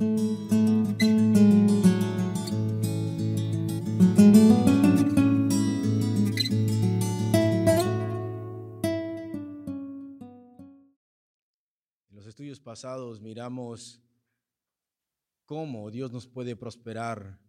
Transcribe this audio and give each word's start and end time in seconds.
En 0.00 0.16
los 12.12 12.26
estudios 12.26 12.60
pasados 12.60 13.20
miramos 13.20 14.00
cómo 15.44 15.90
Dios 15.90 16.12
nos 16.12 16.28
puede 16.28 16.54
prosperar 16.54 17.40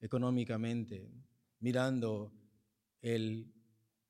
económicamente, 0.00 1.12
mirando 1.60 2.32
el 3.02 3.52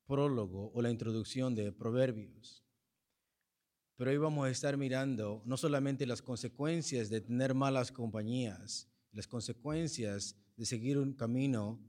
prólogo 0.05 0.71
o 0.73 0.81
la 0.81 0.89
introducción 0.89 1.53
de 1.53 1.73
Proverbios. 1.73 2.62
Pero 4.03 4.11
hoy 4.11 4.17
vamos 4.17 4.45
a 4.45 4.49
estar 4.49 4.75
mirando 4.75 5.41
no 5.45 5.55
solamente 5.55 6.05
las 6.05 6.21
consecuencias 6.21 7.09
de 7.09 7.21
tener 7.21 7.53
malas 7.53 7.89
compañías, 7.89 8.89
las 9.13 9.29
consecuencias 9.29 10.35
de 10.57 10.65
seguir 10.65 10.97
un 10.97 11.13
camino 11.13 11.79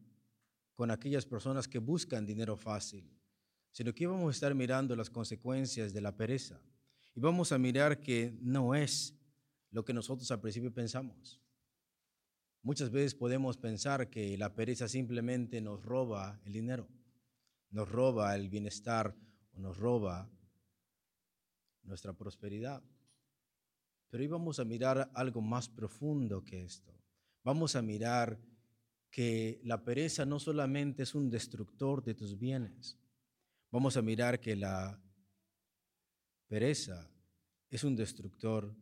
con 0.76 0.92
aquellas 0.92 1.26
personas 1.26 1.66
que 1.66 1.80
buscan 1.80 2.24
dinero 2.24 2.56
fácil, 2.56 3.10
sino 3.72 3.92
que 3.92 4.06
vamos 4.06 4.28
a 4.28 4.30
estar 4.30 4.54
mirando 4.54 4.94
las 4.94 5.10
consecuencias 5.10 5.92
de 5.92 6.00
la 6.00 6.16
pereza. 6.16 6.60
Y 7.16 7.20
vamos 7.20 7.50
a 7.50 7.58
mirar 7.58 7.98
que 7.98 8.38
no 8.40 8.76
es 8.76 9.12
lo 9.72 9.84
que 9.84 9.92
nosotros 9.92 10.30
al 10.30 10.40
principio 10.40 10.72
pensamos. 10.72 11.40
Muchas 12.62 12.92
veces 12.92 13.16
podemos 13.16 13.56
pensar 13.56 14.08
que 14.08 14.38
la 14.38 14.54
pereza 14.54 14.86
simplemente 14.86 15.60
nos 15.60 15.82
roba 15.82 16.40
el 16.44 16.52
dinero, 16.52 16.86
nos 17.70 17.88
roba 17.88 18.36
el 18.36 18.50
bienestar 18.50 19.16
o 19.50 19.58
nos 19.58 19.76
roba 19.78 20.30
nuestra 21.84 22.12
prosperidad. 22.12 22.82
Pero 24.10 24.22
hoy 24.22 24.28
vamos 24.28 24.58
a 24.60 24.64
mirar 24.64 25.10
algo 25.14 25.40
más 25.40 25.68
profundo 25.68 26.44
que 26.44 26.62
esto. 26.62 26.92
Vamos 27.42 27.76
a 27.76 27.82
mirar 27.82 28.38
que 29.10 29.60
la 29.64 29.84
pereza 29.84 30.24
no 30.24 30.38
solamente 30.40 31.02
es 31.02 31.14
un 31.14 31.30
destructor 31.30 32.02
de 32.02 32.14
tus 32.14 32.38
bienes. 32.38 32.98
Vamos 33.70 33.96
a 33.96 34.02
mirar 34.02 34.40
que 34.40 34.56
la 34.56 35.00
pereza 36.48 37.10
es 37.70 37.84
un 37.84 37.96
destructor 37.96 38.74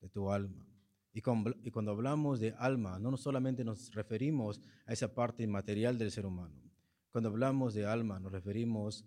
de 0.00 0.08
tu 0.08 0.30
alma. 0.30 0.66
Y 1.12 1.20
cuando 1.20 1.90
hablamos 1.90 2.38
de 2.38 2.54
alma, 2.56 2.98
no 3.00 3.16
solamente 3.16 3.64
nos 3.64 3.92
referimos 3.92 4.60
a 4.86 4.92
esa 4.92 5.12
parte 5.12 5.42
inmaterial 5.42 5.98
del 5.98 6.12
ser 6.12 6.26
humano. 6.26 6.62
Cuando 7.10 7.28
hablamos 7.28 7.74
de 7.74 7.86
alma, 7.86 8.20
nos 8.20 8.30
referimos 8.30 9.04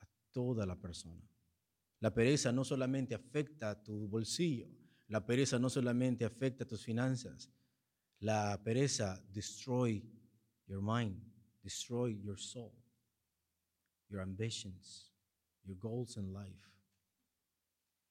a 0.00 0.06
toda 0.30 0.66
la 0.66 0.76
persona. 0.76 1.26
La 2.00 2.14
pereza 2.14 2.52
no 2.52 2.64
solamente 2.64 3.14
afecta 3.14 3.82
tu 3.82 4.08
bolsillo, 4.08 4.68
la 5.08 5.24
pereza 5.24 5.58
no 5.58 5.68
solamente 5.68 6.24
afecta 6.24 6.64
tus 6.64 6.84
finanzas, 6.84 7.50
la 8.20 8.60
pereza 8.62 9.20
destroy 9.32 10.04
your 10.66 10.82
mind, 10.82 11.20
destroy 11.62 12.20
your 12.22 12.38
soul, 12.38 12.72
your 14.08 14.20
ambitions, 14.20 15.12
your 15.64 15.76
goals 15.76 16.16
in 16.16 16.32
life, 16.32 16.68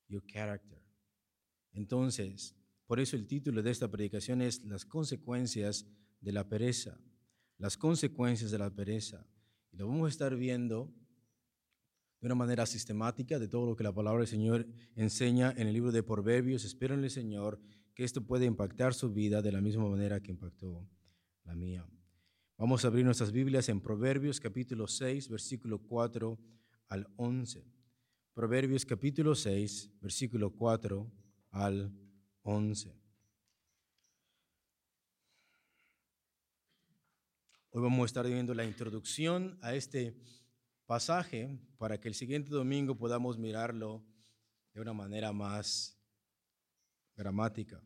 your 0.07 0.23
character. 0.25 0.81
Entonces, 1.71 2.55
por 2.87 2.99
eso 2.99 3.15
el 3.15 3.27
título 3.27 3.61
de 3.61 3.71
esta 3.71 3.89
predicación 3.89 4.41
es 4.41 4.63
Las 4.63 4.85
consecuencias 4.85 5.85
de 6.21 6.31
la 6.31 6.47
pereza. 6.47 6.99
Las 7.57 7.77
consecuencias 7.77 8.49
de 8.49 8.57
la 8.57 8.69
pereza. 8.69 9.27
Y 9.71 9.77
lo 9.77 9.87
vamos 9.87 10.07
a 10.07 10.09
estar 10.09 10.35
viendo 10.35 10.93
una 12.27 12.35
manera 12.35 12.65
sistemática 12.65 13.39
de 13.39 13.47
todo 13.47 13.65
lo 13.65 13.75
que 13.75 13.83
la 13.83 13.93
palabra 13.93 14.19
del 14.19 14.27
Señor 14.27 14.67
enseña 14.95 15.53
en 15.55 15.67
el 15.67 15.73
libro 15.73 15.91
de 15.91 16.03
Proverbios. 16.03 16.65
Espero 16.65 16.93
en 16.93 17.03
el 17.03 17.09
Señor 17.09 17.59
que 17.95 18.03
esto 18.03 18.21
pueda 18.21 18.45
impactar 18.45 18.93
su 18.93 19.13
vida 19.13 19.41
de 19.41 19.51
la 19.51 19.61
misma 19.61 19.87
manera 19.87 20.19
que 20.19 20.31
impactó 20.31 20.87
la 21.45 21.55
mía. 21.55 21.87
Vamos 22.57 22.83
a 22.83 22.89
abrir 22.89 23.05
nuestras 23.05 23.31
Biblias 23.31 23.69
en 23.69 23.79
Proverbios 23.79 24.39
capítulo 24.39 24.87
6, 24.87 25.29
versículo 25.29 25.79
4 25.79 26.37
al 26.89 27.07
11. 27.15 27.65
Proverbios 28.33 28.85
capítulo 28.85 29.33
6, 29.33 29.91
versículo 30.01 30.51
4 30.51 31.09
al 31.51 31.93
11. 32.43 32.93
Hoy 37.69 37.81
vamos 37.81 38.01
a 38.01 38.05
estar 38.05 38.27
viendo 38.27 38.53
la 38.53 38.65
introducción 38.65 39.57
a 39.61 39.75
este 39.75 40.17
pasaje 40.87 41.59
para 41.77 41.99
que 41.99 42.07
el 42.07 42.15
siguiente 42.15 42.49
domingo 42.49 42.95
podamos 42.95 43.37
mirarlo 43.37 44.03
de 44.73 44.81
una 44.81 44.93
manera 44.93 45.31
más 45.33 46.01
gramática. 47.15 47.83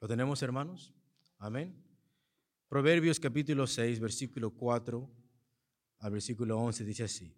¿Lo 0.00 0.08
tenemos, 0.08 0.42
hermanos? 0.42 0.94
Amén. 1.38 1.76
Proverbios 2.68 3.20
capítulo 3.20 3.66
6, 3.66 4.00
versículo 4.00 4.50
4 4.50 5.08
al 5.98 6.12
versículo 6.12 6.58
11 6.58 6.84
dice 6.84 7.04
así. 7.04 7.36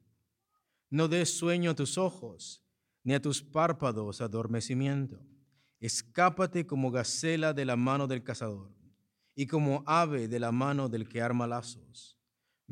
No 0.88 1.08
des 1.08 1.36
sueño 1.36 1.72
a 1.72 1.74
tus 1.74 1.98
ojos, 1.98 2.64
ni 3.02 3.14
a 3.14 3.20
tus 3.20 3.42
párpados 3.42 4.20
adormecimiento. 4.20 5.18
Escápate 5.80 6.64
como 6.66 6.92
gacela 6.92 7.52
de 7.52 7.64
la 7.64 7.74
mano 7.74 8.06
del 8.06 8.22
cazador, 8.22 8.70
y 9.34 9.48
como 9.48 9.82
ave 9.86 10.28
de 10.28 10.38
la 10.38 10.52
mano 10.52 10.88
del 10.88 11.08
que 11.08 11.20
arma 11.20 11.48
lazos. 11.48 12.21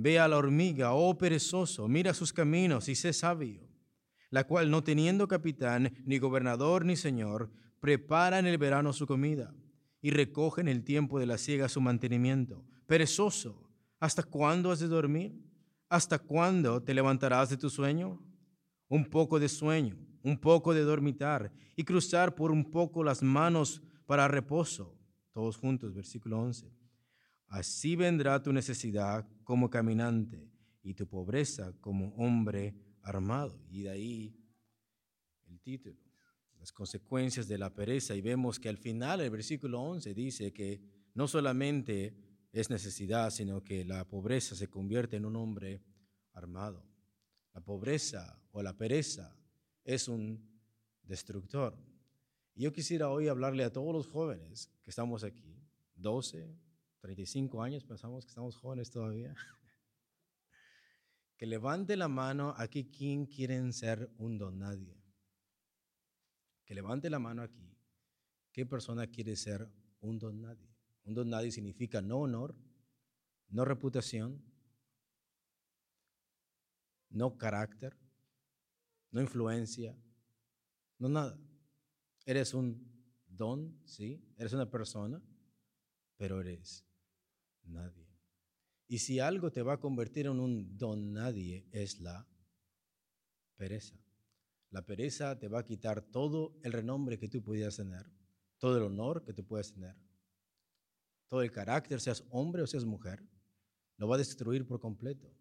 Ve 0.03 0.19
a 0.19 0.28
la 0.28 0.38
hormiga, 0.38 0.94
oh 0.94 1.19
perezoso, 1.19 1.87
mira 1.87 2.15
sus 2.15 2.33
caminos 2.33 2.88
y 2.88 2.94
sé 2.94 3.12
sabio, 3.12 3.69
la 4.31 4.44
cual 4.44 4.71
no 4.71 4.83
teniendo 4.83 5.28
capitán, 5.28 5.93
ni 6.06 6.16
gobernador, 6.16 6.87
ni 6.87 6.97
señor, 6.97 7.50
prepara 7.81 8.38
en 8.38 8.47
el 8.47 8.56
verano 8.56 8.94
su 8.94 9.06
comida 9.06 9.55
y 10.00 10.11
recoge 10.11 10.62
en 10.62 10.69
el 10.69 10.84
tiempo 10.84 11.19
de 11.19 11.27
la 11.27 11.37
siega 11.37 11.69
su 11.69 11.83
mantenimiento. 11.83 12.65
Perezoso, 12.87 13.69
¿hasta 13.99 14.22
cuándo 14.22 14.72
has 14.72 14.78
de 14.78 14.88
dormir? 14.88 15.38
¿Hasta 15.91 16.19
cuándo 16.19 16.82
te 16.82 16.94
levantarás 16.94 17.50
de 17.50 17.59
tu 17.59 17.69
sueño? 17.69 18.25
Un 18.88 19.05
poco 19.05 19.38
de 19.38 19.50
sueño, 19.50 19.99
un 20.22 20.38
poco 20.38 20.72
de 20.72 20.81
dormitar 20.81 21.53
y 21.77 21.84
cruzar 21.84 22.34
por 22.34 22.53
un 22.53 22.71
poco 22.71 23.05
las 23.05 23.22
manos 23.22 23.82
para 24.06 24.28
reposo. 24.28 24.97
Todos 25.34 25.59
juntos, 25.59 25.93
versículo 25.93 26.41
11. 26.41 26.79
Así 27.50 27.97
vendrá 27.97 28.41
tu 28.41 28.53
necesidad 28.53 29.28
como 29.43 29.69
caminante 29.69 30.49
y 30.83 30.94
tu 30.94 31.09
pobreza 31.09 31.72
como 31.81 32.15
hombre 32.15 32.77
armado. 33.03 33.61
Y 33.69 33.83
de 33.83 33.91
ahí 33.91 34.37
el 35.49 35.61
título, 35.61 35.99
las 36.61 36.71
consecuencias 36.71 37.49
de 37.49 37.59
la 37.59 37.75
pereza. 37.75 38.15
Y 38.15 38.21
vemos 38.21 38.61
que 38.61 38.69
al 38.69 38.78
final 38.78 39.21
el 39.21 39.31
versículo 39.31 39.83
11 39.83 40.15
dice 40.15 40.53
que 40.53 40.81
no 41.15 41.27
solamente 41.27 42.15
es 42.53 42.71
necesidad, 42.71 43.31
sino 43.31 43.65
que 43.65 43.84
la 43.84 44.06
pobreza 44.06 44.55
se 44.55 44.69
convierte 44.69 45.17
en 45.17 45.25
un 45.25 45.34
hombre 45.34 45.82
armado. 46.32 46.87
La 47.53 47.61
pobreza 47.61 48.41
o 48.53 48.62
la 48.62 48.77
pereza 48.77 49.37
es 49.82 50.06
un 50.06 50.49
destructor. 51.03 51.77
Y 52.55 52.62
yo 52.62 52.72
quisiera 52.72 53.11
hoy 53.11 53.27
hablarle 53.27 53.65
a 53.65 53.72
todos 53.72 53.93
los 53.93 54.06
jóvenes 54.06 54.71
que 54.84 54.91
estamos 54.91 55.25
aquí, 55.25 55.61
12, 55.97 56.49
35 57.00 57.62
años, 57.62 57.84
pensamos 57.84 58.25
que 58.25 58.31
estamos 58.31 58.56
jóvenes 58.56 58.91
todavía. 58.91 59.34
Que 61.37 61.47
levante 61.47 61.97
la 61.97 62.09
mano 62.09 62.55
aquí 62.59 62.91
quien 62.91 63.25
quieren 63.25 63.72
ser 63.72 64.12
un 64.19 64.37
don 64.37 64.59
nadie. 64.59 65.03
Que 66.66 66.75
levante 66.75 67.09
la 67.09 67.19
mano 67.19 67.43
aquí. 67.43 67.75
¿Qué 68.53 68.66
persona 68.66 69.06
quiere 69.06 69.37
ser 69.37 69.66
un 70.00 70.19
don 70.19 70.43
nadie? 70.43 70.69
Un 71.05 71.15
don 71.15 71.31
nadie 71.31 71.50
significa 71.50 72.03
no 72.03 72.19
honor, 72.19 72.55
no 73.49 73.65
reputación, 73.65 74.44
no 77.09 77.38
carácter, 77.38 77.97
no 79.11 79.22
influencia, 79.22 79.97
no 80.99 81.09
nada. 81.09 81.38
Eres 82.26 82.53
un 82.53 82.87
don, 83.26 83.81
sí, 83.87 84.23
eres 84.37 84.53
una 84.53 84.70
persona, 84.70 85.23
pero 86.19 86.41
eres 86.41 86.85
nadie. 87.70 88.08
Y 88.87 88.99
si 88.99 89.20
algo 89.20 89.52
te 89.52 89.62
va 89.62 89.75
a 89.75 89.81
convertir 89.81 90.26
en 90.26 90.40
un 90.40 90.76
don 90.76 91.12
nadie 91.12 91.69
es 91.70 92.00
la 92.00 92.26
pereza. 93.56 93.96
La 94.70 94.84
pereza 94.84 95.38
te 95.38 95.49
va 95.49 95.61
a 95.61 95.64
quitar 95.64 96.02
todo 96.02 96.58
el 96.62 96.72
renombre 96.72 97.19
que 97.19 97.28
tú 97.28 97.43
pudieras 97.43 97.76
tener, 97.76 98.11
todo 98.58 98.76
el 98.76 98.82
honor 98.84 99.25
que 99.25 99.32
tú 99.32 99.44
puedas 99.44 99.72
tener, 99.72 99.96
todo 101.28 101.43
el 101.43 101.52
carácter, 101.52 102.00
seas 102.00 102.25
hombre 102.31 102.62
o 102.62 102.67
seas 102.67 102.84
mujer, 102.84 103.25
lo 103.96 104.08
va 104.08 104.17
a 104.17 104.19
destruir 104.19 104.67
por 104.67 104.81
completo. 104.81 105.32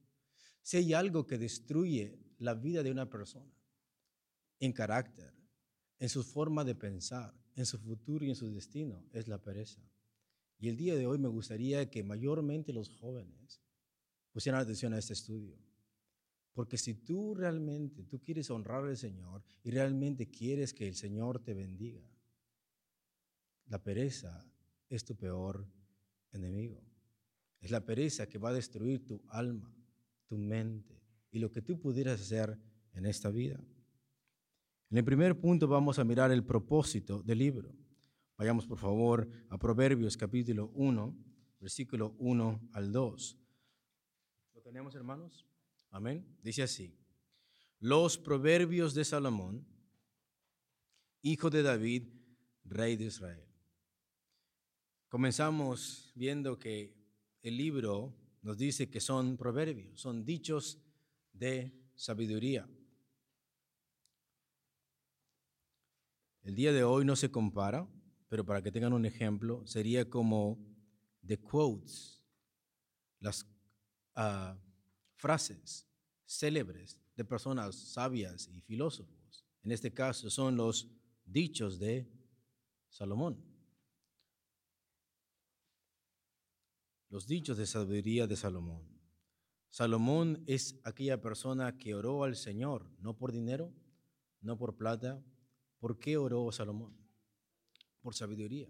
Si 0.62 0.78
hay 0.78 0.94
algo 0.94 1.26
que 1.26 1.38
destruye 1.38 2.20
la 2.38 2.54
vida 2.54 2.84
de 2.84 2.92
una 2.92 3.10
persona 3.10 3.52
en 4.60 4.74
carácter, 4.74 5.34
en 5.98 6.10
su 6.10 6.24
forma 6.24 6.64
de 6.64 6.76
pensar, 6.76 7.34
en 7.56 7.66
su 7.66 7.80
futuro 7.80 8.26
y 8.26 8.30
en 8.30 8.36
su 8.36 8.50
destino, 8.52 9.04
es 9.12 9.28
la 9.28 9.42
pereza. 9.42 9.82
Y 10.60 10.68
el 10.68 10.76
día 10.76 10.96
de 10.96 11.08
hoy 11.08 11.18
me 11.18 11.30
gustaría 11.30 11.90
que 11.90 12.04
mayormente 12.04 12.74
los 12.74 12.90
jóvenes 12.90 13.62
pusieran 14.32 14.62
atención 14.62 14.94
a 14.94 15.00
este 15.00 15.14
estudio. 15.14 15.58
Porque 16.54 16.78
si 16.78 16.94
tú 16.94 17.34
realmente, 17.34 18.04
tú 18.04 18.20
quieres 18.20 18.52
honrar 18.52 18.84
al 18.84 18.98
Señor 18.98 19.44
y 19.64 19.72
realmente 19.72 20.30
quieres 20.30 20.74
que 20.74 20.88
el 20.88 20.96
Señor 20.96 21.42
te 21.42 21.54
bendiga, 21.54 22.06
la 23.68 23.82
pereza 23.82 24.46
es 24.90 25.06
tu 25.06 25.16
peor 25.16 25.66
enemigo. 26.34 26.84
Es 27.62 27.72
la 27.72 27.86
pereza 27.86 28.28
que 28.28 28.38
va 28.38 28.50
a 28.50 28.54
destruir 28.54 29.06
tu 29.06 29.22
alma, 29.30 29.74
tu 30.28 30.38
mente 30.38 31.02
y 31.32 31.40
lo 31.40 31.52
que 31.52 31.62
tú 31.62 31.80
pudieras 31.80 32.20
hacer 32.20 32.58
en 32.94 33.06
esta 33.06 33.30
vida. 33.30 33.60
En 34.90 34.98
el 34.98 35.04
primer 35.04 35.40
punto 35.40 35.68
vamos 35.68 36.00
a 36.00 36.04
mirar 36.04 36.32
el 36.32 36.44
propósito 36.44 37.22
del 37.22 37.38
libro. 37.38 37.74
Vayamos 38.40 38.66
por 38.66 38.78
favor 38.78 39.30
a 39.50 39.58
Proverbios 39.58 40.16
capítulo 40.16 40.72
1, 40.74 41.14
versículo 41.60 42.16
1 42.20 42.70
al 42.72 42.90
2. 42.90 43.38
¿Lo 44.54 44.62
tenemos 44.62 44.96
hermanos? 44.96 45.46
Amén. 45.92 46.26
Dice 46.42 46.64
así. 46.64 46.98
Los 47.82 48.18
proverbios 48.18 48.94
de 48.94 49.04
Salomón, 49.04 49.68
hijo 51.22 51.50
de 51.50 51.64
David, 51.64 52.14
rey 52.64 52.96
de 52.96 53.08
Israel. 53.08 53.46
Comenzamos 55.10 56.14
viendo 56.16 56.58
que 56.58 56.96
el 57.42 57.58
libro 57.58 58.16
nos 58.42 58.58
dice 58.58 58.90
que 58.90 59.02
son 59.02 59.36
proverbios, 59.36 60.00
son 60.00 60.24
dichos 60.24 60.82
de 61.34 61.78
sabiduría. 61.94 62.70
El 66.42 66.56
día 66.56 66.72
de 66.72 66.86
hoy 66.86 67.04
no 67.04 67.18
se 67.18 67.32
compara, 67.32 67.86
pero 68.30 68.46
para 68.46 68.62
que 68.62 68.72
tengan 68.72 68.94
un 68.94 69.06
ejemplo, 69.06 69.66
sería 69.66 70.10
como 70.10 70.58
the 71.26 71.38
quotes, 71.38 72.24
las 73.20 73.44
uh, 74.16 74.58
frases 75.16 75.86
célebres 76.26 76.98
de 77.16 77.26
personas 77.26 77.76
sabias 77.76 78.48
y 78.48 78.62
filósofos. 78.62 79.46
En 79.64 79.72
este 79.72 79.94
caso 79.94 80.30
son 80.30 80.56
los 80.56 80.88
dichos 81.26 81.80
de 81.80 82.08
Salomón. 82.88 83.44
Los 87.10 87.28
dichos 87.28 87.58
de 87.58 87.66
sabiduría 87.66 88.28
de 88.28 88.38
Salomón. 88.38 88.88
Salomón 89.70 90.44
es 90.48 90.80
aquella 90.84 91.20
persona 91.20 91.78
que 91.78 91.94
oró 91.94 92.24
al 92.24 92.36
Señor, 92.36 92.90
no 93.00 93.18
por 93.18 93.32
dinero, 93.32 93.74
no 94.42 94.58
por 94.58 94.78
plata, 94.78 95.22
¿Por 95.80 95.98
qué 95.98 96.18
oró 96.18 96.52
Salomón? 96.52 96.94
Por 98.02 98.16
sabiduría. 98.16 98.70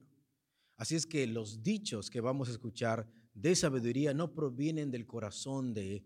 Así 0.77 0.95
es 0.95 1.05
que 1.05 1.27
los 1.27 1.61
dichos 1.61 2.09
que 2.09 2.21
vamos 2.21 2.47
a 2.47 2.51
escuchar 2.51 3.07
de 3.33 3.55
sabiduría 3.55 4.13
no 4.13 4.33
provienen 4.33 4.91
del 4.91 5.05
corazón 5.05 5.73
de 5.73 6.05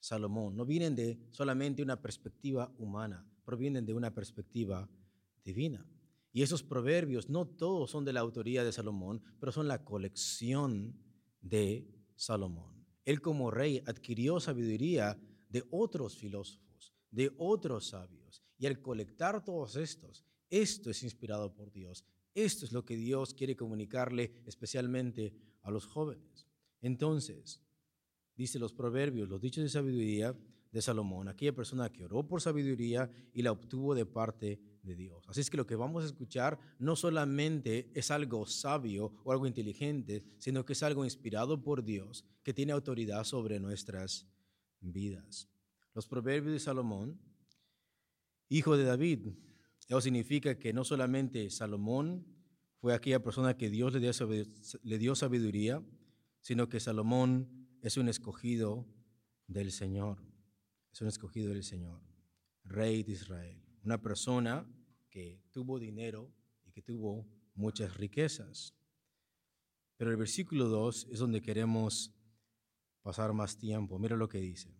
Salomón, 0.00 0.56
no 0.56 0.64
vienen 0.64 0.94
de 0.94 1.18
solamente 1.30 1.82
una 1.82 2.00
perspectiva 2.00 2.72
humana, 2.78 3.26
provienen 3.44 3.86
de 3.86 3.94
una 3.94 4.14
perspectiva 4.14 4.88
divina. 5.44 5.86
Y 6.32 6.42
esos 6.42 6.62
proverbios 6.62 7.28
no 7.28 7.46
todos 7.46 7.90
son 7.90 8.04
de 8.04 8.12
la 8.12 8.20
autoría 8.20 8.62
de 8.62 8.72
Salomón, 8.72 9.22
pero 9.40 9.50
son 9.50 9.66
la 9.66 9.84
colección 9.84 10.96
de 11.40 11.88
Salomón. 12.14 12.84
Él 13.04 13.20
como 13.20 13.50
rey 13.50 13.82
adquirió 13.86 14.38
sabiduría 14.38 15.18
de 15.48 15.64
otros 15.70 16.16
filósofos, 16.16 16.94
de 17.10 17.32
otros 17.38 17.88
sabios. 17.88 18.42
Y 18.58 18.66
al 18.66 18.80
colectar 18.80 19.42
todos 19.42 19.76
estos, 19.76 20.24
esto 20.50 20.90
es 20.90 21.02
inspirado 21.02 21.54
por 21.54 21.72
Dios. 21.72 22.04
Esto 22.44 22.64
es 22.64 22.72
lo 22.72 22.84
que 22.84 22.96
Dios 22.96 23.34
quiere 23.34 23.56
comunicarle 23.56 24.32
especialmente 24.46 25.34
a 25.62 25.72
los 25.72 25.86
jóvenes. 25.86 26.46
Entonces, 26.80 27.60
dice 28.36 28.60
los 28.60 28.72
proverbios, 28.72 29.28
los 29.28 29.40
dichos 29.40 29.64
de 29.64 29.68
sabiduría 29.68 30.36
de 30.70 30.82
Salomón, 30.82 31.26
aquella 31.26 31.54
persona 31.54 31.90
que 31.90 32.04
oró 32.04 32.28
por 32.28 32.40
sabiduría 32.40 33.10
y 33.32 33.42
la 33.42 33.50
obtuvo 33.50 33.94
de 33.94 34.06
parte 34.06 34.60
de 34.82 34.94
Dios. 34.94 35.24
Así 35.28 35.40
es 35.40 35.50
que 35.50 35.56
lo 35.56 35.66
que 35.66 35.74
vamos 35.74 36.04
a 36.04 36.06
escuchar 36.06 36.60
no 36.78 36.94
solamente 36.94 37.90
es 37.92 38.10
algo 38.12 38.46
sabio 38.46 39.14
o 39.24 39.32
algo 39.32 39.46
inteligente, 39.46 40.22
sino 40.38 40.64
que 40.64 40.74
es 40.74 40.82
algo 40.84 41.04
inspirado 41.04 41.60
por 41.60 41.82
Dios, 41.82 42.24
que 42.44 42.54
tiene 42.54 42.72
autoridad 42.72 43.24
sobre 43.24 43.58
nuestras 43.58 44.28
vidas. 44.80 45.48
Los 45.92 46.06
proverbios 46.06 46.52
de 46.52 46.60
Salomón 46.60 47.18
hijo 48.48 48.76
de 48.76 48.84
David. 48.84 49.28
Eso 49.88 50.00
significa 50.02 50.58
que 50.58 50.72
no 50.74 50.84
solamente 50.84 51.48
Salomón 51.50 52.26
fue 52.76 52.94
aquella 52.94 53.22
persona 53.22 53.56
que 53.56 53.70
Dios 53.70 53.94
le 53.94 54.98
dio 54.98 55.14
sabiduría, 55.14 55.82
sino 56.40 56.68
que 56.68 56.78
Salomón 56.78 57.68
es 57.82 57.96
un 57.96 58.08
escogido 58.08 58.86
del 59.46 59.72
Señor. 59.72 60.22
Es 60.92 61.00
un 61.00 61.08
escogido 61.08 61.52
del 61.52 61.64
Señor, 61.64 62.02
rey 62.64 63.02
de 63.02 63.12
Israel. 63.12 63.62
Una 63.82 64.00
persona 64.00 64.70
que 65.10 65.42
tuvo 65.52 65.78
dinero 65.78 66.32
y 66.64 66.72
que 66.72 66.82
tuvo 66.82 67.26
muchas 67.54 67.96
riquezas. 67.96 68.74
Pero 69.96 70.10
el 70.10 70.16
versículo 70.16 70.68
2 70.68 71.08
es 71.10 71.18
donde 71.18 71.40
queremos 71.40 72.14
pasar 73.02 73.32
más 73.32 73.56
tiempo. 73.56 73.98
Mira 73.98 74.16
lo 74.16 74.28
que 74.28 74.38
dice. 74.38 74.78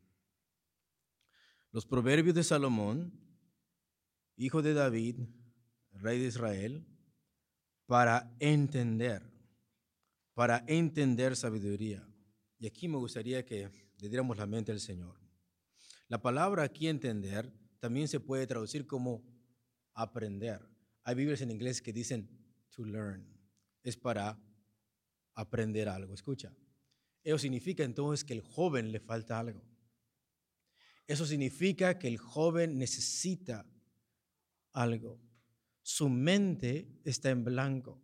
Los 1.73 1.87
proverbios 1.87 2.35
de 2.35 2.45
Salomón 2.45 3.28
hijo 4.39 4.63
de 4.63 4.73
David, 4.73 5.21
rey 5.93 6.21
de 6.21 6.29
Israel, 6.29 6.87
para 7.87 8.35
entender, 8.39 9.23
para 10.33 10.65
entender 10.69 11.35
sabiduría. 11.37 12.09
Y 12.59 12.67
aquí 12.67 12.87
me 12.87 12.99
gustaría 12.99 13.45
que 13.45 13.69
le 13.99 14.09
diéramos 14.09 14.37
la 14.37 14.47
mente 14.47 14.71
al 14.71 14.81
Señor. 14.81 15.19
La 16.07 16.23
palabra 16.23 16.63
aquí 16.63 16.87
entender 16.87 17.53
también 17.81 18.07
se 18.09 18.21
puede 18.21 18.47
traducir 18.47 18.87
como 18.87 19.25
aprender. 19.93 20.61
Hay 21.03 21.17
Biblias 21.17 21.41
en 21.41 21.51
inglés 21.51 21.83
que 21.83 21.93
dicen 21.93 22.29
to 22.71 22.85
learn. 22.85 23.27
Es 23.83 23.97
para 23.97 24.41
aprender 25.35 25.89
algo. 25.89 26.15
Escucha. 26.15 26.55
Eso 27.25 27.39
significa 27.39 27.83
entonces 27.83 28.25
que 28.25 28.35
el 28.35 28.41
joven 28.41 28.93
le 28.93 29.01
falta 29.01 29.39
algo. 29.39 29.63
Eso 31.07 31.27
significa 31.27 31.99
que 31.99 32.07
el 32.07 32.19
joven 32.19 32.79
necesita 32.79 33.67
algo. 34.81 35.21
Su 35.83 36.09
mente 36.09 37.01
está 37.05 37.31
en 37.31 37.45
blanco. 37.45 38.01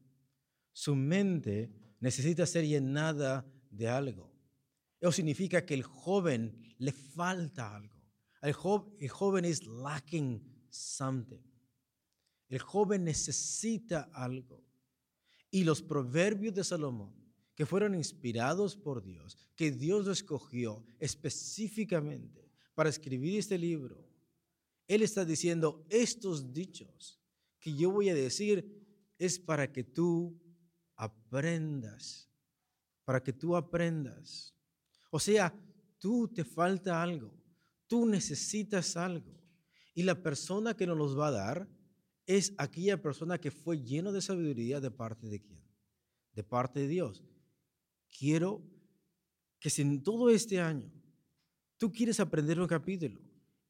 Su 0.73 0.95
mente 0.95 1.73
necesita 2.01 2.47
ser 2.47 2.67
llenada 2.67 3.47
de 3.71 3.89
algo. 3.89 4.33
Eso 5.01 5.13
significa 5.13 5.65
que 5.65 5.75
el 5.75 5.83
joven 5.83 6.75
le 6.79 6.93
falta 6.93 7.77
algo. 7.77 7.95
El, 8.43 8.53
joven 8.53 9.45
es 9.45 9.67
lacking 9.67 10.43
something. 10.69 11.43
El 12.49 12.59
joven 12.59 13.05
necesita 13.05 14.11
algo. 14.13 14.65
Y 15.51 15.65
los 15.65 15.81
proverbios 15.81 16.55
de 16.55 16.65
Salomón, 16.65 17.15
que 17.55 17.67
fueron 17.67 17.95
inspirados 17.95 18.77
por 18.77 19.03
Dios, 19.03 19.37
que 19.55 19.71
Dios 19.71 20.09
escogió 20.09 20.85
específicamente 20.99 22.51
para 22.75 22.91
escribir 22.91 23.39
este 23.39 23.57
libro, 23.57 24.05
él 24.87 25.03
está 25.03 25.25
diciendo, 25.25 25.87
estos 25.89 26.53
dichos 26.53 27.21
que 27.59 27.75
yo 27.75 27.91
voy 27.91 28.09
a 28.11 28.15
decir 28.15 28.85
es 29.19 29.39
para 29.39 29.73
que 29.73 29.85
tú 29.85 30.39
aprendas, 30.97 32.31
para 33.05 33.23
que 33.23 33.33
tú 33.33 33.57
aprendas. 33.57 34.55
O 35.11 35.19
sea, 35.19 35.55
tú 35.99 36.29
te 36.29 36.45
falta 36.45 37.03
algo, 37.03 37.33
tú 37.87 38.07
necesitas 38.07 38.97
algo. 38.97 39.41
Y 39.95 40.03
la 40.03 40.23
persona 40.23 40.77
que 40.77 40.87
nos 40.87 40.99
los 40.99 41.19
va 41.19 41.29
a 41.29 41.33
dar 41.33 41.69
es 42.27 42.53
aquella 42.59 43.01
persona 43.01 43.39
que 43.39 43.51
fue 43.51 43.83
lleno 43.83 44.13
de 44.13 44.21
sabiduría 44.21 44.81
de 44.81 44.91
parte 44.91 45.29
de 45.29 45.41
quién? 45.41 45.63
De 46.33 46.43
parte 46.43 46.81
de 46.81 46.89
Dios. 46.89 47.23
Quiero 48.11 48.63
que 49.61 49.71
si 49.71 49.83
en 49.83 50.03
todo 50.03 50.29
este 50.31 50.61
año 50.61 50.93
tú 51.79 51.93
quieres 51.93 52.21
aprender 52.21 52.61
un 52.61 52.67
capítulo, 52.67 53.24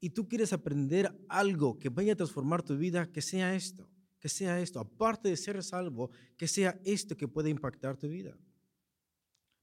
y 0.04 0.10
tú 0.10 0.28
quieres 0.28 0.52
aprender 0.52 1.10
algo 1.30 1.78
que 1.78 1.88
vaya 1.88 2.12
a 2.12 2.16
transformar 2.16 2.62
tu 2.62 2.76
vida, 2.76 3.10
que 3.10 3.22
sea 3.22 3.54
esto, 3.54 3.88
que 4.20 4.28
sea 4.28 4.60
esto. 4.60 4.78
Aparte 4.78 5.30
de 5.30 5.36
ser 5.38 5.62
salvo, 5.62 6.10
que 6.36 6.46
sea 6.46 6.78
esto 6.84 7.16
que 7.16 7.26
puede 7.26 7.48
impactar 7.48 7.96
tu 7.96 8.06
vida. 8.06 8.36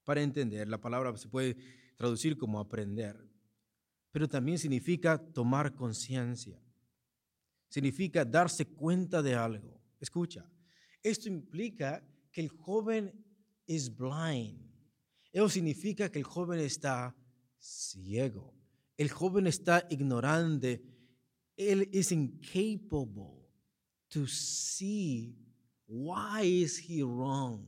Para 0.04 0.24
entender, 0.24 0.68
la 0.68 0.82
palabra 0.82 1.16
se 1.16 1.28
puede 1.28 1.58
traducir 1.96 2.40
como 2.40 2.60
aprender, 2.60 3.24
pero 4.12 4.28
también 4.28 4.58
significa 4.58 5.20
tomar 5.20 5.76
conciencia. 5.76 6.60
Significa 7.70 8.26
darse 8.26 8.66
cuenta 8.66 9.22
de 9.22 9.36
algo. 9.36 9.80
Escucha, 10.00 10.50
esto 11.04 11.30
implica 11.30 12.04
que 12.32 12.42
el 12.42 12.50
joven 12.50 13.14
es 13.68 13.96
blind. 13.96 14.60
Eso 15.32 15.50
significa 15.50 16.10
que 16.10 16.18
el 16.18 16.26
joven 16.26 16.62
está 16.62 17.16
ciego. 17.60 18.60
El 19.02 19.10
joven 19.10 19.48
está 19.48 19.88
ignorante. 19.90 20.80
Él 21.58 21.90
es 21.92 22.12
incapable 22.12 23.50
to 24.10 24.28
see 24.28 25.36
why 25.88 26.44
is 26.44 26.80
he 26.88 27.02
wrong. 27.02 27.66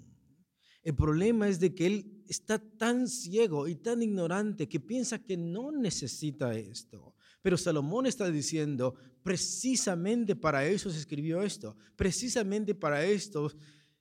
El 0.83 0.93
problema 0.93 1.47
es 1.47 1.59
de 1.59 1.73
que 1.73 1.87
él 1.87 2.23
está 2.27 2.59
tan 2.59 3.07
ciego 3.07 3.67
y 3.67 3.73
tan 3.73 4.03
ignorante 4.03 4.69
que 4.69 4.79
piensa 4.79 5.17
que 5.17 5.35
no 5.35 5.71
necesita 5.71 6.53
esto. 6.53 7.15
Pero 7.41 7.57
Salomón 7.57 8.05
está 8.05 8.29
diciendo, 8.29 8.93
precisamente 9.23 10.35
para 10.35 10.67
eso 10.67 10.91
se 10.91 10.99
escribió 10.99 11.41
esto, 11.41 11.75
precisamente 11.95 12.75
para 12.75 13.03
esto 13.03 13.51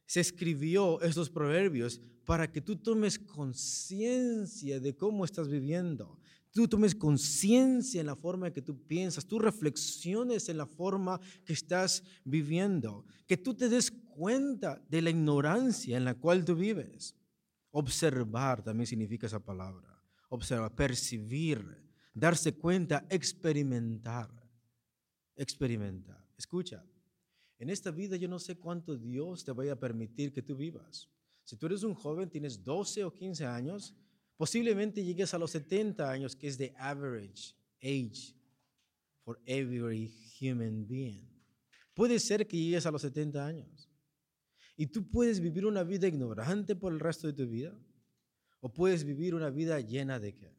se 0.05 0.21
escribió 0.21 1.01
estos 1.01 1.31
proverbios 1.31 1.99
para 2.27 2.53
que 2.53 2.61
tú 2.61 2.77
tomes 2.77 3.19
conciencia 3.19 4.81
de 4.81 4.95
cómo 4.95 5.25
estás 5.25 5.49
viviendo. 5.49 6.21
Tú 6.53 6.69
tomes 6.69 6.95
conciencia 6.95 8.01
en 8.01 8.07
la 8.07 8.17
forma 8.17 8.49
en 8.49 8.53
que 8.53 8.61
tú 8.61 8.79
piensas, 8.87 9.27
tú 9.27 9.39
reflexiones 9.39 10.51
en 10.51 10.59
la 10.59 10.67
forma 10.67 11.19
que 11.47 11.55
estás 11.55 12.05
viviendo, 12.25 13.07
que 13.27 13.39
tú 13.39 13.55
te 13.55 13.71
des 13.71 13.91
cuenta 13.91 14.83
de 14.89 15.01
la 15.01 15.11
ignorancia 15.11 15.97
en 15.97 16.05
la 16.05 16.15
cual 16.15 16.45
tú 16.45 16.55
vives. 16.55 17.17
Observar 17.71 18.63
también 18.63 18.87
significa 18.87 19.27
esa 19.27 19.41
palabra. 19.41 19.99
Observar, 20.29 20.75
percibir, 20.75 21.65
darse 22.13 22.55
cuenta, 22.55 23.07
experimentar. 23.09 24.31
Experimentar. 25.35 26.23
Escucha, 26.37 26.85
en 27.59 27.71
esta 27.71 27.91
vida 27.91 28.17
yo 28.17 28.29
no 28.29 28.39
sé 28.39 28.59
cuánto 28.59 28.97
Dios 28.97 29.43
te 29.45 29.53
vaya 29.53 29.73
a 29.73 29.81
permitir 29.81 30.33
que 30.33 30.43
tú 30.43 30.55
vivas. 30.55 31.09
Si 31.45 31.57
tú 31.57 31.67
eres 31.67 31.83
un 31.83 31.95
joven, 31.95 32.29
tienes 32.29 32.63
12 32.63 33.05
o 33.05 33.15
15 33.15 33.47
años, 33.47 33.95
posiblemente 34.37 35.05
llegues 35.05 35.35
a 35.35 35.39
los 35.39 35.51
70 35.53 36.11
años, 36.11 36.37
que 36.37 36.49
es 36.49 36.57
the 36.57 36.75
average 36.79 37.55
age 37.83 38.35
for 39.25 39.41
every 39.47 40.13
human 40.41 40.87
being. 40.87 41.29
Puede 41.95 42.19
ser 42.19 42.47
que 42.47 42.57
llegues 42.57 42.87
a 42.87 42.91
los 42.91 43.03
70 43.03 43.45
años. 43.45 43.89
Y 44.77 44.87
tú 44.87 45.09
puedes 45.09 45.41
vivir 45.41 45.67
una 45.67 45.85
vida 45.85 46.09
ignorante 46.09 46.75
por 46.75 46.93
el 46.93 47.01
resto 47.01 47.27
de 47.27 47.35
tu 47.35 47.47
vida. 47.47 47.79
O 48.61 48.73
puedes 48.73 49.05
vivir 49.05 49.35
una 49.35 49.51
vida 49.51 49.81
llena 49.81 50.19
de 50.19 50.35
qué? 50.35 50.57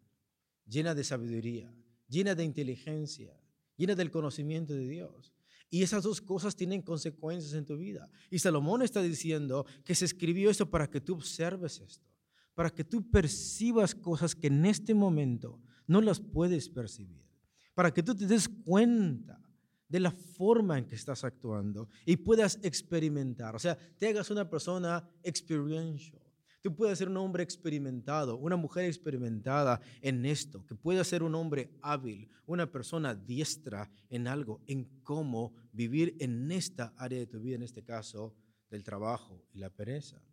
Llena 0.66 0.94
de 0.94 1.04
sabiduría, 1.04 1.74
llena 2.08 2.36
de 2.36 2.44
inteligencia, 2.44 3.38
llena 3.76 3.96
del 3.96 4.12
conocimiento 4.12 4.74
de 4.74 4.88
Dios. 4.88 5.34
Y 5.70 5.82
esas 5.82 6.04
dos 6.04 6.22
cosas 6.22 6.56
tienen 6.56 6.82
consecuencias 6.82 7.54
en 7.54 7.66
tu 7.66 7.78
vida. 7.78 8.10
Y 8.30 8.40
Salomón 8.40 8.84
está 8.84 9.02
diciendo 9.02 9.66
que 9.84 9.96
se 9.96 10.06
escribió 10.06 10.52
esto 10.52 10.70
para 10.70 10.88
que 10.88 11.02
tú 11.02 11.16
observes 11.16 11.80
esto, 11.80 12.08
para 12.54 12.70
que 12.70 12.84
tú 12.84 13.10
percibas 13.10 13.96
cosas 13.96 14.36
que 14.36 14.48
en 14.48 14.66
este 14.66 14.94
momento 14.94 15.60
no 15.88 16.02
las 16.02 16.20
puedes 16.20 16.70
percibir, 16.70 17.26
para 17.74 17.94
que 17.94 18.04
tú 18.04 18.16
te 18.16 18.26
des 18.26 18.48
cuenta 18.48 19.40
de 19.88 20.00
la 20.00 20.12
forma 20.12 20.78
en 20.78 20.86
que 20.86 20.96
estás 20.96 21.24
actuando 21.24 21.90
y 22.06 22.18
puedas 22.18 22.60
experimentar, 22.64 23.56
o 23.56 23.60
sea, 23.60 23.78
te 23.98 24.08
hagas 24.08 24.32
una 24.32 24.50
persona 24.50 25.08
experiential. 25.22 26.24
Tú 26.64 26.74
puedes 26.74 26.98
ser 26.98 27.10
un 27.10 27.18
hombre 27.18 27.44
experimentado, 27.44 28.38
una 28.38 28.56
mujer 28.56 28.86
experimentada 28.86 29.82
en 30.02 30.26
esto, 30.26 30.66
que 30.66 30.76
pueda 30.76 31.04
ser 31.04 31.22
un 31.22 31.36
hombre 31.36 31.78
hábil, 31.82 32.30
una 32.46 32.72
persona 32.72 33.14
diestra 33.14 33.92
en 34.10 34.28
algo, 34.28 34.62
en 34.66 34.86
cómo 35.04 35.54
vivir 35.74 36.16
en 36.22 36.50
esta 36.50 36.94
área 36.96 37.20
de 37.20 37.28
tu 37.28 37.42
vida, 37.42 37.58
en 37.58 37.64
este 37.64 37.84
caso 37.84 38.34
del 38.70 38.82
trabajo 38.82 39.46
y 39.52 39.60
la 39.60 39.70
pereza. 39.70 40.24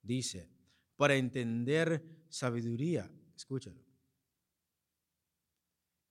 Dice, 0.00 0.48
para 0.96 1.16
entender 1.16 2.02
sabiduría, 2.28 3.10
escúchalo. 3.36 3.84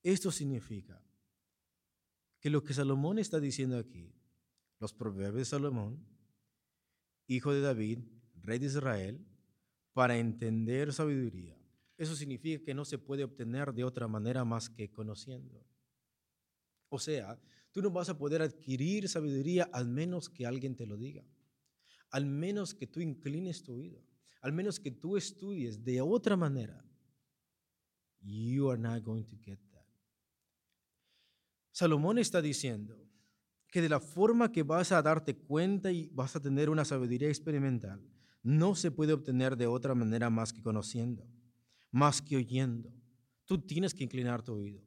Esto 0.03 0.31
significa 0.31 1.03
que 2.39 2.49
lo 2.51 2.63
que 2.63 2.75
Salomón 2.75 3.17
está 3.17 3.39
diciendo 3.39 3.77
aquí, 3.77 4.13
los 4.79 4.93
proverbios 4.93 5.35
de 5.35 5.45
Salomón, 5.45 6.05
hijo 7.27 7.51
de 7.53 7.61
David, 7.61 7.99
rey 8.35 8.59
de 8.59 8.67
Israel, 8.67 9.25
para 9.93 10.17
entender 10.17 10.93
sabiduría, 10.93 11.57
eso 11.97 12.15
significa 12.15 12.63
que 12.63 12.73
no 12.73 12.85
se 12.85 12.97
puede 12.97 13.23
obtener 13.23 13.73
de 13.73 13.83
otra 13.83 14.07
manera 14.07 14.45
más 14.45 14.69
que 14.69 14.91
conociendo. 14.91 15.65
O 16.89 16.99
sea, 16.99 17.41
tú 17.71 17.81
no 17.81 17.89
vas 17.89 18.09
a 18.09 18.17
poder 18.17 18.41
adquirir 18.41 19.09
sabiduría 19.09 19.69
al 19.73 19.87
menos 19.87 20.29
que 20.29 20.45
alguien 20.45 20.75
te 20.75 20.85
lo 20.85 20.97
diga, 20.97 21.25
al 22.11 22.25
menos 22.25 22.75
que 22.75 22.85
tú 22.85 22.99
inclines 22.99 23.63
tu 23.63 23.73
oído, 23.73 24.03
al 24.45 24.53
menos 24.53 24.79
que 24.79 24.91
tú 24.91 25.17
estudies 25.17 25.83
de 25.83 26.01
otra 26.01 26.37
manera. 26.37 26.85
You 28.21 28.69
are 28.69 28.79
not 28.79 29.03
going 29.03 29.23
to 29.23 29.37
get 29.43 29.57
Salomón 31.71 32.19
está 32.19 32.43
diciendo 32.43 32.95
que 33.69 33.81
de 33.81 33.89
la 33.89 33.99
forma 33.99 34.51
que 34.51 34.61
vas 34.61 34.91
a 34.91 35.01
darte 35.01 35.35
cuenta 35.35 35.91
y 35.91 36.09
vas 36.13 36.35
a 36.35 36.39
tener 36.39 36.69
una 36.69 36.85
sabiduría 36.85 37.27
experimental, 37.27 37.99
no 38.43 38.75
se 38.75 38.91
puede 38.91 39.13
obtener 39.13 39.57
de 39.57 39.65
otra 39.65 39.95
manera 39.95 40.29
más 40.29 40.53
que 40.53 40.61
conociendo, 40.61 41.27
más 41.89 42.21
que 42.21 42.37
oyendo. 42.37 42.93
Tú 43.45 43.57
tienes 43.57 43.95
que 43.95 44.03
inclinar 44.03 44.43
tu 44.43 44.53
oído. 44.53 44.85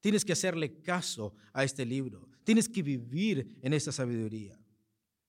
Tienes 0.00 0.24
que 0.24 0.32
hacerle 0.32 0.80
caso 0.80 1.34
a 1.52 1.62
este 1.62 1.84
libro. 1.84 2.26
Tienes 2.42 2.70
que 2.70 2.82
vivir 2.82 3.58
en 3.60 3.74
esta 3.74 3.92
sabiduría. 3.92 4.58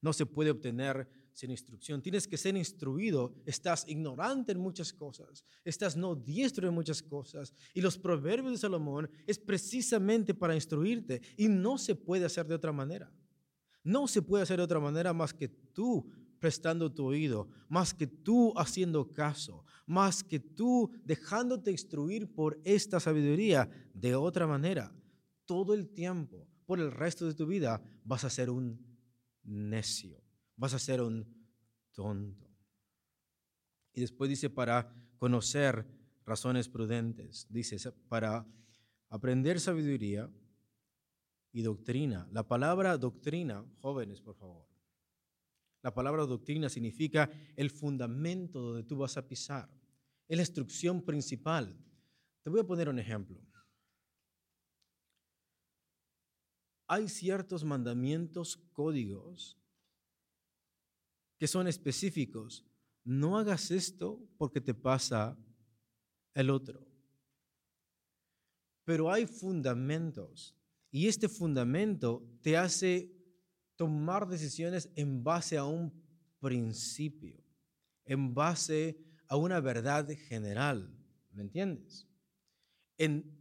No 0.01 0.13
se 0.13 0.25
puede 0.25 0.51
obtener 0.51 1.09
sin 1.35 1.51
instrucción. 1.51 2.01
Tienes 2.01 2.27
que 2.27 2.37
ser 2.37 2.55
instruido. 2.55 3.35
Estás 3.45 3.85
ignorante 3.89 4.53
en 4.53 4.59
muchas 4.59 4.93
cosas. 4.93 5.43
Estás 5.65 5.97
no 5.97 6.15
diestro 6.15 6.65
en 6.65 6.73
muchas 6.73 7.03
cosas. 7.03 7.53
Y 7.73 7.81
los 7.81 7.97
proverbios 7.97 8.53
de 8.53 8.57
Salomón 8.57 9.09
es 9.27 9.37
precisamente 9.37 10.33
para 10.33 10.55
instruirte. 10.55 11.21
Y 11.35 11.49
no 11.49 11.77
se 11.77 11.93
puede 11.93 12.23
hacer 12.25 12.47
de 12.47 12.55
otra 12.55 12.71
manera. 12.71 13.11
No 13.83 14.07
se 14.07 14.21
puede 14.21 14.43
hacer 14.43 14.57
de 14.57 14.63
otra 14.63 14.79
manera 14.79 15.11
más 15.11 15.33
que 15.33 15.49
tú 15.49 16.09
prestando 16.39 16.91
tu 16.91 17.05
oído, 17.05 17.49
más 17.67 17.93
que 17.93 18.07
tú 18.07 18.53
haciendo 18.55 19.11
caso, 19.11 19.65
más 19.85 20.23
que 20.23 20.39
tú 20.39 20.89
dejándote 21.03 21.69
instruir 21.69 22.33
por 22.33 22.61
esta 22.63 23.01
sabiduría. 23.01 23.69
De 23.93 24.15
otra 24.15 24.47
manera, 24.47 24.95
todo 25.45 25.73
el 25.73 25.89
tiempo, 25.89 26.47
por 26.65 26.79
el 26.79 26.91
resto 26.91 27.27
de 27.27 27.33
tu 27.33 27.45
vida, 27.45 27.83
vas 28.05 28.23
a 28.23 28.29
ser 28.29 28.49
un 28.49 28.79
necio 29.43 30.24
vas 30.55 30.73
a 30.73 30.79
ser 30.79 31.01
un 31.01 31.25
tonto. 31.93 32.49
Y 33.93 34.01
después 34.01 34.29
dice 34.29 34.49
para 34.49 34.93
conocer 35.17 35.85
razones 36.25 36.67
prudentes, 36.67 37.47
dice 37.49 37.91
para 38.09 38.45
aprender 39.09 39.59
sabiduría 39.59 40.29
y 41.51 41.61
doctrina. 41.61 42.27
La 42.31 42.47
palabra 42.47 42.97
doctrina, 42.97 43.65
jóvenes, 43.79 44.21
por 44.21 44.35
favor. 44.35 44.67
La 45.81 45.93
palabra 45.93 46.25
doctrina 46.25 46.67
significa 46.67 47.29
el 47.55 47.69
fundamento 47.69 48.59
donde 48.59 48.83
tú 48.83 48.97
vas 48.97 49.17
a 49.17 49.27
pisar, 49.27 49.69
es 50.27 50.37
la 50.37 50.41
instrucción 50.41 51.01
principal. 51.01 51.77
Te 52.41 52.49
voy 52.49 52.59
a 52.59 52.67
poner 52.67 52.89
un 52.89 52.99
ejemplo. 52.99 53.39
Hay 56.87 57.07
ciertos 57.07 57.63
mandamientos, 57.63 58.57
códigos 58.73 59.57
que 61.37 61.47
son 61.47 61.67
específicos. 61.67 62.65
No 63.03 63.37
hagas 63.37 63.71
esto 63.71 64.19
porque 64.37 64.61
te 64.61 64.73
pasa 64.73 65.37
el 66.33 66.49
otro. 66.49 66.85
Pero 68.83 69.11
hay 69.11 69.25
fundamentos 69.25 70.55
y 70.91 71.07
este 71.07 71.27
fundamento 71.27 72.23
te 72.41 72.55
hace 72.55 73.11
tomar 73.75 74.27
decisiones 74.27 74.89
en 74.95 75.23
base 75.23 75.57
a 75.57 75.65
un 75.65 75.91
principio, 76.39 77.43
en 78.05 78.33
base 78.33 78.97
a 79.27 79.35
una 79.35 79.59
verdad 79.59 80.07
general. 80.29 80.89
¿Me 81.31 81.41
entiendes? 81.41 82.07
En 82.97 83.35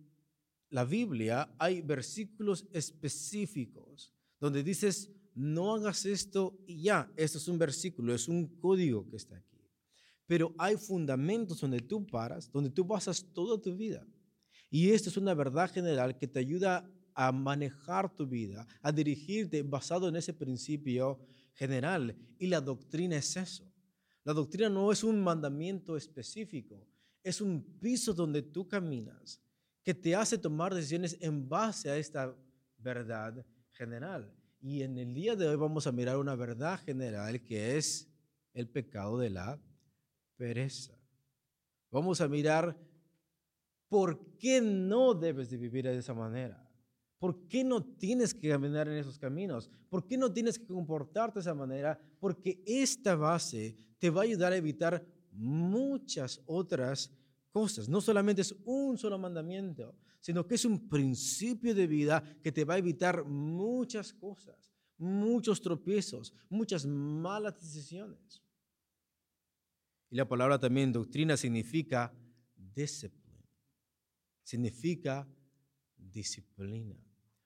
la 0.70 0.84
Biblia 0.84 1.54
hay 1.58 1.82
versículos 1.82 2.66
específicos 2.72 4.12
donde 4.40 4.64
dices, 4.64 5.12
no 5.34 5.74
hagas 5.74 6.04
esto 6.06 6.56
y 6.66 6.82
ya. 6.82 7.10
Esto 7.16 7.38
es 7.38 7.48
un 7.48 7.58
versículo, 7.58 8.14
es 8.14 8.28
un 8.28 8.46
código 8.58 9.08
que 9.08 9.16
está 9.16 9.36
aquí. 9.36 9.60
Pero 10.26 10.54
hay 10.58 10.76
fundamentos 10.76 11.60
donde 11.60 11.80
tú 11.80 12.06
paras, 12.06 12.50
donde 12.50 12.70
tú 12.70 12.84
basas 12.84 13.24
toda 13.32 13.60
tu 13.60 13.76
vida. 13.76 14.06
Y 14.70 14.90
esto 14.90 15.10
es 15.10 15.16
una 15.16 15.34
verdad 15.34 15.70
general 15.70 16.16
que 16.16 16.26
te 16.26 16.38
ayuda 16.38 16.90
a 17.14 17.30
manejar 17.30 18.14
tu 18.14 18.26
vida, 18.26 18.66
a 18.82 18.90
dirigirte 18.90 19.62
basado 19.62 20.08
en 20.08 20.16
ese 20.16 20.32
principio 20.32 21.20
general. 21.54 22.16
Y 22.38 22.46
la 22.46 22.60
doctrina 22.60 23.16
es 23.16 23.36
eso. 23.36 23.70
La 24.24 24.32
doctrina 24.32 24.68
no 24.68 24.90
es 24.90 25.04
un 25.04 25.22
mandamiento 25.22 25.96
específico, 25.96 26.88
es 27.22 27.40
un 27.40 27.62
piso 27.78 28.14
donde 28.14 28.42
tú 28.42 28.66
caminas 28.66 29.40
que 29.82 29.92
te 29.92 30.14
hace 30.14 30.38
tomar 30.38 30.74
decisiones 30.74 31.16
en 31.20 31.46
base 31.46 31.90
a 31.90 31.96
esta 31.96 32.34
verdad 32.78 33.44
general. 33.72 34.34
Y 34.66 34.80
en 34.80 34.96
el 34.96 35.12
día 35.12 35.36
de 35.36 35.46
hoy 35.46 35.56
vamos 35.56 35.86
a 35.86 35.92
mirar 35.92 36.16
una 36.16 36.34
verdad 36.36 36.80
general 36.80 37.42
que 37.42 37.76
es 37.76 38.08
el 38.54 38.66
pecado 38.66 39.18
de 39.18 39.28
la 39.28 39.60
pereza. 40.38 40.98
Vamos 41.90 42.22
a 42.22 42.28
mirar 42.28 42.74
por 43.90 44.38
qué 44.38 44.62
no 44.62 45.12
debes 45.12 45.50
de 45.50 45.58
vivir 45.58 45.84
de 45.84 45.98
esa 45.98 46.14
manera. 46.14 46.66
¿Por 47.18 47.46
qué 47.46 47.62
no 47.62 47.84
tienes 47.84 48.32
que 48.32 48.48
caminar 48.48 48.88
en 48.88 48.94
esos 48.94 49.18
caminos? 49.18 49.70
¿Por 49.90 50.06
qué 50.06 50.16
no 50.16 50.32
tienes 50.32 50.58
que 50.58 50.66
comportarte 50.66 51.34
de 51.34 51.40
esa 51.42 51.54
manera? 51.54 52.00
Porque 52.18 52.62
esta 52.64 53.16
base 53.16 53.76
te 53.98 54.08
va 54.08 54.22
a 54.22 54.24
ayudar 54.24 54.54
a 54.54 54.56
evitar 54.56 55.04
muchas 55.30 56.40
otras 56.46 57.12
cosas. 57.54 57.88
No 57.88 58.00
solamente 58.00 58.42
es 58.42 58.52
un 58.64 58.98
solo 58.98 59.16
mandamiento, 59.16 59.94
sino 60.18 60.44
que 60.44 60.56
es 60.56 60.64
un 60.64 60.88
principio 60.88 61.72
de 61.72 61.86
vida 61.86 62.20
que 62.42 62.50
te 62.50 62.64
va 62.64 62.74
a 62.74 62.78
evitar 62.78 63.24
muchas 63.24 64.12
cosas. 64.12 64.72
muchos 64.96 65.60
tropiezos, 65.60 66.32
muchas 66.48 66.86
malas 66.86 67.60
decisiones. 67.60 68.40
Y 70.08 70.16
la 70.16 70.26
palabra 70.26 70.58
también 70.58 70.92
doctrina 70.92 71.36
significa 71.36 72.12
discipline, 72.56 73.44
significa 74.44 75.28
disciplina. 75.96 76.96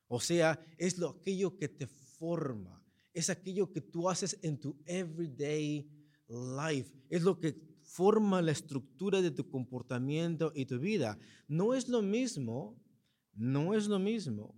O 0.09 0.21
sea, 0.21 0.61
es 0.77 0.99
lo, 0.99 1.09
aquello 1.09 1.57
que 1.57 1.69
te 1.69 1.87
forma, 1.87 2.85
es 3.15 3.31
aquello 3.31 3.73
que 3.73 3.81
tú 3.81 4.09
haces 4.09 4.39
en 4.43 4.59
tu 4.61 4.79
everyday 4.85 5.89
life, 6.29 6.93
es 7.09 7.23
lo 7.23 7.41
que 7.41 7.53
forma 7.89 8.43
la 8.43 8.53
estructura 8.53 9.23
de 9.23 9.31
tu 9.31 9.49
comportamiento 9.49 10.53
y 10.55 10.67
tu 10.67 10.79
vida. 10.79 11.19
No 11.49 11.75
es 11.75 11.89
lo 11.89 12.03
mismo, 12.03 12.79
no 13.33 13.75
es 13.75 13.87
lo 13.87 13.99
mismo 13.99 14.55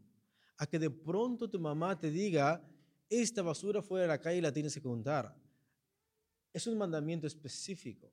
a 0.58 0.66
que 0.66 0.78
de 0.78 0.90
pronto 0.90 1.48
tu 1.48 1.58
mamá 1.58 1.98
te 1.98 2.10
diga, 2.10 2.62
esta 3.08 3.40
basura 3.40 3.80
fuera 3.80 4.02
de 4.02 4.08
la 4.08 4.20
calle 4.20 4.42
la 4.42 4.52
tienes 4.52 4.74
que 4.74 4.82
contar. 4.82 5.34
Es 6.52 6.66
un 6.66 6.76
mandamiento 6.76 7.26
específico. 7.26 8.12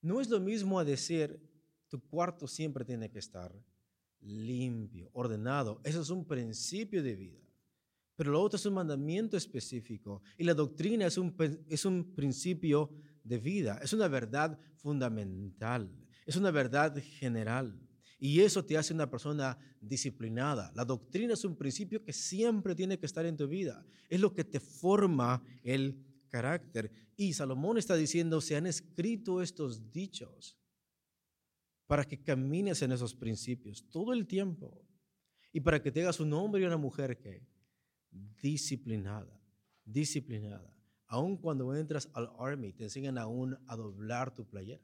No 0.00 0.20
es 0.20 0.30
lo 0.30 0.40
mismo 0.40 0.78
a 0.78 0.84
decir, 0.84 1.38
tu 1.88 2.00
cuarto 2.00 2.46
siempre 2.46 2.84
tiene 2.84 3.10
que 3.10 3.18
estar 3.18 3.52
limpio, 4.20 5.10
ordenado. 5.12 5.80
Eso 5.84 6.00
es 6.00 6.08
un 6.08 6.24
principio 6.24 7.02
de 7.02 7.16
vida. 7.16 7.40
Pero 8.16 8.30
lo 8.30 8.40
otro 8.40 8.56
es 8.56 8.64
un 8.64 8.74
mandamiento 8.74 9.36
específico. 9.36 10.22
Y 10.38 10.44
la 10.44 10.54
doctrina 10.54 11.06
es 11.06 11.18
un, 11.18 11.34
es 11.68 11.84
un 11.84 12.14
principio 12.14 12.90
de 13.24 13.38
vida. 13.38 13.78
Es 13.82 13.92
una 13.92 14.08
verdad 14.08 14.58
fundamental. 14.76 15.90
Es 16.26 16.36
una 16.36 16.50
verdad 16.50 16.96
general. 17.02 17.78
Y 18.18 18.40
eso 18.40 18.64
te 18.64 18.76
hace 18.76 18.92
una 18.92 19.10
persona 19.10 19.58
disciplinada. 19.80 20.72
La 20.74 20.84
doctrina 20.84 21.34
es 21.34 21.44
un 21.44 21.56
principio 21.56 22.04
que 22.04 22.12
siempre 22.12 22.74
tiene 22.74 22.98
que 22.98 23.06
estar 23.06 23.24
en 23.24 23.36
tu 23.36 23.48
vida. 23.48 23.84
Es 24.08 24.20
lo 24.20 24.34
que 24.34 24.44
te 24.44 24.60
forma 24.60 25.42
el 25.62 26.04
carácter. 26.28 26.92
Y 27.16 27.32
Salomón 27.32 27.78
está 27.78 27.96
diciendo, 27.96 28.40
se 28.40 28.56
han 28.56 28.66
escrito 28.66 29.40
estos 29.42 29.90
dichos 29.90 30.58
para 31.86 32.04
que 32.04 32.22
camines 32.22 32.82
en 32.82 32.92
esos 32.92 33.14
principios 33.14 33.88
todo 33.90 34.12
el 34.12 34.26
tiempo 34.26 34.86
y 35.52 35.60
para 35.60 35.82
que 35.82 35.90
tengas 35.90 36.20
un 36.20 36.32
hombre 36.32 36.62
y 36.62 36.64
una 36.64 36.76
mujer 36.76 37.18
que 37.18 37.42
disciplinada, 38.40 39.40
disciplinada. 39.84 40.79
Aun 41.12 41.36
cuando 41.36 41.74
entras 41.74 42.08
al 42.14 42.30
army, 42.38 42.72
te 42.72 42.84
enseñan 42.84 43.18
aún 43.18 43.58
a 43.66 43.76
doblar 43.76 44.32
tu 44.32 44.46
playera 44.48 44.80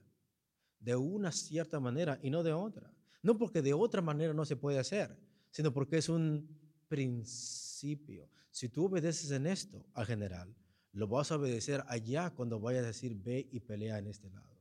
de 0.80 0.96
una 0.96 1.30
cierta 1.30 1.78
manera 1.78 2.18
y 2.20 2.30
no 2.30 2.42
de 2.42 2.52
otra. 2.52 2.92
No 3.22 3.38
porque 3.38 3.62
de 3.62 3.74
otra 3.74 4.02
manera 4.02 4.34
no 4.34 4.44
se 4.44 4.56
puede 4.56 4.80
hacer, 4.80 5.16
sino 5.50 5.72
porque 5.72 5.98
es 5.98 6.08
un 6.08 6.48
principio. 6.88 8.28
Si 8.50 8.68
tú 8.68 8.86
obedeces 8.86 9.30
en 9.30 9.46
esto 9.46 9.86
al 9.94 10.06
general, 10.06 10.52
lo 10.90 11.06
vas 11.06 11.30
a 11.30 11.36
obedecer 11.36 11.84
allá 11.86 12.30
cuando 12.30 12.58
vayas 12.58 12.82
a 12.82 12.88
decir 12.88 13.14
ve 13.14 13.48
y 13.52 13.60
pelea 13.60 13.98
en 13.98 14.08
este 14.08 14.28
lado. 14.28 14.60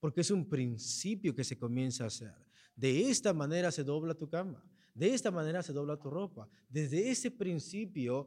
Porque 0.00 0.22
es 0.22 0.30
un 0.30 0.48
principio 0.48 1.34
que 1.34 1.44
se 1.44 1.58
comienza 1.58 2.04
a 2.04 2.06
hacer. 2.06 2.34
De 2.74 3.10
esta 3.10 3.34
manera 3.34 3.70
se 3.72 3.84
dobla 3.84 4.14
tu 4.14 4.28
cama. 4.28 4.64
De 4.94 5.12
esta 5.12 5.30
manera 5.30 5.62
se 5.62 5.74
dobla 5.74 5.98
tu 5.98 6.08
ropa. 6.08 6.48
Desde 6.66 7.10
ese 7.10 7.30
principio 7.30 8.26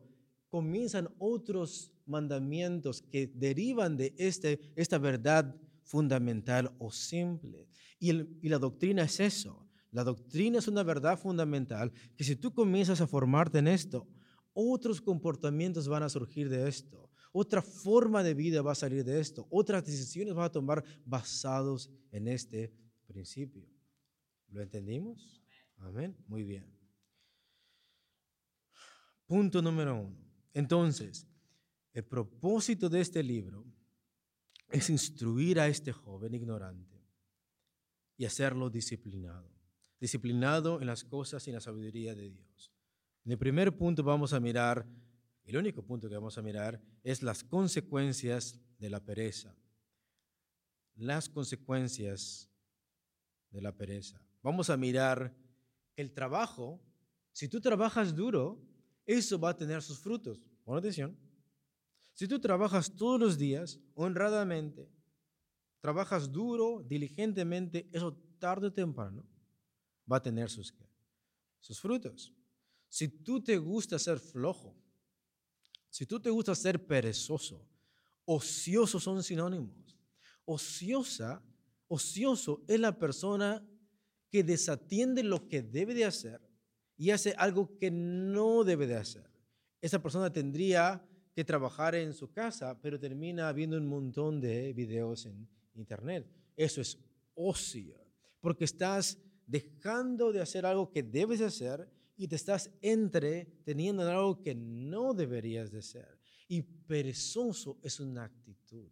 comienzan 0.50 1.10
otros 1.18 1.94
mandamientos 2.12 3.02
que 3.02 3.28
derivan 3.34 3.98
de 3.98 4.14
este, 4.18 4.60
esta 4.76 5.00
verdad 5.00 5.56
fundamental 5.84 6.72
o 6.78 6.92
simple. 6.92 7.68
Y, 8.00 8.12
y 8.46 8.50
la 8.50 8.60
doctrina 8.60 9.04
es 9.04 9.20
eso. 9.20 9.68
La 9.90 10.04
doctrina 10.04 10.60
es 10.60 10.68
una 10.68 10.84
verdad 10.84 11.18
fundamental 11.18 11.92
que 12.16 12.24
si 12.24 12.36
tú 12.36 12.54
comienzas 12.54 13.02
a 13.02 13.08
formarte 13.08 13.58
en 13.60 13.68
esto, 13.68 14.08
otros 14.54 15.02
comportamientos 15.02 15.88
van 15.88 16.04
a 16.04 16.10
surgir 16.10 16.50
de 16.50 16.68
esto. 16.68 17.10
Otra 17.34 17.62
forma 17.62 18.24
de 18.24 18.34
vida 18.34 18.62
va 18.62 18.74
a 18.74 18.76
salir 18.76 19.04
de 19.06 19.20
esto. 19.20 19.48
Otras 19.50 19.86
decisiones 19.86 20.34
vas 20.34 20.48
a 20.48 20.52
tomar 20.52 20.84
basados 21.06 21.90
en 22.12 22.28
este 22.28 22.74
principio. 23.08 23.66
¿Lo 24.50 24.62
entendimos? 24.62 25.42
Amén. 25.78 26.16
Muy 26.28 26.44
bien. 26.44 26.66
Punto 29.26 29.62
número 29.62 29.96
uno. 29.96 30.18
Entonces, 30.54 31.26
el 31.94 32.04
propósito 32.06 32.90
de 32.90 33.02
este 33.02 33.24
libro 33.24 33.66
es 34.70 34.90
instruir 34.90 35.60
a 35.60 35.68
este 35.68 35.92
joven 35.92 36.34
ignorante 36.34 37.04
y 38.18 38.26
hacerlo 38.26 38.70
disciplinado. 38.70 39.52
Disciplinado 40.00 40.80
en 40.82 40.88
las 40.88 41.04
cosas 41.04 41.46
y 41.46 41.50
en 41.50 41.56
la 41.56 41.62
sabiduría 41.62 42.16
de 42.16 42.30
Dios. 42.30 42.74
En 43.26 43.34
el 43.34 43.38
primer 43.38 43.78
punto 43.78 44.04
vamos 44.04 44.34
a 44.34 44.40
mirar 44.40 44.88
el 45.44 45.58
único 45.58 45.84
punto 45.84 46.08
que 46.08 46.16
vamos 46.16 46.38
a 46.38 46.42
mirar 46.42 46.82
es 47.04 47.24
las 47.24 47.44
consecuencias 47.44 48.60
de 48.78 48.90
la 48.90 49.04
pereza. 49.04 49.56
Las 50.96 51.30
consecuencias 51.30 52.50
de 53.50 53.62
la 53.62 53.76
pereza. 53.76 54.22
Vamos 54.42 54.70
a 54.70 54.78
mirar 54.78 55.36
el 55.96 56.14
trabajo. 56.14 56.82
Si 57.32 57.48
tú 57.48 57.60
trabajas 57.60 58.16
duro, 58.16 58.62
eso 59.06 59.40
va 59.40 59.50
a 59.50 59.58
tener 59.58 59.82
sus 59.82 60.00
frutos. 60.00 60.42
Pon 60.64 60.78
atención. 60.78 61.18
Si 62.22 62.28
tú 62.28 62.40
trabajas 62.40 62.96
todos 62.96 63.20
los 63.20 63.40
días, 63.40 63.80
honradamente, 63.96 64.88
trabajas 65.80 66.32
duro, 66.32 66.86
diligentemente, 66.88 67.90
eso 67.92 68.16
tarde 68.38 68.68
o 68.68 68.72
temprano 68.72 69.28
va 70.06 70.18
a 70.18 70.22
tener 70.22 70.48
sus, 70.48 70.72
sus 71.60 71.82
frutos. 71.82 72.32
Si 72.88 73.08
tú 73.08 73.42
te 73.42 73.58
gusta 73.58 73.98
ser 73.98 74.20
flojo, 74.20 74.78
si 75.90 76.06
tú 76.06 76.20
te 76.20 76.30
gusta 76.30 76.54
ser 76.54 76.86
perezoso, 76.86 77.68
ocioso 78.26 79.00
son 79.00 79.24
sinónimos. 79.24 79.98
Ociosa, 80.46 81.42
ocioso 81.88 82.64
es 82.68 82.80
la 82.80 83.00
persona 83.00 83.68
que 84.30 84.44
desatiende 84.44 85.24
lo 85.24 85.48
que 85.48 85.64
debe 85.64 85.96
de 85.96 86.06
hacer 86.06 86.40
y 86.98 87.10
hace 87.10 87.34
algo 87.40 87.80
que 87.80 87.90
no 87.90 88.64
debe 88.64 88.86
de 88.86 88.98
hacer. 88.98 89.28
Esa 89.82 90.00
persona 90.00 90.32
tendría 90.32 91.04
que 91.34 91.44
trabajar 91.44 91.96
en 91.96 92.14
su 92.14 92.32
casa, 92.32 92.80
pero 92.82 93.00
termina 93.00 93.52
viendo 93.54 93.78
un 93.78 93.88
montón 93.88 94.40
de 94.40 94.74
videos 94.74 95.26
en 95.26 95.48
internet. 95.76 96.28
Eso 96.56 96.82
es 96.82 96.98
ocio, 97.34 97.96
porque 98.40 98.66
estás 98.66 99.18
dejando 99.46 100.32
de 100.32 100.42
hacer 100.42 100.66
algo 100.66 100.92
que 100.92 101.04
debes 101.04 101.40
de 101.40 101.46
hacer 101.46 101.90
y 102.16 102.28
te 102.28 102.36
estás 102.36 102.70
entreteniendo 102.82 104.04
en 104.04 104.10
algo 104.10 104.42
que 104.42 104.54
no 104.54 105.14
deberías 105.14 105.72
de 105.72 105.82
ser. 105.82 106.20
Y 106.48 106.62
perezoso 106.62 107.80
es 107.82 108.00
una 108.00 108.26
actitud. 108.26 108.90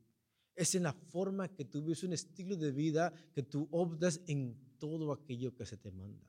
Es 0.56 0.76
en 0.76 0.84
la 0.84 0.94
forma 0.94 1.48
que 1.48 1.66
tú 1.66 1.82
vives 1.82 2.04
un 2.04 2.14
estilo 2.14 2.56
de 2.56 2.72
vida 2.72 3.14
que 3.34 3.44
tú 3.44 3.68
optas 3.72 4.22
en 4.28 4.58
todo 4.78 5.12
aquello 5.12 5.56
que 5.56 5.66
se 5.66 5.78
te 5.78 5.92
manda. 5.92 6.28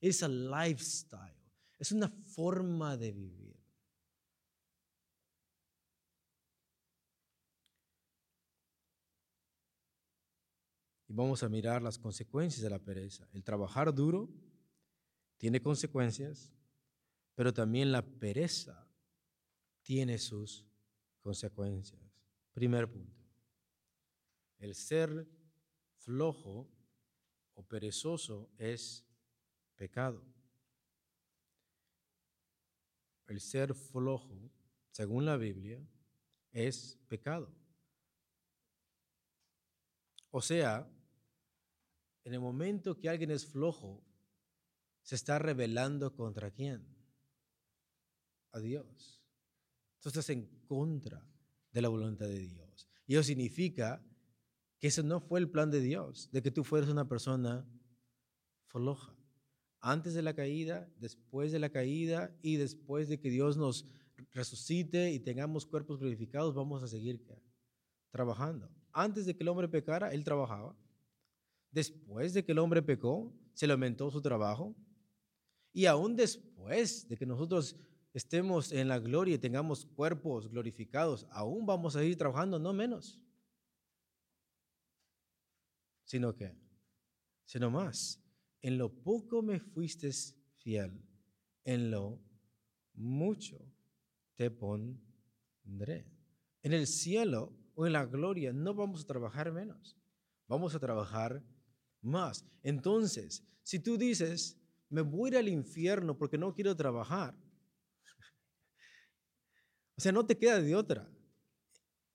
Es 0.00 0.22
un 0.22 0.50
lifestyle. 0.50 1.36
Es 1.78 1.92
una 1.92 2.08
forma 2.08 2.96
de 2.96 3.12
vivir. 3.12 3.59
Y 11.10 11.12
vamos 11.12 11.42
a 11.42 11.48
mirar 11.48 11.82
las 11.82 11.98
consecuencias 11.98 12.62
de 12.62 12.70
la 12.70 12.78
pereza. 12.78 13.28
El 13.32 13.42
trabajar 13.42 13.92
duro 13.92 14.30
tiene 15.38 15.60
consecuencias, 15.60 16.52
pero 17.34 17.52
también 17.52 17.90
la 17.90 18.00
pereza 18.00 18.88
tiene 19.82 20.18
sus 20.18 20.64
consecuencias. 21.18 22.00
Primer 22.52 22.88
punto. 22.88 23.24
El 24.60 24.72
ser 24.76 25.26
flojo 25.96 26.70
o 27.54 27.62
perezoso 27.64 28.48
es 28.56 29.04
pecado. 29.74 30.24
El 33.26 33.40
ser 33.40 33.74
flojo, 33.74 34.48
según 34.92 35.24
la 35.24 35.36
Biblia, 35.36 35.84
es 36.52 37.00
pecado. 37.08 37.52
O 40.30 40.40
sea, 40.40 40.88
en 42.24 42.34
el 42.34 42.40
momento 42.40 42.98
que 42.98 43.08
alguien 43.08 43.30
es 43.30 43.46
flojo, 43.46 44.02
se 45.02 45.14
está 45.14 45.38
rebelando 45.38 46.14
contra 46.14 46.50
quién? 46.50 46.86
A 48.52 48.60
Dios. 48.60 49.22
Entonces 49.96 50.18
estás 50.18 50.30
en 50.30 50.46
contra 50.66 51.26
de 51.72 51.82
la 51.82 51.88
voluntad 51.88 52.26
de 52.26 52.38
Dios. 52.38 52.88
Y 53.06 53.14
eso 53.14 53.22
significa 53.22 54.02
que 54.78 54.88
ese 54.88 55.02
no 55.02 55.20
fue 55.20 55.40
el 55.40 55.50
plan 55.50 55.70
de 55.70 55.80
Dios, 55.80 56.30
de 56.32 56.42
que 56.42 56.50
tú 56.50 56.64
fueras 56.64 56.88
una 56.88 57.08
persona 57.08 57.66
floja. 58.66 59.14
Antes 59.80 60.14
de 60.14 60.22
la 60.22 60.34
caída, 60.34 60.88
después 60.98 61.52
de 61.52 61.58
la 61.58 61.70
caída 61.70 62.34
y 62.42 62.56
después 62.56 63.08
de 63.08 63.20
que 63.20 63.30
Dios 63.30 63.56
nos 63.56 63.86
resucite 64.32 65.10
y 65.12 65.20
tengamos 65.20 65.66
cuerpos 65.66 65.98
glorificados, 65.98 66.54
vamos 66.54 66.82
a 66.82 66.88
seguir 66.88 67.24
trabajando. 68.10 68.70
Antes 68.92 69.26
de 69.26 69.36
que 69.36 69.42
el 69.42 69.48
hombre 69.48 69.68
pecara, 69.68 70.12
él 70.12 70.24
trabajaba. 70.24 70.76
Después 71.70 72.34
de 72.34 72.44
que 72.44 72.52
el 72.52 72.58
hombre 72.58 72.82
pecó, 72.82 73.32
se 73.54 73.66
le 73.66 73.72
aumentó 73.72 74.10
su 74.10 74.20
trabajo. 74.20 74.74
Y 75.72 75.86
aún 75.86 76.16
después 76.16 77.08
de 77.08 77.16
que 77.16 77.26
nosotros 77.26 77.76
estemos 78.12 78.72
en 78.72 78.88
la 78.88 78.98
gloria 78.98 79.34
y 79.34 79.38
tengamos 79.38 79.86
cuerpos 79.86 80.48
glorificados, 80.48 81.26
aún 81.30 81.66
vamos 81.66 81.94
a 81.94 82.04
ir 82.04 82.16
trabajando, 82.16 82.58
no 82.58 82.72
menos. 82.72 83.20
Sino 86.04 86.34
que, 86.34 86.56
sino 87.44 87.70
más, 87.70 88.20
en 88.62 88.78
lo 88.78 88.92
poco 88.92 89.42
me 89.42 89.60
fuiste 89.60 90.10
fiel, 90.56 91.00
en 91.64 91.90
lo 91.90 92.20
mucho 92.94 93.64
te 94.34 94.50
pondré. 94.50 96.10
En 96.62 96.72
el 96.72 96.86
cielo 96.86 97.52
o 97.74 97.86
en 97.86 97.92
la 97.92 98.06
gloria 98.06 98.52
no 98.52 98.74
vamos 98.74 99.04
a 99.04 99.06
trabajar 99.06 99.52
menos, 99.52 99.96
vamos 100.48 100.74
a 100.74 100.80
trabajar 100.80 101.44
más. 102.02 102.44
Entonces, 102.62 103.42
si 103.62 103.78
tú 103.78 103.96
dices, 103.96 104.58
me 104.88 105.02
voy 105.02 105.28
a 105.28 105.32
ir 105.32 105.38
al 105.38 105.48
infierno 105.48 106.16
porque 106.16 106.38
no 106.38 106.54
quiero 106.54 106.76
trabajar, 106.76 107.34
o 109.96 110.00
sea, 110.00 110.12
no 110.12 110.26
te 110.26 110.36
queda 110.36 110.60
de 110.60 110.74
otra. 110.74 111.08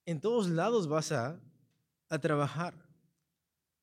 En 0.06 0.22
todos 0.22 0.50
lados 0.50 0.88
vas 0.88 1.12
a, 1.12 1.42
a 2.10 2.20
trabajar. 2.20 2.84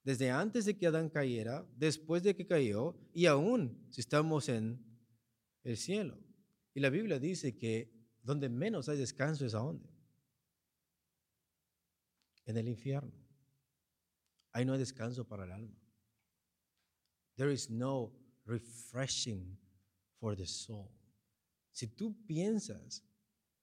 Desde 0.04 0.30
antes 0.30 0.64
de 0.64 0.76
que 0.76 0.86
Adán 0.86 1.08
cayera, 1.08 1.64
después 1.76 2.22
de 2.24 2.34
que 2.34 2.46
cayó 2.46 2.96
y 3.12 3.26
aún 3.26 3.86
si 3.90 4.00
estamos 4.00 4.48
en 4.48 4.84
el 5.62 5.76
cielo. 5.76 6.18
Y 6.74 6.80
la 6.80 6.90
Biblia 6.90 7.18
dice 7.18 7.56
que 7.56 7.92
donde 8.22 8.48
menos 8.48 8.88
hay 8.88 8.98
descanso 8.98 9.46
es 9.46 9.54
a 9.54 9.58
dónde? 9.58 9.88
En 12.46 12.56
el 12.56 12.68
infierno. 12.68 13.12
Ahí 14.52 14.64
no 14.64 14.72
hay 14.72 14.78
descanso 14.78 15.26
para 15.26 15.44
el 15.44 15.52
alma. 15.52 15.81
There 17.36 17.52
is 17.52 17.70
no 17.70 18.12
refreshing 18.44 19.58
for 20.18 20.36
the 20.36 20.46
soul. 20.46 20.90
Si 21.72 21.86
tú 21.86 22.14
piensas 22.26 23.04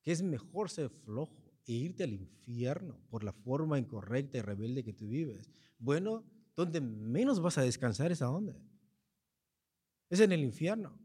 que 0.01 0.11
es 0.11 0.21
mejor 0.21 0.69
ser 0.69 0.89
flojo 0.89 1.53
e 1.65 1.73
irte 1.73 2.03
al 2.03 2.13
infierno 2.13 2.99
por 3.09 3.23
la 3.23 3.33
forma 3.33 3.77
incorrecta 3.77 4.37
y 4.37 4.41
rebelde 4.41 4.83
que 4.83 4.93
tú 4.93 5.07
vives, 5.07 5.49
bueno, 5.77 6.23
donde 6.55 6.81
menos 6.81 7.39
vas 7.39 7.57
a 7.57 7.61
descansar 7.61 8.11
es 8.11 8.21
a 8.21 8.25
dónde? 8.25 8.59
Es 10.09 10.19
en 10.19 10.31
el 10.31 10.41
infierno. 10.41 10.97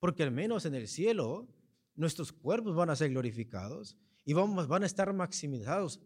Porque 0.00 0.24
al 0.24 0.32
menos 0.32 0.66
en 0.66 0.74
el 0.74 0.88
cielo 0.88 1.48
nuestros 1.94 2.32
cuerpos 2.32 2.74
van 2.74 2.90
a 2.90 2.96
ser 2.96 3.10
glorificados 3.10 3.96
y 4.24 4.32
vamos, 4.32 4.66
van 4.66 4.82
a 4.82 4.86
estar 4.86 5.12
maximizados 5.12 6.00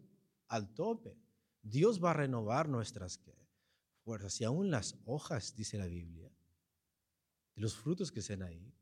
al 0.47 0.73
tope. 0.73 1.17
Dios 1.63 2.03
va 2.03 2.11
a 2.11 2.13
renovar 2.13 2.69
nuestras 2.69 3.17
fuerzas 4.07 4.39
y 4.39 4.45
aún 4.45 4.71
las 4.71 4.97
hojas, 5.03 5.53
dice 5.53 5.77
la 5.77 5.85
Biblia, 5.85 6.31
de 7.55 7.61
los 7.61 7.75
frutos 7.75 8.09
que 8.09 8.21
sean 8.21 8.41
ahí, 8.41 8.73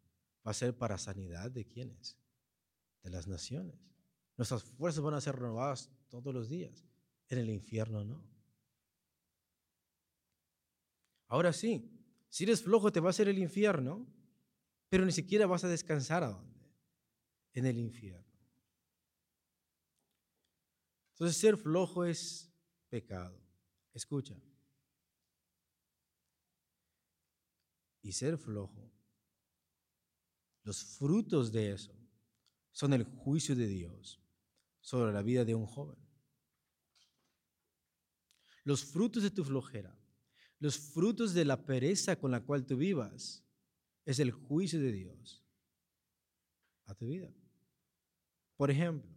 va 0.45 0.51
a 0.51 0.53
ser 0.53 0.77
para 0.77 0.99
sanidad 0.99 1.49
de 1.49 1.65
quienes? 1.65 2.15
De 3.01 3.09
las 3.09 3.25
naciones. 3.25 3.75
Nuestras 4.37 4.63
fuerzas 4.63 5.03
van 5.03 5.15
a 5.15 5.21
ser 5.21 5.35
renovadas 5.35 5.89
todos 6.09 6.31
los 6.31 6.47
días. 6.47 6.85
En 7.27 7.39
el 7.39 7.49
infierno 7.49 8.05
no. 8.05 8.23
Ahora 11.27 11.53
sí, 11.53 11.91
si 12.29 12.43
eres 12.43 12.61
flojo 12.61 12.91
te 12.91 12.99
va 12.99 13.07
a 13.07 13.09
hacer 13.09 13.27
el 13.27 13.39
infierno, 13.39 14.05
pero 14.89 15.05
ni 15.05 15.11
siquiera 15.11 15.47
vas 15.47 15.63
a 15.63 15.69
descansar 15.69 16.23
a 16.23 16.29
dónde? 16.29 16.69
En 17.53 17.65
el 17.65 17.79
infierno. 17.79 18.31
Entonces 21.13 21.35
ser 21.35 21.57
flojo 21.57 22.05
es 22.05 22.53
pecado. 22.89 23.41
Escucha. 23.91 24.35
Y 28.05 28.11
ser 28.11 28.37
flojo, 28.37 28.93
los 30.61 30.83
frutos 30.83 31.51
de 31.51 31.71
eso 31.71 31.91
son 32.71 32.93
el 32.93 33.03
juicio 33.03 33.55
de 33.55 33.65
Dios 33.65 34.21
sobre 34.79 35.11
la 35.11 35.23
vida 35.23 35.43
de 35.43 35.55
un 35.55 35.65
joven. 35.65 35.97
Los 38.63 38.85
frutos 38.85 39.23
de 39.23 39.31
tu 39.31 39.43
flojera, 39.43 39.99
los 40.59 40.77
frutos 40.77 41.33
de 41.33 41.45
la 41.45 41.65
pereza 41.65 42.15
con 42.15 42.29
la 42.29 42.45
cual 42.45 42.67
tú 42.67 42.77
vivas, 42.77 43.43
es 44.05 44.19
el 44.19 44.29
juicio 44.29 44.79
de 44.79 44.91
Dios 44.91 45.43
a 46.85 46.93
tu 46.93 47.07
vida. 47.07 47.33
Por 48.55 48.69
ejemplo, 48.69 49.11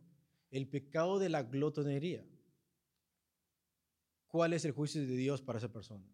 el 0.50 0.66
pecado 0.66 1.18
de 1.18 1.28
la 1.28 1.42
glotonería. 1.42 2.26
¿Cuál 4.28 4.54
es 4.54 4.64
el 4.64 4.72
juicio 4.72 5.02
de 5.02 5.14
Dios 5.14 5.42
para 5.42 5.58
esa 5.58 5.70
persona? 5.70 6.08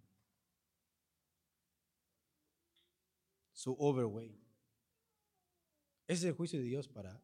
Su 3.64 3.74
overweight. 3.78 4.38
Ese 6.06 6.18
es 6.18 6.24
el 6.24 6.32
juicio 6.34 6.58
de 6.58 6.66
Dios 6.66 6.86
para 6.86 7.18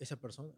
esa 0.00 0.20
persona. 0.20 0.52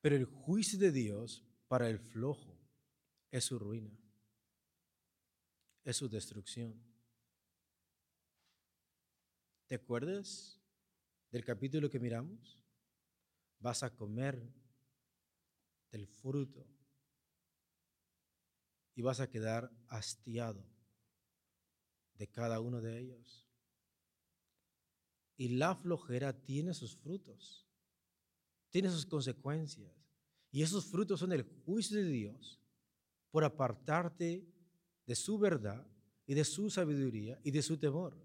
Pero 0.00 0.16
el 0.16 0.24
juicio 0.24 0.78
de 0.78 0.90
Dios 0.90 1.44
para 1.68 1.90
el 1.90 1.98
flojo 1.98 2.58
es 3.30 3.44
su 3.44 3.58
ruina, 3.58 3.94
es 5.84 5.98
su 5.98 6.08
destrucción. 6.08 6.82
¿Te 9.66 9.74
acuerdas 9.74 10.62
del 11.30 11.44
capítulo 11.44 11.90
que 11.90 12.00
miramos? 12.00 12.58
Vas 13.58 13.82
a 13.82 13.94
comer 13.94 14.50
del 15.90 16.06
fruto 16.06 16.73
y 18.94 19.02
vas 19.02 19.20
a 19.20 19.28
quedar 19.28 19.70
hastiado 19.88 20.64
de 22.16 22.28
cada 22.28 22.60
uno 22.60 22.80
de 22.80 22.98
ellos. 22.98 23.46
Y 25.36 25.48
la 25.48 25.74
flojera 25.74 26.32
tiene 26.32 26.74
sus 26.74 26.96
frutos, 26.96 27.66
tiene 28.70 28.90
sus 28.90 29.06
consecuencias. 29.06 29.92
Y 30.50 30.62
esos 30.62 30.86
frutos 30.86 31.18
son 31.18 31.32
el 31.32 31.42
juicio 31.64 31.96
de 31.96 32.08
Dios 32.08 32.60
por 33.30 33.42
apartarte 33.42 34.46
de 35.04 35.14
su 35.16 35.38
verdad 35.38 35.84
y 36.26 36.34
de 36.34 36.44
su 36.44 36.70
sabiduría 36.70 37.40
y 37.42 37.50
de 37.50 37.62
su 37.62 37.76
temor. 37.76 38.16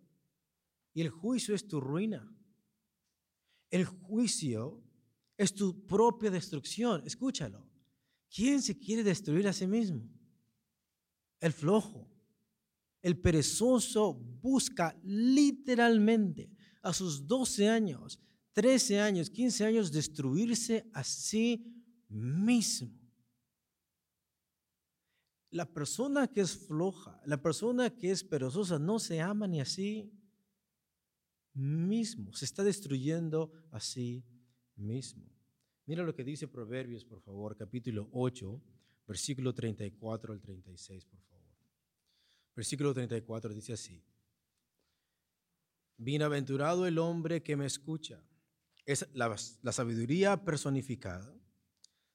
Y 0.93 1.01
el 1.01 1.10
juicio 1.10 1.55
es 1.55 1.67
tu 1.67 1.82
ruina. 1.82 2.32
El 3.71 3.86
juicio 3.86 4.84
es 5.38 5.53
tu 5.53 5.86
propia 5.88 6.29
destrucción. 6.29 7.01
Escúchalo. 7.05 7.67
¿Quién 8.29 8.62
se 8.62 8.77
quiere 8.77 9.03
destruir 9.03 9.47
a 9.47 9.53
sí 9.53 9.65
mismo? 9.65 10.08
El 11.39 11.54
flojo. 11.54 12.08
El 13.02 13.19
perezoso 13.19 14.13
busca 14.13 14.99
literalmente 15.04 16.52
a 16.82 16.93
sus 16.93 17.25
12 17.25 17.69
años, 17.69 18.19
13 18.54 18.99
años, 18.99 19.30
15 19.30 19.65
años, 19.65 19.91
destruirse 19.91 20.89
a 20.93 21.04
sí 21.04 21.65
mismo. 22.10 22.91
La 25.52 25.65
persona 25.65 26.28
que 26.28 26.41
es 26.41 26.58
floja, 26.58 27.21
la 27.25 27.41
persona 27.41 27.89
que 27.89 28.12
es 28.12 28.23
perezosa, 28.23 28.78
no 28.78 28.99
se 28.99 29.21
ama 29.21 29.47
ni 29.47 29.62
a 29.62 29.65
sí 29.65 30.12
mismo, 31.54 32.34
se 32.34 32.45
está 32.45 32.63
destruyendo 32.63 33.52
a 33.71 33.80
sí 33.80 34.23
mismo. 34.75 35.25
Mira 35.86 36.04
lo 36.04 36.13
que 36.13 36.23
dice 36.23 36.47
Proverbios, 36.47 37.04
por 37.04 37.21
favor, 37.21 37.56
capítulo 37.56 38.10
8, 38.12 38.62
versículo 39.08 39.54
34 39.54 40.34
al 40.34 40.39
36, 40.39 41.06
por 41.06 41.19
favor. 41.19 41.28
Versículo 42.55 42.93
34 42.93 43.53
dice 43.53 43.73
así. 43.73 44.03
Bienaventurado 45.97 46.88
el 46.88 46.97
hombre 46.97 47.43
que 47.43 47.55
me 47.55 47.65
escucha. 47.65 48.23
Es 48.85 49.07
la, 49.13 49.38
sabiduría 49.71 50.43
personificada, 50.43 51.33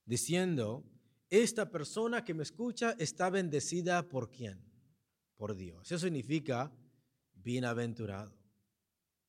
diciendo, 0.05 0.85
esta 1.31 1.71
persona 1.71 2.25
que 2.25 2.35
me 2.35 2.43
escucha 2.43 2.97
está 2.99 3.31
bendecida 3.31 4.09
por 4.09 4.31
quién? 4.31 4.65
Por 5.37 5.55
Dios. 5.55 5.93
Eso 5.93 6.07
significa 6.07 6.73
bienaventurado. 7.35 8.37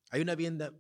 Hay 0.10 0.22
una, 0.22 0.36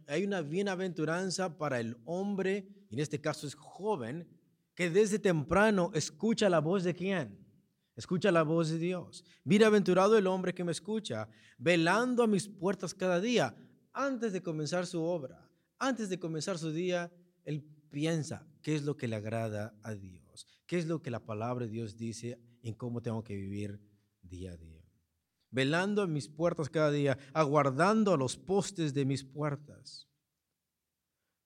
hay 0.07 0.23
una 0.23 0.41
bienaventuranza 0.41 1.57
para 1.57 1.79
el 1.79 1.97
hombre, 2.05 2.67
y 2.89 2.95
en 2.95 2.99
este 2.99 3.19
caso 3.21 3.45
es 3.45 3.55
joven, 3.55 4.27
que 4.73 4.89
desde 4.89 5.19
temprano 5.19 5.91
escucha 5.93 6.49
la 6.49 6.59
voz 6.59 6.83
de 6.83 6.95
quién? 6.95 7.44
Escucha 7.95 8.31
la 8.31 8.43
voz 8.43 8.69
de 8.69 8.77
Dios. 8.77 9.23
Bienaventurado 9.43 10.17
el 10.17 10.27
hombre 10.27 10.53
que 10.53 10.63
me 10.63 10.71
escucha, 10.73 11.29
velando 11.58 12.23
a 12.23 12.27
mis 12.27 12.47
puertas 12.47 12.93
cada 12.93 13.21
día. 13.21 13.55
Antes 13.93 14.34
de 14.34 14.43
comenzar 14.43 14.86
su 14.86 15.01
obra, 15.01 15.49
antes 15.79 16.10
de 16.10 16.19
comenzar 16.19 16.58
su 16.58 16.71
día, 16.71 17.12
él 17.45 17.63
piensa 17.89 18.45
qué 18.62 18.75
es 18.75 18.84
lo 18.84 18.97
que 18.97 19.08
le 19.08 19.15
agrada 19.15 19.73
a 19.81 19.93
Dios, 19.93 20.45
qué 20.67 20.77
es 20.77 20.88
lo 20.88 21.01
que 21.01 21.12
la 21.12 21.21
palabra 21.21 21.65
de 21.65 21.71
Dios 21.71 21.95
dice 21.95 22.38
en 22.62 22.73
cómo 22.73 23.01
tengo 23.01 23.23
que 23.23 23.36
vivir 23.36 23.79
día 24.21 24.51
a 24.51 24.58
día. 24.58 24.84
Velando 25.49 26.01
a 26.01 26.08
mis 26.08 26.27
puertas 26.27 26.69
cada 26.69 26.91
día, 26.91 27.17
aguardando 27.34 28.13
a 28.13 28.17
los 28.17 28.36
postes 28.36 28.93
de 28.93 29.05
mis 29.05 29.23
puertas. 29.23 30.10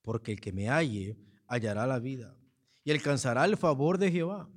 Porque 0.02 0.32
el 0.32 0.40
que 0.40 0.52
me 0.52 0.70
halle 0.70 1.20
hallará 1.46 1.86
la 1.86 2.00
vida 2.00 2.36
y 2.84 2.90
alcanzará 2.90 3.46
el 3.46 3.58
favor 3.58 4.00
de 4.00 4.12
Jehová. 4.12 4.50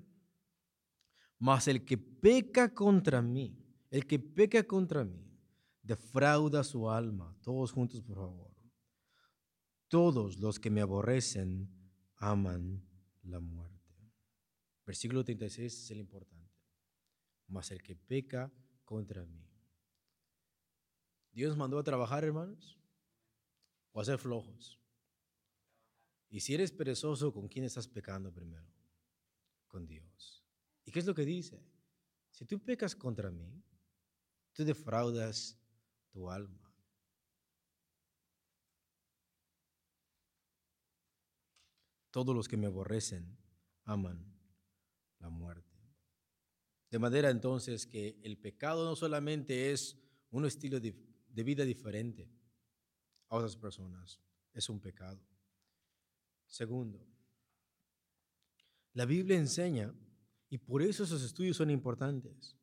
Mas 1.42 1.66
el 1.66 1.84
que 1.84 1.98
peca 1.98 2.72
contra 2.72 3.20
mí, 3.20 3.58
el 3.90 4.06
que 4.06 4.20
peca 4.20 4.62
contra 4.62 5.04
mí, 5.04 5.28
defrauda 5.82 6.62
su 6.62 6.88
alma. 6.88 7.36
Todos 7.42 7.72
juntos, 7.72 8.00
por 8.00 8.18
favor. 8.18 8.54
Todos 9.88 10.38
los 10.38 10.60
que 10.60 10.70
me 10.70 10.80
aborrecen 10.80 11.68
aman 12.14 12.86
la 13.24 13.40
muerte. 13.40 13.92
Versículo 14.86 15.24
36 15.24 15.82
es 15.82 15.90
el 15.90 15.98
importante. 15.98 16.54
Mas 17.48 17.72
el 17.72 17.82
que 17.82 17.96
peca 17.96 18.52
contra 18.84 19.26
mí. 19.26 19.44
Dios 21.32 21.56
mandó 21.56 21.76
a 21.80 21.82
trabajar, 21.82 22.22
hermanos, 22.22 22.78
o 23.90 24.00
a 24.00 24.04
ser 24.04 24.18
flojos. 24.18 24.78
Y 26.30 26.38
si 26.38 26.54
eres 26.54 26.70
perezoso, 26.70 27.32
¿con 27.32 27.48
quién 27.48 27.64
estás 27.64 27.88
pecando 27.88 28.32
primero? 28.32 28.72
Con 29.66 29.88
Dios. 29.88 30.11
¿Y 30.84 30.90
qué 30.90 30.98
es 30.98 31.06
lo 31.06 31.14
que 31.14 31.24
dice? 31.24 31.62
Si 32.30 32.44
tú 32.44 32.58
pecas 32.58 32.94
contra 32.96 33.30
mí, 33.30 33.62
tú 34.52 34.64
defraudas 34.64 35.58
tu 36.10 36.30
alma. 36.30 36.58
Todos 42.10 42.34
los 42.36 42.46
que 42.46 42.56
me 42.56 42.66
aborrecen 42.66 43.38
aman 43.84 44.22
la 45.18 45.30
muerte. 45.30 45.72
De 46.90 46.98
manera 46.98 47.30
entonces 47.30 47.86
que 47.86 48.20
el 48.22 48.36
pecado 48.36 48.84
no 48.84 48.94
solamente 48.94 49.72
es 49.72 49.96
un 50.30 50.44
estilo 50.44 50.78
de, 50.78 50.94
vida 51.42 51.64
diferente 51.64 52.28
a 53.28 53.36
otras 53.36 53.56
personas, 53.56 54.20
es 54.52 54.68
un 54.68 54.78
pecado. 54.78 55.18
Segundo, 56.46 57.02
la 58.92 59.06
Biblia 59.06 59.38
enseña, 59.38 59.94
y 60.52 60.58
por 60.58 60.82
eso 60.82 61.04
esos 61.04 61.22
estudios 61.22 61.56
son 61.56 61.70
importantes, 61.70 62.54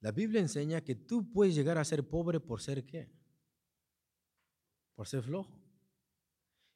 la 0.00 0.10
Biblia 0.10 0.40
enseña 0.40 0.80
que 0.80 0.96
tú 0.96 1.30
puedes 1.30 1.54
llegar 1.54 1.78
a 1.78 1.84
ser 1.84 2.08
pobre 2.08 2.40
por 2.40 2.60
ser 2.60 2.84
qué? 2.84 3.08
Por 4.96 5.06
ser 5.06 5.22
flojo. 5.22 5.62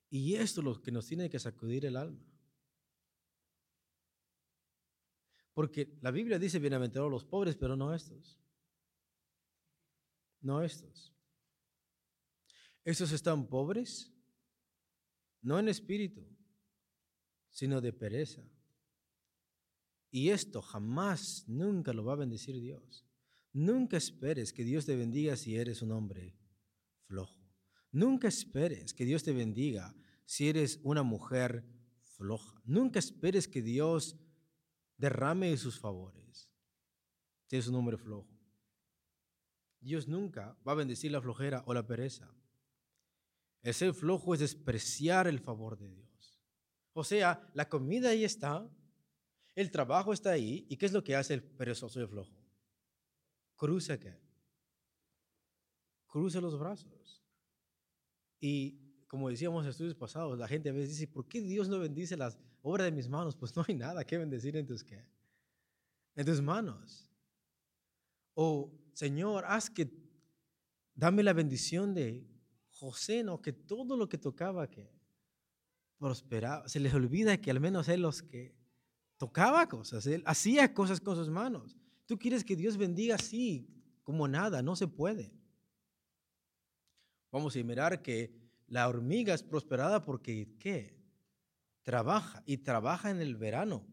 Y 0.09 0.37
esto 0.37 0.61
es 0.61 0.64
lo 0.66 0.81
que 0.81 0.92
nos 0.92 1.09
tiene 1.09 1.29
que 1.29 1.40
sacudir 1.40 1.85
el 1.85 1.96
alma. 1.96 2.24
Porque 5.53 5.98
la 6.00 6.12
Biblia 6.12 6.38
dice 6.38 6.61
bienaventurados 6.61 7.11
los 7.11 7.24
pobres, 7.24 7.57
pero 7.57 7.74
no 7.74 7.92
estos. 7.92 8.40
No 10.42 10.62
estos. 10.62 11.12
Estos 12.85 13.11
están 13.11 13.48
pobres, 13.48 14.14
no 15.42 15.59
en 15.59 15.68
espíritu, 15.68 16.24
sino 17.50 17.81
de 17.81 17.92
pereza. 17.92 18.48
Y 20.14 20.31
esto 20.31 20.62
jamás, 20.62 21.42
nunca 21.48 21.92
lo 21.92 22.05
va 22.05 22.12
a 22.12 22.22
bendecir 22.22 22.61
Dios. 22.61 23.05
Nunca 23.53 23.96
esperes 23.96 24.53
que 24.53 24.62
Dios 24.62 24.87
te 24.87 24.94
bendiga 24.94 25.37
si 25.37 25.57
eres 25.57 25.83
un 25.83 25.90
hombre 25.90 26.38
flojo. 27.09 27.50
Nunca 27.90 28.29
esperes 28.29 28.94
que 28.94 29.05
Dios 29.05 29.24
te 29.24 29.33
bendiga 29.33 29.92
si 30.24 30.48
eres 30.48 30.79
una 30.85 31.03
mujer 31.03 31.64
floja. 32.16 32.62
Nunca 32.64 33.00
esperes 33.00 33.48
que 33.48 33.61
Dios 33.61 34.16
derrame 34.98 35.57
sus 35.57 35.81
favores 35.81 36.48
si 37.46 37.57
eres 37.57 37.66
un 37.66 37.74
hombre 37.74 37.96
flojo. 37.96 38.38
Dios 39.81 40.07
nunca 40.07 40.57
va 40.64 40.70
a 40.70 40.77
bendecir 40.77 41.11
la 41.11 41.20
flojera 41.20 41.64
o 41.66 41.74
la 41.74 41.88
pereza. 41.88 42.33
El 43.62 43.74
ser 43.74 43.92
flojo 43.92 44.33
es 44.35 44.38
despreciar 44.38 45.27
el 45.27 45.40
favor 45.40 45.77
de 45.77 45.88
Dios. 45.88 46.40
O 46.92 47.03
sea, 47.03 47.50
la 47.53 47.68
comida 47.68 48.11
ahí 48.11 48.22
está, 48.22 48.70
el 49.55 49.71
trabajo 49.71 50.12
está 50.12 50.31
ahí, 50.31 50.67
¿y 50.69 50.77
qué 50.77 50.87
es 50.87 50.93
lo 50.93 51.05
que 51.05 51.17
hace 51.17 51.35
el 51.35 51.43
perezoso 51.43 51.99
y 51.99 52.03
el 52.03 52.09
flojo? 52.09 52.45
cruza 53.57 53.99
qué? 53.99 54.14
Cruza 56.07 56.40
los 56.40 56.59
brazos. 56.59 57.23
Y 58.40 58.79
como 59.07 59.31
decíamos 59.31 59.64
en 59.64 59.71
estudios 59.71 59.95
pasados, 59.95 60.38
la 60.38 60.49
gente 60.49 60.69
a 60.69 60.73
veces 60.73 60.90
dice, 60.90 61.07
¿por 61.07 61.27
qué 61.27 61.40
Dios 61.40 61.69
no 61.69 61.79
bendice 61.79 62.17
las 62.17 62.38
obras 62.62 62.87
de 62.87 62.93
mis 62.93 63.09
manos? 63.09 63.37
Pues 63.37 63.55
no 63.57 63.64
hay 63.67 63.75
nada 63.75 64.05
que 64.05 64.19
bendecir 64.19 64.57
en 64.57 64.67
tus 64.67 64.85
qué? 64.85 65.05
En 66.14 66.27
tus 66.27 66.40
manos. 66.43 67.11
O 68.35 68.71
Señor, 68.93 69.45
haz 69.47 69.71
que 69.71 69.90
dame 70.95 71.23
la 71.23 71.33
bendición 71.33 71.95
de 71.95 72.29
José, 72.71 73.25
no 73.25 73.40
que 73.40 73.53
todo 73.53 73.97
lo 73.97 74.09
que 74.09 74.19
tocaba 74.19 74.69
que 74.69 74.93
prosperaba. 75.99 76.69
Se 76.69 76.81
les 76.81 76.93
olvida 76.95 77.40
que 77.40 77.51
al 77.51 77.61
menos 77.61 77.88
él 77.88 78.03
los 78.03 78.23
que 78.23 78.55
tocaba 79.25 79.67
cosas, 79.67 80.07
él 80.07 80.23
hacía 80.27 80.75
cosas 80.75 81.01
con 81.01 81.17
sus 81.17 81.31
manos. 81.31 81.79
Tú 82.05 82.19
quieres 82.19 82.45
que 82.45 82.57
Dios 82.57 82.77
bendiga 82.77 83.15
así, 83.15 83.67
como 84.03 84.29
nada, 84.29 84.61
no 84.61 84.77
se 84.77 84.87
puede. 84.87 85.33
Vamos 87.33 87.57
a 87.57 87.63
mirar 87.63 88.03
que 88.03 88.35
la 88.67 88.87
hormiga 88.87 89.33
es 89.33 89.43
prosperada 89.43 90.05
porque, 90.05 90.55
¿qué? 90.59 90.95
Trabaja 91.83 92.43
y 92.45 92.59
trabaja 92.59 93.11
en 93.11 93.23
el 93.23 93.35
verano, 93.37 93.87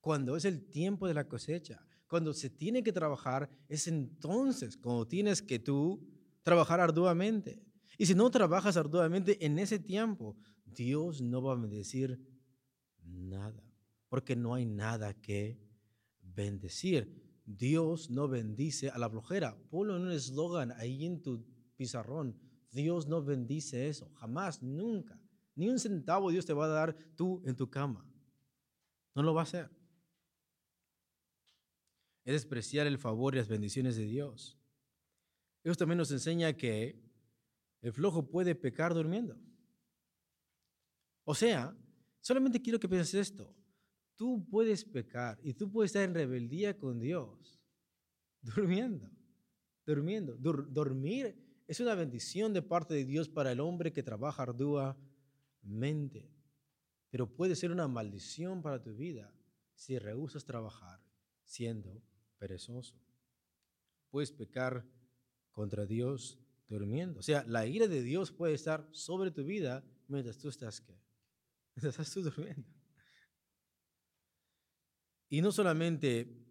cuando 0.00 0.36
es 0.36 0.46
el 0.46 0.70
tiempo 0.70 1.06
de 1.06 1.12
la 1.12 1.28
cosecha. 1.28 1.84
Cuando 2.06 2.32
se 2.32 2.48
tiene 2.48 2.82
que 2.82 2.92
trabajar, 2.92 3.50
es 3.68 3.88
entonces 3.88 4.78
cuando 4.78 5.06
tienes 5.06 5.42
que 5.42 5.58
tú 5.58 6.02
trabajar 6.42 6.80
arduamente. 6.80 7.62
Y 7.98 8.06
si 8.06 8.14
no 8.14 8.30
trabajas 8.30 8.78
arduamente 8.78 9.44
en 9.44 9.58
ese 9.58 9.78
tiempo, 9.78 10.34
Dios 10.64 11.20
no 11.20 11.42
va 11.42 11.52
a 11.52 11.56
bendecir 11.56 12.18
nada, 13.02 13.67
porque 14.08 14.36
no 14.36 14.54
hay 14.54 14.64
nada 14.64 15.14
que 15.14 15.58
bendecir. 16.20 17.42
Dios 17.44 18.10
no 18.10 18.28
bendice 18.28 18.90
a 18.90 18.98
la 18.98 19.08
flojera. 19.08 19.56
Ponlo 19.70 19.96
en 19.96 20.02
un 20.02 20.12
eslogan 20.12 20.72
ahí 20.72 21.04
en 21.04 21.22
tu 21.22 21.44
pizarrón. 21.76 22.38
Dios 22.70 23.06
no 23.06 23.22
bendice 23.22 23.88
eso. 23.88 24.10
Jamás, 24.14 24.62
nunca. 24.62 25.18
Ni 25.54 25.68
un 25.68 25.78
centavo 25.78 26.30
Dios 26.30 26.46
te 26.46 26.52
va 26.52 26.66
a 26.66 26.68
dar 26.68 26.96
tú 27.16 27.42
en 27.44 27.56
tu 27.56 27.68
cama. 27.68 28.06
No 29.14 29.22
lo 29.22 29.34
va 29.34 29.42
a 29.42 29.44
hacer. 29.44 29.70
Es 32.24 32.34
despreciar 32.34 32.86
el 32.86 32.98
favor 32.98 33.34
y 33.34 33.38
las 33.38 33.48
bendiciones 33.48 33.96
de 33.96 34.04
Dios. 34.04 34.58
Eso 35.64 35.74
también 35.74 35.98
nos 35.98 36.12
enseña 36.12 36.52
que 36.52 37.02
el 37.80 37.92
flojo 37.92 38.28
puede 38.28 38.54
pecar 38.54 38.94
durmiendo. 38.94 39.38
O 41.24 41.34
sea, 41.34 41.76
solamente 42.20 42.60
quiero 42.60 42.78
que 42.78 42.88
pienses 42.88 43.14
esto 43.14 43.57
tú 44.18 44.44
puedes 44.50 44.84
pecar 44.84 45.38
y 45.42 45.54
tú 45.54 45.70
puedes 45.70 45.90
estar 45.90 46.02
en 46.02 46.12
rebeldía 46.12 46.76
con 46.76 46.98
Dios, 46.98 47.58
durmiendo, 48.42 49.08
durmiendo. 49.86 50.36
dormir 50.36 51.34
es 51.66 51.80
una 51.80 51.94
bendición 51.94 52.52
de 52.52 52.60
parte 52.60 52.94
de 52.94 53.04
Dios 53.04 53.28
para 53.28 53.52
el 53.52 53.60
hombre 53.60 53.92
que 53.92 54.02
trabaja 54.02 54.42
arduamente, 54.42 56.28
pero 57.10 57.32
puede 57.32 57.54
ser 57.54 57.70
una 57.70 57.86
maldición 57.88 58.60
para 58.60 58.82
tu 58.82 58.94
vida 58.94 59.32
si 59.74 59.98
rehusas 59.98 60.44
trabajar 60.44 61.00
siendo 61.44 62.02
perezoso. 62.38 63.00
Puedes 64.10 64.32
pecar 64.32 64.84
contra 65.52 65.86
Dios 65.86 66.40
durmiendo. 66.66 67.20
O 67.20 67.22
sea, 67.22 67.44
la 67.46 67.66
ira 67.66 67.86
de 67.86 68.02
Dios 68.02 68.32
puede 68.32 68.54
estar 68.54 68.88
sobre 68.90 69.30
tu 69.30 69.44
vida 69.44 69.84
mientras 70.08 70.38
tú 70.38 70.48
estás, 70.48 70.80
¿qué? 70.80 70.98
Mientras 71.76 71.94
estás 71.94 72.12
tú 72.12 72.22
durmiendo. 72.22 72.77
Y 75.28 75.42
no 75.42 75.52
solamente 75.52 76.46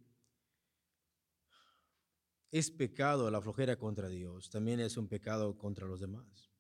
es 2.51 2.71
pecado 2.71 3.29
la 3.31 3.41
flojera 3.41 3.77
contra 3.77 4.09
Dios, 4.09 4.49
también 4.49 4.79
es 4.79 4.97
un 4.97 5.07
pecado 5.07 5.57
contra 5.57 5.87
los 5.87 5.99
demás. 5.99 6.51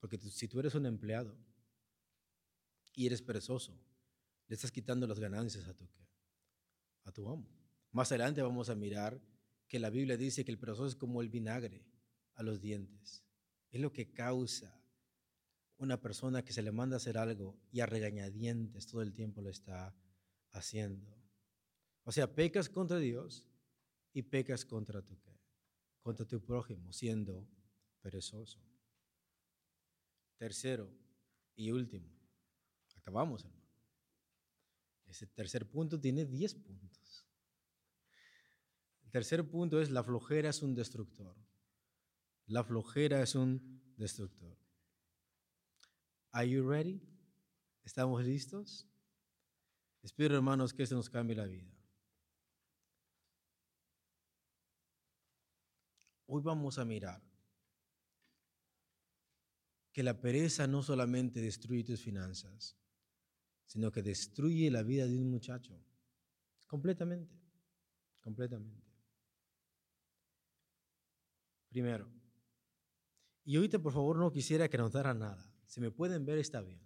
Porque 0.00 0.18
si 0.18 0.48
tú 0.48 0.60
eres 0.60 0.74
un 0.74 0.86
empleado 0.86 1.36
y 2.94 3.06
eres 3.06 3.22
perezoso, 3.22 3.78
le 4.48 4.54
estás 4.54 4.70
quitando 4.70 5.06
las 5.06 5.18
ganancias 5.18 5.66
a 5.68 5.74
tu, 5.74 5.88
a 7.04 7.12
tu 7.12 7.28
amo. 7.28 7.48
Más 7.92 8.10
adelante 8.12 8.42
vamos 8.42 8.68
a 8.68 8.74
mirar 8.74 9.20
que 9.68 9.78
la 9.78 9.90
Biblia 9.90 10.16
dice 10.16 10.44
que 10.44 10.50
el 10.50 10.58
perezoso 10.58 10.86
es 10.86 10.96
como 10.96 11.22
el 11.22 11.28
vinagre 11.28 11.84
a 12.34 12.42
los 12.42 12.60
dientes. 12.60 13.24
Es 13.70 13.80
lo 13.80 13.92
que 13.92 14.12
causa 14.12 14.80
una 15.78 16.00
persona 16.00 16.44
que 16.44 16.52
se 16.52 16.62
le 16.62 16.72
manda 16.72 16.96
a 16.96 16.98
hacer 16.98 17.18
algo 17.18 17.58
y 17.70 17.80
a 17.80 17.86
regañadientes 17.86 18.86
todo 18.86 19.02
el 19.02 19.12
tiempo 19.12 19.42
lo 19.42 19.50
está 19.50 19.94
haciendo. 20.52 21.15
O 22.06 22.12
sea, 22.12 22.32
pecas 22.32 22.68
contra 22.68 22.98
Dios 22.98 23.44
y 24.12 24.22
pecas 24.22 24.64
contra 24.64 25.02
tu, 25.02 25.18
contra 26.00 26.24
tu 26.24 26.40
prójimo, 26.40 26.92
siendo 26.92 27.44
perezoso. 28.00 28.60
Tercero 30.36 30.88
y 31.56 31.72
último. 31.72 32.08
Acabamos, 32.94 33.44
hermano. 33.44 33.66
Ese 35.06 35.26
tercer 35.26 35.68
punto 35.68 35.98
tiene 36.00 36.24
10 36.24 36.54
puntos. 36.54 37.26
El 39.02 39.10
tercer 39.10 39.44
punto 39.48 39.80
es 39.80 39.90
la 39.90 40.04
flojera 40.04 40.50
es 40.50 40.62
un 40.62 40.76
destructor. 40.76 41.36
La 42.46 42.62
flojera 42.62 43.20
es 43.20 43.34
un 43.34 43.82
destructor. 43.96 44.56
Are 46.30 46.48
you 46.48 46.68
ready? 46.68 47.02
¿Estamos 47.84 48.24
listos? 48.24 48.86
Espero, 50.04 50.36
hermanos, 50.36 50.72
que 50.72 50.84
esto 50.84 50.94
nos 50.94 51.10
cambie 51.10 51.34
la 51.34 51.46
vida. 51.46 51.75
Hoy 56.36 56.42
vamos 56.42 56.78
a 56.78 56.84
mirar 56.84 57.22
que 59.90 60.02
la 60.02 60.20
pereza 60.20 60.66
no 60.66 60.82
solamente 60.82 61.40
destruye 61.40 61.82
tus 61.82 62.02
finanzas, 62.02 62.76
sino 63.64 63.90
que 63.90 64.02
destruye 64.02 64.70
la 64.70 64.82
vida 64.82 65.06
de 65.06 65.16
un 65.16 65.30
muchacho. 65.30 65.82
Completamente, 66.66 67.34
completamente. 68.20 68.84
Primero, 71.70 72.06
y 73.42 73.56
ahorita 73.56 73.78
por 73.78 73.94
favor 73.94 74.18
no 74.18 74.30
quisiera 74.30 74.68
que 74.68 74.76
notara 74.76 75.14
nada. 75.14 75.50
Si 75.64 75.80
me 75.80 75.90
pueden 75.90 76.26
ver 76.26 76.36
está 76.36 76.60
bien, 76.60 76.82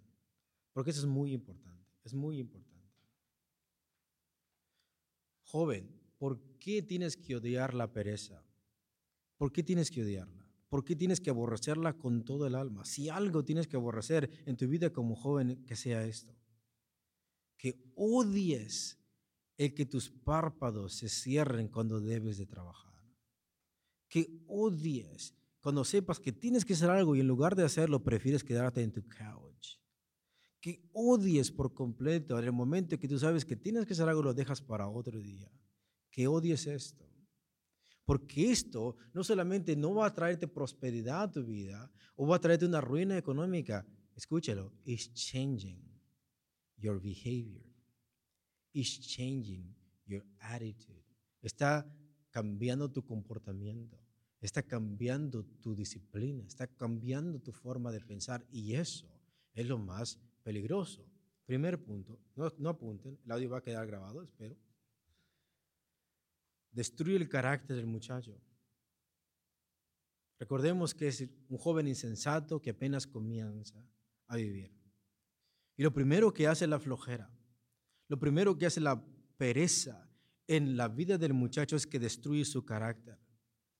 porque 0.71 0.91
eso 0.91 1.01
es 1.01 1.07
muy 1.07 1.33
importante, 1.33 1.91
es 2.05 2.13
muy 2.13 2.39
importante. 2.39 2.71
Joven, 5.43 5.93
¿por 6.17 6.39
qué 6.57 6.81
tienes 6.81 7.17
que 7.17 7.35
odiar 7.35 7.73
la 7.73 7.91
pereza? 7.91 8.45
¿Por 9.41 9.51
qué 9.51 9.63
tienes 9.63 9.89
que 9.89 10.03
odiarla? 10.03 10.47
¿Por 10.69 10.85
qué 10.85 10.95
tienes 10.95 11.19
que 11.19 11.31
aborrecerla 11.31 11.97
con 11.97 12.23
todo 12.23 12.45
el 12.45 12.53
alma? 12.53 12.85
Si 12.85 13.09
algo 13.09 13.43
tienes 13.43 13.65
que 13.65 13.75
aborrecer 13.75 14.29
en 14.45 14.55
tu 14.55 14.67
vida 14.67 14.91
como 14.91 15.15
joven, 15.15 15.65
que 15.65 15.75
sea 15.75 16.05
esto. 16.05 16.31
Que 17.57 17.81
odies 17.95 18.99
el 19.57 19.73
que 19.73 19.87
tus 19.87 20.11
párpados 20.11 20.93
se 20.93 21.09
cierren 21.09 21.69
cuando 21.69 21.99
debes 21.99 22.37
de 22.37 22.45
trabajar. 22.45 23.03
Que 24.07 24.43
odies 24.45 25.33
cuando 25.59 25.85
sepas 25.85 26.19
que 26.19 26.31
tienes 26.31 26.63
que 26.63 26.73
hacer 26.73 26.91
algo 26.91 27.15
y 27.15 27.21
en 27.21 27.27
lugar 27.27 27.55
de 27.55 27.63
hacerlo 27.63 28.03
prefieres 28.03 28.43
quedarte 28.43 28.83
en 28.83 28.91
tu 28.91 29.01
couch. 29.07 29.79
Que 30.59 30.87
odies 30.93 31.49
por 31.49 31.73
completo 31.73 32.37
en 32.37 32.45
el 32.45 32.51
momento 32.51 32.99
que 32.99 33.07
tú 33.07 33.17
sabes 33.17 33.43
que 33.43 33.55
tienes 33.55 33.87
que 33.87 33.93
hacer 33.93 34.07
algo 34.07 34.21
lo 34.21 34.35
dejas 34.35 34.61
para 34.61 34.87
otro 34.87 35.19
día. 35.19 35.51
Que 36.11 36.27
odies 36.27 36.67
esto. 36.67 37.10
Porque 38.05 38.51
esto 38.51 38.95
no 39.13 39.23
solamente 39.23 39.75
no 39.75 39.95
va 39.95 40.07
a 40.07 40.13
traerte 40.13 40.47
prosperidad 40.47 41.23
a 41.23 41.31
tu 41.31 41.45
vida 41.45 41.91
o 42.15 42.27
va 42.27 42.37
a 42.37 42.41
traerte 42.41 42.65
una 42.65 42.81
ruina 42.81 43.17
económica. 43.17 43.85
Escúchalo, 44.15 44.73
it's 44.83 45.13
changing 45.13 45.81
your 46.77 46.99
behavior. 46.99 47.65
It's 48.73 48.99
changing 48.99 49.75
your 50.05 50.25
attitude. 50.39 51.03
Está 51.41 51.85
cambiando 52.31 52.89
tu 52.89 53.05
comportamiento. 53.05 53.97
Está 54.39 54.63
cambiando 54.63 55.45
tu 55.61 55.75
disciplina. 55.75 56.43
Está 56.45 56.67
cambiando 56.67 57.39
tu 57.39 57.51
forma 57.51 57.91
de 57.91 58.01
pensar. 58.01 58.45
Y 58.51 58.73
eso 58.73 59.07
es 59.53 59.67
lo 59.67 59.77
más 59.77 60.19
peligroso. 60.43 61.05
Primer 61.45 61.83
punto, 61.83 62.19
no, 62.35 62.51
no 62.57 62.69
apunten, 62.69 63.19
el 63.25 63.31
audio 63.31 63.49
va 63.49 63.57
a 63.57 63.63
quedar 63.63 63.85
grabado, 63.85 64.23
espero 64.23 64.55
destruye 66.71 67.17
el 67.17 67.29
carácter 67.29 67.75
del 67.75 67.85
muchacho. 67.85 68.39
Recordemos 70.39 70.95
que 70.95 71.07
es 71.07 71.29
un 71.49 71.57
joven 71.57 71.87
insensato 71.87 72.61
que 72.61 72.71
apenas 72.71 73.05
comienza 73.05 73.85
a 74.27 74.37
vivir. 74.37 74.73
Y 75.77 75.83
lo 75.83 75.93
primero 75.93 76.33
que 76.33 76.47
hace 76.47 76.65
la 76.67 76.79
flojera, 76.79 77.31
lo 78.07 78.17
primero 78.17 78.57
que 78.57 78.65
hace 78.65 78.81
la 78.81 79.03
pereza 79.37 80.09
en 80.47 80.75
la 80.75 80.87
vida 80.87 81.17
del 81.17 81.33
muchacho 81.33 81.75
es 81.75 81.85
que 81.85 81.99
destruye 81.99 82.43
su 82.45 82.65
carácter. 82.65 83.19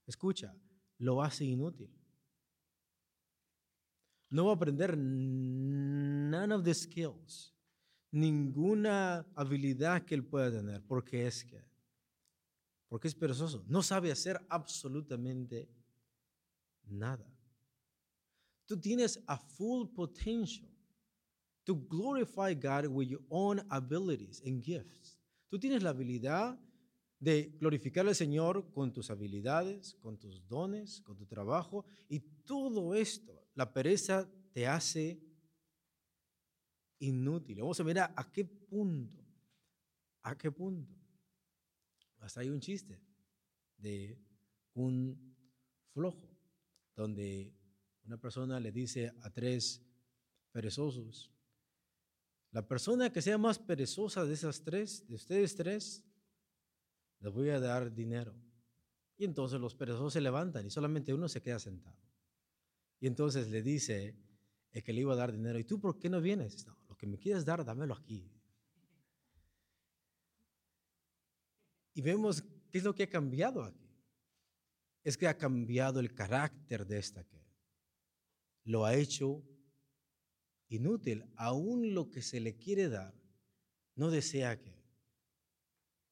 Escucha, 0.06 0.56
lo 1.00 1.22
hace 1.22 1.46
inútil. 1.46 1.90
No 4.30 4.46
va 4.46 4.52
a 4.52 4.56
aprender 4.56 4.98
none 4.98 6.54
of 6.54 6.64
the 6.64 6.74
skills, 6.74 7.54
ninguna 8.12 9.26
habilidad 9.36 10.06
que 10.06 10.16
él 10.16 10.24
pueda 10.24 10.52
tener, 10.52 10.82
porque 10.84 11.28
es 11.28 11.44
que 11.44 11.71
porque 12.92 13.08
es 13.08 13.16
perezoso. 13.16 13.64
No 13.70 13.82
sabe 13.82 14.12
hacer 14.12 14.46
absolutamente 14.50 15.70
nada. 16.84 17.26
Tú 18.66 18.78
tienes 18.78 19.24
a 19.28 19.38
full 19.38 19.88
potential 19.88 20.70
to 21.64 21.74
glorify 21.74 22.54
God 22.54 22.88
with 22.88 23.08
your 23.08 23.22
own 23.30 23.66
abilities 23.70 24.44
and 24.46 24.62
gifts. 24.62 25.18
Tú 25.48 25.58
tienes 25.58 25.84
la 25.84 25.92
habilidad 25.92 26.60
de 27.18 27.56
glorificar 27.62 28.06
al 28.06 28.14
Señor 28.14 28.70
con 28.74 28.92
tus 28.92 29.10
habilidades, 29.10 29.96
con 30.02 30.18
tus 30.18 30.46
dones, 30.50 31.00
con 31.00 31.16
tu 31.16 31.26
trabajo 31.26 31.86
y 32.10 32.20
todo 32.20 32.94
esto. 32.94 33.42
La 33.56 33.72
pereza 33.72 34.30
te 34.52 34.68
hace 34.68 35.18
inútil. 37.00 37.62
Vamos 37.62 37.80
a 37.80 37.86
mirar 37.86 38.14
a 38.18 38.30
qué 38.30 38.44
punto, 38.44 39.24
a 40.24 40.38
qué 40.38 40.52
punto. 40.52 41.01
Hasta 42.22 42.42
hay 42.42 42.50
un 42.50 42.60
chiste 42.60 43.00
de 43.78 44.18
un 44.74 45.36
flojo, 45.92 46.30
donde 46.96 47.54
una 48.06 48.18
persona 48.18 48.60
le 48.60 48.72
dice 48.72 49.12
a 49.22 49.30
tres 49.30 49.84
perezosos, 50.52 51.32
la 52.52 52.68
persona 52.68 53.12
que 53.12 53.22
sea 53.22 53.38
más 53.38 53.60
perezosa 53.60 54.26
de 54.26 54.34
esas 54.34 54.64
tres, 54.64 55.08
de 55.08 55.16
ustedes 55.16 55.56
tres, 55.56 56.04
les 57.20 57.32
voy 57.32 57.50
a 57.50 57.60
dar 57.60 57.94
dinero. 57.94 58.36
Y 59.18 59.26
entonces 59.26 59.60
los 59.60 59.74
perezosos 59.74 60.14
se 60.14 60.22
levantan 60.22 60.66
y 60.66 60.70
solamente 60.70 61.14
uno 61.14 61.30
se 61.30 61.42
queda 61.42 61.60
sentado. 61.60 61.98
Y 63.00 63.08
entonces 63.08 63.50
le 63.50 63.62
dice 63.62 64.16
el 64.72 64.84
que 64.84 64.94
le 64.94 65.02
iba 65.02 65.14
a 65.14 65.18
dar 65.18 65.32
dinero, 65.32 65.58
¿y 65.60 65.64
tú 65.64 65.80
por 65.80 65.98
qué 65.98 66.10
no 66.10 66.22
vienes? 66.22 66.66
No, 66.66 66.78
lo 66.88 66.98
que 66.98 67.08
me 67.08 67.18
quieres 67.18 67.46
dar, 67.46 67.64
dámelo 67.64 67.94
aquí. 67.94 68.32
Y 71.94 72.02
vemos 72.02 72.44
qué 72.70 72.78
es 72.78 72.84
lo 72.84 72.96
que 72.96 73.04
ha 73.04 73.10
cambiado 73.10 73.64
aquí. 73.64 73.90
Es 75.04 75.18
que 75.18 75.28
ha 75.28 75.38
cambiado 75.38 76.00
el 76.00 76.14
carácter 76.14 76.86
de 76.86 77.00
esta 77.00 77.24
que 77.24 77.42
lo 78.64 78.86
ha 78.86 78.96
hecho 78.96 79.44
inútil. 80.68 81.26
Aún 81.36 81.94
lo 81.94 82.10
que 82.10 82.22
se 82.22 82.40
le 82.40 82.58
quiere 82.58 82.90
dar, 82.90 83.14
no 83.96 84.10
desea 84.10 84.60
que, 84.60 84.84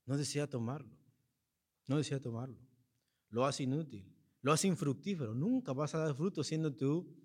no 0.05 0.17
desea 0.17 0.47
tomarlo, 0.47 0.97
no 1.87 1.97
desea 1.97 2.19
tomarlo. 2.19 2.59
Lo 3.29 3.45
hace 3.45 3.63
inútil, 3.63 4.11
lo 4.41 4.51
hace 4.51 4.67
infructífero. 4.67 5.33
Nunca 5.33 5.71
vas 5.73 5.93
a 5.93 5.99
dar 5.99 6.15
fruto 6.15 6.43
siendo 6.43 6.75
tú 6.75 7.15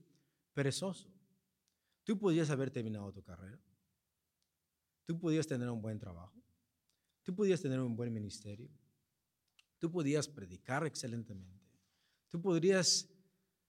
perezoso. 0.53 1.11
Tú 2.05 2.19
podías 2.19 2.51
haber 2.51 2.71
terminado 2.71 3.11
tu 3.13 3.23
carrera. 3.23 3.59
Tú 5.07 5.19
podías 5.19 5.47
tener 5.47 5.69
un 5.71 5.81
buen 5.81 5.99
trabajo. 5.99 6.44
Tú 7.25 7.35
podías 7.35 7.61
tener 7.61 7.81
un 7.81 7.97
buen 7.97 8.13
ministerio. 8.13 8.71
Tú 9.79 9.91
podías 9.91 10.29
predicar 10.29 10.87
excelentemente. 10.87 11.65
Tú 12.31 12.41
podrías 12.41 13.09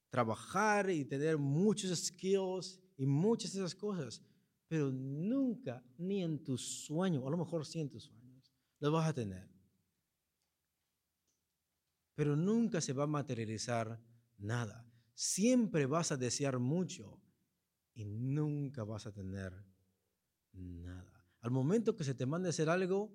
trabajar 0.10 0.90
y 0.90 1.06
tener 1.06 1.38
muchos 1.38 2.06
skills 2.06 2.80
y 2.98 3.06
muchas 3.06 3.54
de 3.54 3.60
esas 3.60 3.76
cosas, 3.76 4.22
pero 4.68 4.92
nunca, 4.92 5.84
ni 5.98 6.24
en 6.24 6.44
tus 6.44 6.86
sueños, 6.86 7.24
o 7.24 7.28
a 7.28 7.32
lo 7.32 7.38
mejor 7.38 7.66
sí 7.66 7.80
en 7.80 7.90
tus 7.90 8.04
sueños, 8.04 8.54
los 8.80 8.92
vas 8.92 9.10
a 9.10 9.14
tener. 9.14 9.50
Pero 12.14 12.36
nunca 12.36 12.82
se 12.82 12.94
va 12.94 13.04
a 13.04 13.08
materializar 13.08 14.02
nada. 14.38 14.86
Siempre 15.14 15.86
vas 15.86 16.12
a 16.12 16.18
desear 16.18 16.60
mucho 16.60 17.22
y 17.94 18.06
nunca 18.06 18.84
vas 18.84 19.06
a 19.06 19.12
tener 19.12 19.54
nada. 20.54 21.26
Al 21.42 21.52
momento 21.52 21.96
que 21.96 22.04
se 22.04 22.16
te 22.16 22.26
mande 22.26 22.50
hacer 22.50 22.70
algo, 22.70 23.14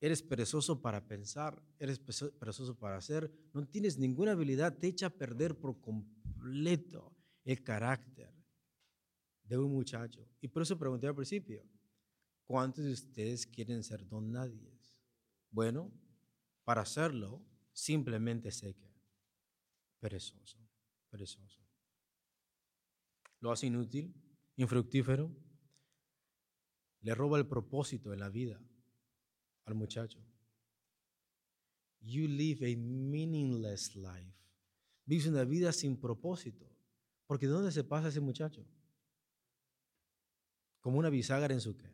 eres 0.00 0.22
perezoso 0.22 0.80
para 0.80 1.06
pensar, 1.06 1.62
eres 1.78 1.98
perezoso 1.98 2.78
para 2.78 2.96
hacer, 2.96 3.32
no 3.52 3.66
tienes 3.66 3.98
ninguna 3.98 4.32
habilidad, 4.32 4.76
te 4.76 4.88
echa 4.88 5.06
a 5.06 5.10
perder 5.10 5.58
por 5.58 5.80
completo 5.80 7.16
el 7.44 7.62
carácter 7.62 8.32
de 9.44 9.58
un 9.58 9.72
muchacho. 9.72 10.28
Y 10.40 10.48
por 10.48 10.62
eso 10.62 10.78
pregunté 10.78 11.06
al 11.06 11.14
principio, 11.14 11.64
¿cuántos 12.44 12.84
de 12.84 12.92
ustedes 12.92 13.46
quieren 13.46 13.82
ser 13.82 14.06
don 14.06 14.30
nadie? 14.30 14.76
Bueno, 15.50 15.90
para 16.64 16.82
hacerlo, 16.82 17.42
simplemente 17.72 18.50
sé 18.50 18.74
que 18.74 18.92
perezoso, 20.00 20.58
perezoso. 21.08 21.62
Lo 23.40 23.52
hace 23.52 23.66
inútil, 23.66 24.14
infructífero, 24.56 25.34
le 27.00 27.14
roba 27.14 27.38
el 27.38 27.46
propósito 27.46 28.12
en 28.12 28.20
la 28.20 28.28
vida 28.28 28.60
al 29.66 29.74
muchacho. 29.74 30.18
You 32.00 32.26
live 32.28 32.64
a 32.64 32.76
meaningless 32.76 33.94
life. 33.94 34.32
Vives 35.04 35.26
una 35.26 35.44
vida 35.44 35.72
sin 35.72 35.96
propósito. 35.96 36.66
Porque 37.26 37.46
¿dónde 37.46 37.72
se 37.72 37.84
pasa 37.84 38.08
ese 38.08 38.20
muchacho? 38.20 38.64
Como 40.80 40.98
una 40.98 41.10
bisagra 41.10 41.52
en 41.52 41.60
su 41.60 41.76
qué. 41.76 41.92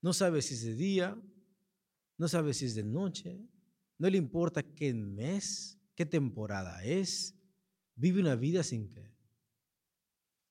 No 0.00 0.12
sabe 0.12 0.40
si 0.40 0.54
es 0.54 0.64
de 0.64 0.74
día, 0.74 1.20
no 2.16 2.28
sabe 2.28 2.54
si 2.54 2.66
es 2.66 2.74
de 2.74 2.84
noche, 2.84 3.40
no 3.98 4.08
le 4.08 4.16
importa 4.16 4.62
qué 4.62 4.94
mes, 4.94 5.78
qué 5.94 6.06
temporada 6.06 6.84
es. 6.84 7.34
Vive 7.96 8.20
una 8.20 8.36
vida 8.36 8.62
sin 8.62 8.88
qué. 8.88 9.12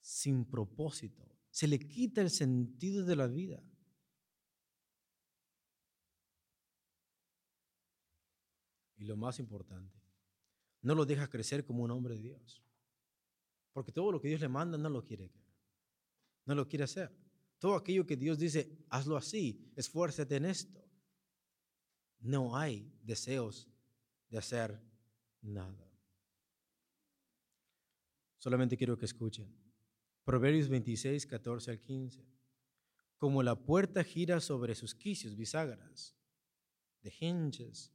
Sin 0.01 0.45
propósito. 0.45 1.25
Se 1.49 1.67
le 1.67 1.79
quita 1.79 2.21
el 2.21 2.29
sentido 2.29 3.05
de 3.05 3.15
la 3.15 3.27
vida. 3.27 3.63
Y 8.99 9.05
lo 9.05 9.15
más 9.15 9.39
importante, 9.39 9.97
no 10.81 10.93
lo 10.93 11.05
dejas 11.05 11.29
crecer 11.29 11.65
como 11.65 11.83
un 11.83 11.91
hombre 11.91 12.15
de 12.15 12.21
Dios. 12.21 12.61
Porque 13.71 13.93
todo 13.93 14.11
lo 14.11 14.19
que 14.19 14.27
Dios 14.27 14.41
le 14.41 14.49
manda 14.49 14.77
no 14.77 14.89
lo 14.89 15.03
quiere. 15.03 15.31
No 16.45 16.53
lo 16.53 16.67
quiere 16.67 16.83
hacer. 16.83 17.09
Todo 17.59 17.75
aquello 17.75 18.05
que 18.05 18.17
Dios 18.17 18.37
dice, 18.37 18.77
hazlo 18.89 19.15
así, 19.15 19.71
esfuérzate 19.75 20.35
en 20.35 20.45
esto. 20.45 20.85
No 22.19 22.57
hay 22.57 22.91
deseos 23.01 23.69
de 24.29 24.37
hacer 24.37 24.81
nada. 25.41 25.89
Solamente 28.37 28.77
quiero 28.77 28.97
que 28.97 29.05
escuchen. 29.05 29.53
Proverbios 30.25 30.67
26, 30.67 31.25
14 31.25 31.71
al 31.71 31.79
15. 31.79 32.25
Como 33.17 33.43
la 33.43 33.55
puerta 33.55 34.03
gira 34.03 34.41
sobre 34.41 34.75
sus 34.75 34.93
quicios, 34.93 35.35
bisagras, 35.35 36.15
the 37.01 37.13
hinges 37.19 37.93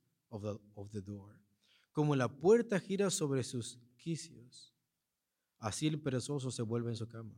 Como 1.92 2.16
la 2.16 2.28
puerta 2.28 2.80
gira 2.80 3.10
sobre 3.10 3.42
sus 3.44 3.78
quicios, 3.96 4.74
así 5.58 5.86
el 5.86 6.00
perezoso 6.00 6.50
se 6.50 6.62
vuelve 6.62 6.90
en 6.90 6.96
su 6.96 7.08
cama. 7.08 7.34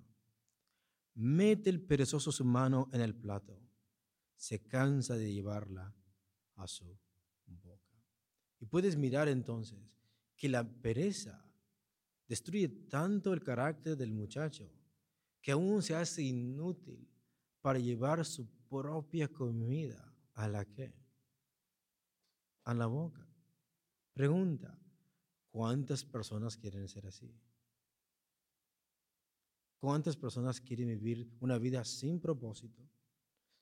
Mete 1.15 1.71
el 1.71 1.81
perezoso 1.81 2.33
su 2.33 2.45
mano 2.45 2.89
en 2.93 3.01
el 3.01 3.15
plato, 3.15 3.59
se 4.37 4.63
cansa 4.67 5.17
de 5.17 5.33
llevarla 5.33 5.95
a 6.57 6.67
su 6.67 6.99
boca. 7.47 8.01
Y 8.61 8.67
puedes 8.67 8.97
mirar 8.97 9.29
entonces 9.29 9.79
que 10.37 10.49
la 10.49 10.65
pereza 10.65 11.43
destruye 12.29 12.69
tanto 12.69 13.33
el 13.33 13.43
carácter 13.43 13.97
del 13.97 14.13
muchacho 14.13 14.71
que 15.41 15.53
aún 15.53 15.83
se 15.83 15.95
hace 15.95 16.23
inútil 16.23 17.09
para 17.61 17.79
llevar 17.79 18.25
su 18.25 18.47
propia 18.69 19.29
comida 19.29 20.13
a 20.35 20.49
la 20.49 20.65
que? 20.65 21.06
A 22.67 22.75
la 22.75 22.87
boca. 22.87 23.25
Pregunta, 24.13 24.77
¿cuántas 25.51 26.05
personas 26.05 26.57
quieren 26.57 26.89
ser 26.89 27.07
así? 27.07 27.33
¿Cuántas 29.79 30.17
personas 30.17 30.61
quieren 30.61 30.89
vivir 30.89 31.31
una 31.39 31.59
vida 31.59 31.85
sin 31.85 32.19
propósito, 32.19 32.83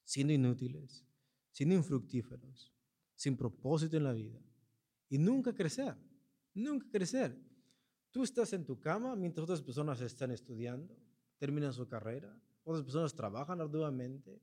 siendo 0.05 0.33
inútiles, 0.33 1.05
siendo 1.51 1.75
infructíferos, 1.75 2.73
sin 3.15 3.37
propósito 3.37 3.99
en 3.99 4.05
la 4.05 4.15
vida 4.15 4.41
y 5.11 5.19
nunca 5.19 5.55
crecer? 5.55 5.95
Nunca 6.55 6.89
crecer. 6.91 7.39
Tú 8.11 8.23
estás 8.23 8.55
en 8.55 8.65
tu 8.65 8.81
cama 8.81 9.15
mientras 9.17 9.45
otras 9.45 9.61
personas 9.61 10.01
están 10.01 10.31
estudiando, 10.31 10.97
terminan 11.37 11.75
su 11.75 11.87
carrera, 11.87 12.35
otras 12.63 12.85
personas 12.85 13.15
trabajan 13.15 13.61
arduamente, 13.61 14.41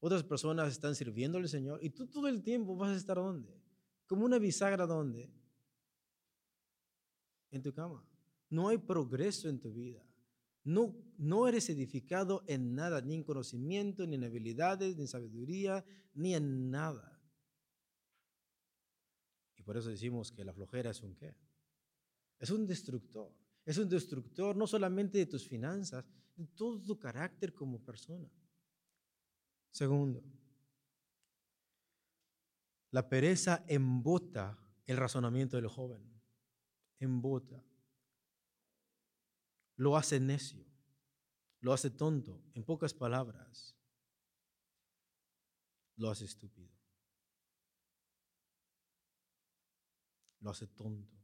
otras 0.00 0.24
personas 0.24 0.72
están 0.72 0.96
sirviendo 0.96 1.38
al 1.38 1.48
Señor 1.48 1.78
y 1.84 1.90
tú 1.90 2.08
todo 2.08 2.26
el 2.26 2.42
tiempo 2.42 2.74
vas 2.74 2.90
a 2.90 2.96
estar 2.96 3.16
¿dónde? 3.18 3.62
Como 4.12 4.26
una 4.26 4.38
bisagra 4.38 4.86
¿dónde? 4.86 5.32
En 7.50 7.62
tu 7.62 7.72
cama. 7.72 8.06
No 8.50 8.68
hay 8.68 8.76
progreso 8.76 9.48
en 9.48 9.58
tu 9.58 9.72
vida. 9.72 10.06
No, 10.64 10.94
no 11.16 11.48
eres 11.48 11.70
edificado 11.70 12.44
en 12.46 12.74
nada, 12.74 13.00
ni 13.00 13.14
en 13.14 13.24
conocimiento, 13.24 14.06
ni 14.06 14.16
en 14.16 14.24
habilidades, 14.24 14.96
ni 14.96 15.04
en 15.04 15.08
sabiduría, 15.08 15.82
ni 16.12 16.34
en 16.34 16.70
nada. 16.70 17.18
Y 19.56 19.62
por 19.62 19.78
eso 19.78 19.88
decimos 19.88 20.30
que 20.30 20.44
la 20.44 20.52
flojera 20.52 20.90
es 20.90 21.02
un 21.02 21.14
qué? 21.14 21.34
Es 22.38 22.50
un 22.50 22.66
destructor. 22.66 23.34
Es 23.64 23.78
un 23.78 23.88
destructor 23.88 24.54
no 24.54 24.66
solamente 24.66 25.16
de 25.16 25.24
tus 25.24 25.48
finanzas, 25.48 26.04
de 26.36 26.48
todo 26.48 26.78
tu 26.82 26.98
carácter 26.98 27.54
como 27.54 27.82
persona. 27.82 28.30
Segundo, 29.70 30.22
la 32.92 33.08
pereza 33.08 33.64
embota 33.66 34.56
el 34.86 34.96
razonamiento 34.96 35.56
del 35.56 35.66
joven. 35.66 36.00
Embota. 37.00 37.64
Lo 39.74 39.96
hace 39.96 40.20
necio. 40.20 40.64
Lo 41.60 41.72
hace 41.72 41.90
tonto. 41.90 42.40
En 42.54 42.62
pocas 42.62 42.94
palabras, 42.94 43.76
lo 45.96 46.08
hace 46.08 46.26
estúpido. 46.26 46.70
Lo 50.40 50.50
hace 50.50 50.68
tonto 50.68 51.22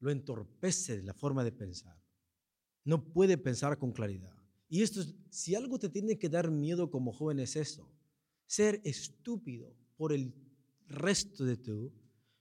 lo 0.00 0.10
entorpece 0.10 0.96
de 0.96 1.02
la 1.02 1.14
forma 1.14 1.44
de 1.44 1.52
pensar. 1.52 1.96
No 2.84 3.12
puede 3.12 3.38
pensar 3.38 3.78
con 3.78 3.92
claridad. 3.92 4.34
Y 4.68 4.82
esto, 4.82 5.02
si 5.28 5.54
algo 5.54 5.78
te 5.78 5.88
tiene 5.88 6.18
que 6.18 6.28
dar 6.28 6.50
miedo 6.50 6.90
como 6.90 7.12
joven 7.12 7.38
es 7.38 7.56
eso, 7.56 7.88
ser 8.50 8.80
estúpido 8.82 9.72
por 9.96 10.12
el 10.12 10.34
resto 10.88 11.44
de 11.44 11.56
tu 11.56 11.92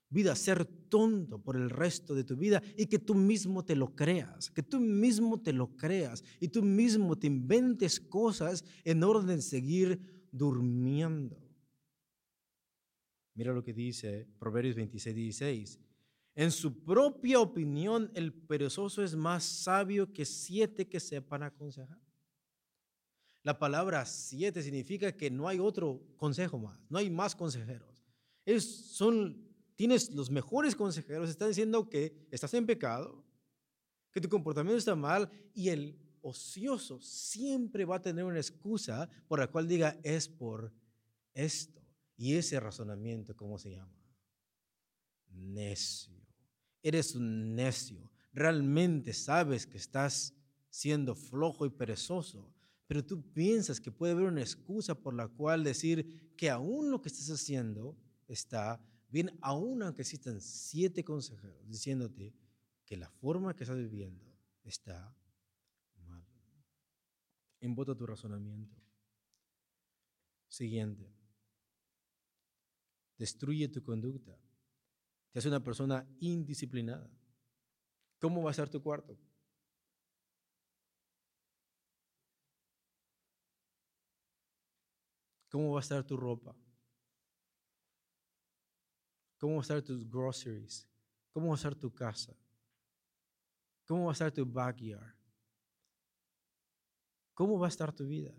vida, 0.09 0.35
ser 0.35 0.65
tonto 0.65 1.39
por 1.39 1.55
el 1.55 1.69
resto 1.69 2.15
de 2.15 2.23
tu 2.23 2.35
vida 2.35 2.63
y 2.75 2.87
que 2.87 2.97
tú 2.97 3.13
mismo 3.13 3.63
te 3.63 3.75
lo 3.75 3.95
creas, 3.95 4.49
que 4.49 4.63
tú 4.63 4.79
mismo 4.79 5.39
te 5.39 5.53
lo 5.53 5.75
creas 5.77 6.23
y 6.39 6.47
tú 6.47 6.63
mismo 6.63 7.15
te 7.15 7.27
inventes 7.27 7.99
cosas 7.99 8.65
en 8.83 9.03
orden 9.03 9.27
de 9.27 9.41
seguir 9.43 10.27
durmiendo. 10.31 11.39
Mira 13.35 13.53
lo 13.53 13.63
que 13.63 13.73
dice 13.73 14.27
Proverbios 14.39 14.77
26, 14.77 15.15
16. 15.15 15.79
En 16.33 16.49
su 16.49 16.83
propia 16.83 17.39
opinión, 17.39 18.09
el 18.15 18.33
perezoso 18.33 19.03
es 19.03 19.15
más 19.15 19.43
sabio 19.43 20.11
que 20.11 20.25
siete 20.25 20.87
que 20.87 20.99
sepan 20.99 21.43
aconsejar. 21.43 21.99
La 23.49 23.57
palabra 23.57 24.05
siete 24.05 24.61
significa 24.61 25.11
que 25.11 25.31
no 25.31 25.47
hay 25.47 25.57
otro 25.57 25.99
consejo 26.17 26.59
más, 26.59 26.79
no 26.87 26.99
hay 26.99 27.09
más 27.09 27.35
consejeros. 27.35 28.05
Es, 28.45 28.63
son, 28.91 29.43
tienes 29.75 30.13
los 30.13 30.29
mejores 30.29 30.75
consejeros, 30.75 31.31
están 31.31 31.47
diciendo 31.47 31.89
que 31.89 32.27
estás 32.29 32.53
en 32.53 32.67
pecado, 32.67 33.25
que 34.11 34.21
tu 34.21 34.29
comportamiento 34.29 34.77
está 34.77 34.95
mal 34.95 35.31
y 35.55 35.69
el 35.69 35.97
ocioso 36.21 37.01
siempre 37.01 37.85
va 37.85 37.95
a 37.95 38.01
tener 38.03 38.23
una 38.23 38.37
excusa 38.37 39.09
por 39.27 39.39
la 39.39 39.47
cual 39.47 39.67
diga 39.67 39.99
es 40.03 40.27
por 40.27 40.71
esto. 41.33 41.81
Y 42.17 42.35
ese 42.35 42.59
razonamiento, 42.59 43.35
¿cómo 43.35 43.57
se 43.57 43.71
llama? 43.71 43.99
Necio 45.31 46.19
eres 46.83 47.15
un 47.15 47.55
necio. 47.55 48.11
Realmente 48.31 49.11
sabes 49.11 49.65
que 49.65 49.79
estás 49.79 50.35
siendo 50.69 51.15
flojo 51.15 51.65
y 51.65 51.71
perezoso, 51.71 52.53
pero 52.89 53.05
tú 53.05 53.21
piensas 53.21 53.79
que 53.79 53.91
puede 53.91 54.13
haber 54.13 54.25
una 54.25 54.41
excusa 54.41 54.95
por 54.95 55.13
la 55.13 55.27
cual 55.27 55.63
decir 55.63 56.33
que 56.35 56.49
aún 56.49 56.89
lo 56.89 57.03
que 57.03 57.09
estás 57.09 57.29
haciendo 57.29 57.95
está 58.27 58.81
bien, 59.09 59.37
aún 59.41 59.83
aunque 59.83 60.01
existan 60.01 60.41
siete 60.41 61.03
consejeros 61.03 61.67
diciéndote 61.67 62.33
que 62.85 62.97
la 62.97 63.11
forma 63.11 63.55
que 63.55 63.63
estás 63.63 63.77
viviendo 63.77 64.25
está 64.63 65.15
mal. 66.07 66.25
Embota 67.59 67.93
tu 67.93 68.07
razonamiento. 68.07 68.81
Siguiente. 70.47 71.13
Destruye 73.19 73.67
tu 73.67 73.83
conducta 73.83 74.35
te 75.31 75.37
hace 75.37 75.47
una 75.47 75.63
persona 75.63 76.07
indisciplinada. 76.21 77.07
¿Cómo 78.17 78.41
va 78.41 78.49
a 78.49 78.55
ser 78.55 78.67
tu 78.67 78.81
cuarto? 78.81 79.15
¿Cómo 85.49 85.71
va 85.71 85.79
a 85.79 85.81
estar 85.81 86.03
tu 86.05 86.15
ropa? 86.15 86.55
¿Cómo 89.37 89.55
va 89.55 89.59
a 89.59 89.61
estar 89.61 89.81
tus 89.81 90.09
groceries? 90.09 90.87
¿Cómo 91.31 91.47
va 91.47 91.53
a 91.53 91.55
estar 91.55 91.75
tu 91.75 91.93
casa? 91.93 92.35
¿Cómo 93.85 94.05
va 94.05 94.11
a 94.11 94.13
estar 94.13 94.31
tu 94.31 94.45
backyard? 94.45 95.15
¿Cómo 97.33 97.57
va 97.57 97.67
a 97.67 97.69
estar 97.69 97.93
tu 97.93 98.05
vida? 98.05 98.33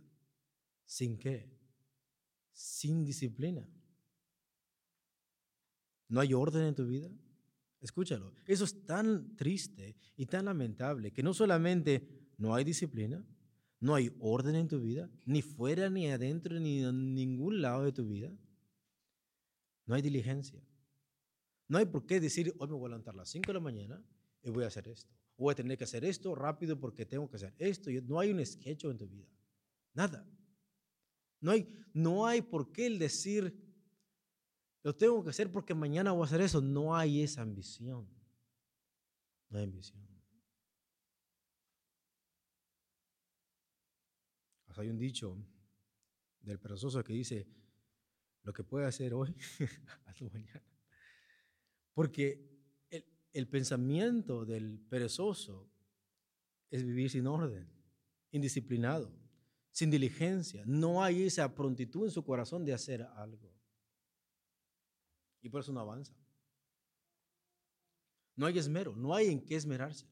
¿Sin 0.84 1.18
qué? 1.18 1.50
Sin 2.52 3.04
disciplina. 3.04 3.66
¿No 6.08 6.20
hay 6.20 6.34
orden 6.34 6.64
en 6.64 6.74
tu 6.74 6.86
vida? 6.86 7.10
Escúchalo. 7.80 8.32
Eso 8.44 8.64
es 8.64 8.84
tan 8.84 9.36
triste 9.36 9.96
y 10.16 10.26
tan 10.26 10.44
lamentable 10.44 11.12
que 11.12 11.22
no 11.22 11.32
solamente 11.32 12.30
no 12.36 12.54
hay 12.54 12.64
disciplina, 12.64 13.24
no 13.80 13.94
hay 13.94 14.14
orden 14.20 14.56
en 14.56 14.68
tu 14.68 14.78
vida, 14.78 15.10
ni 15.24 15.40
fuera, 15.40 15.88
ni 15.88 16.06
adentro, 16.06 16.60
ni 16.60 16.84
en 16.84 17.14
ningún 17.14 17.62
lado 17.62 17.82
de 17.82 17.92
tu 17.92 18.06
vida. 18.06 18.30
No 19.86 19.94
hay 19.94 20.02
diligencia. 20.02 20.62
No 21.66 21.78
hay 21.78 21.86
por 21.86 22.04
qué 22.04 22.20
decir, 22.20 22.54
hoy 22.58 22.68
me 22.68 22.74
voy 22.74 22.86
a 22.86 22.88
levantar 22.90 23.14
a 23.14 23.18
las 23.18 23.30
5 23.30 23.46
de 23.46 23.54
la 23.54 23.60
mañana 23.60 24.04
y 24.42 24.50
voy 24.50 24.64
a 24.64 24.66
hacer 24.66 24.86
esto. 24.88 25.14
Voy 25.36 25.52
a 25.52 25.54
tener 25.54 25.78
que 25.78 25.84
hacer 25.84 26.04
esto 26.04 26.34
rápido 26.34 26.78
porque 26.78 27.06
tengo 27.06 27.28
que 27.30 27.36
hacer 27.36 27.54
esto. 27.58 27.90
No 28.04 28.20
hay 28.20 28.30
un 28.30 28.44
sketch 28.44 28.84
en 28.84 28.98
tu 28.98 29.08
vida. 29.08 29.26
Nada. 29.94 30.28
No 31.40 31.52
hay, 31.52 31.66
no 31.94 32.26
hay 32.26 32.42
por 32.42 32.72
qué 32.72 32.86
el 32.86 32.98
decir, 32.98 33.56
lo 34.82 34.94
tengo 34.94 35.24
que 35.24 35.30
hacer 35.30 35.50
porque 35.50 35.74
mañana 35.74 36.12
voy 36.12 36.22
a 36.22 36.26
hacer 36.26 36.42
eso. 36.42 36.60
No 36.60 36.94
hay 36.94 37.22
esa 37.22 37.40
ambición. 37.40 38.06
No 39.48 39.58
hay 39.58 39.64
ambición. 39.64 40.10
Hay 44.80 44.90
un 44.90 44.98
dicho 44.98 45.36
del 46.40 46.58
perezoso 46.58 47.02
que 47.04 47.12
dice, 47.12 47.46
lo 48.42 48.52
que 48.52 48.64
puede 48.64 48.86
hacer 48.86 49.14
hoy, 49.14 49.34
hazlo 50.06 50.30
mañana. 50.30 50.64
Porque 51.94 52.50
el 53.32 53.48
pensamiento 53.48 54.44
del 54.44 54.78
perezoso 54.78 55.70
es 56.70 56.84
vivir 56.84 57.10
sin 57.10 57.26
orden, 57.26 57.68
indisciplinado, 58.30 59.12
sin 59.70 59.90
diligencia. 59.90 60.64
No 60.66 61.02
hay 61.02 61.24
esa 61.24 61.54
prontitud 61.54 62.04
en 62.04 62.10
su 62.10 62.24
corazón 62.24 62.64
de 62.64 62.72
hacer 62.72 63.02
algo. 63.02 63.54
Y 65.42 65.48
por 65.48 65.60
eso 65.60 65.72
no 65.72 65.80
avanza. 65.80 66.14
No 68.36 68.46
hay 68.46 68.58
esmero, 68.58 68.96
no 68.96 69.14
hay 69.14 69.28
en 69.28 69.44
qué 69.44 69.56
esmerarse. 69.56 70.06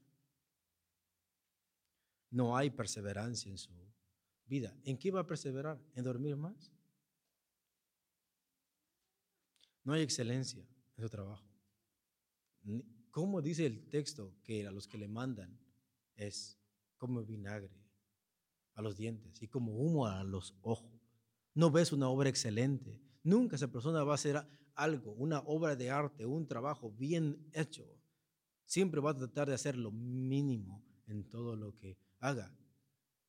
No 2.30 2.56
hay 2.56 2.70
perseverancia 2.70 3.50
en 3.50 3.58
su 3.58 3.72
vida. 4.48 4.74
¿En 4.84 4.98
qué 4.98 5.10
va 5.10 5.20
a 5.20 5.26
perseverar? 5.26 5.80
¿En 5.94 6.04
dormir 6.04 6.36
más? 6.36 6.72
No 9.84 9.92
hay 9.92 10.02
excelencia 10.02 10.66
en 10.96 11.02
su 11.04 11.08
trabajo. 11.08 11.46
¿Cómo 13.10 13.40
dice 13.40 13.66
el 13.66 13.88
texto 13.88 14.34
que 14.42 14.66
a 14.66 14.70
los 14.70 14.86
que 14.86 14.98
le 14.98 15.08
mandan 15.08 15.58
es 16.14 16.58
como 16.96 17.24
vinagre 17.24 17.76
a 18.74 18.82
los 18.82 18.96
dientes 18.96 19.42
y 19.42 19.48
como 19.48 19.76
humo 19.76 20.06
a 20.06 20.22
los 20.24 20.54
ojos? 20.60 21.00
No 21.54 21.70
ves 21.70 21.92
una 21.92 22.08
obra 22.08 22.28
excelente. 22.28 23.00
Nunca 23.22 23.56
esa 23.56 23.72
persona 23.72 24.04
va 24.04 24.12
a 24.12 24.16
hacer 24.16 24.46
algo, 24.74 25.12
una 25.12 25.40
obra 25.40 25.74
de 25.74 25.90
arte, 25.90 26.26
un 26.26 26.46
trabajo 26.46 26.90
bien 26.92 27.48
hecho. 27.52 27.84
Siempre 28.64 29.00
va 29.00 29.10
a 29.10 29.16
tratar 29.16 29.48
de 29.48 29.54
hacer 29.54 29.76
lo 29.76 29.90
mínimo 29.90 30.84
en 31.06 31.28
todo 31.28 31.56
lo 31.56 31.76
que 31.78 31.98
haga. 32.20 32.57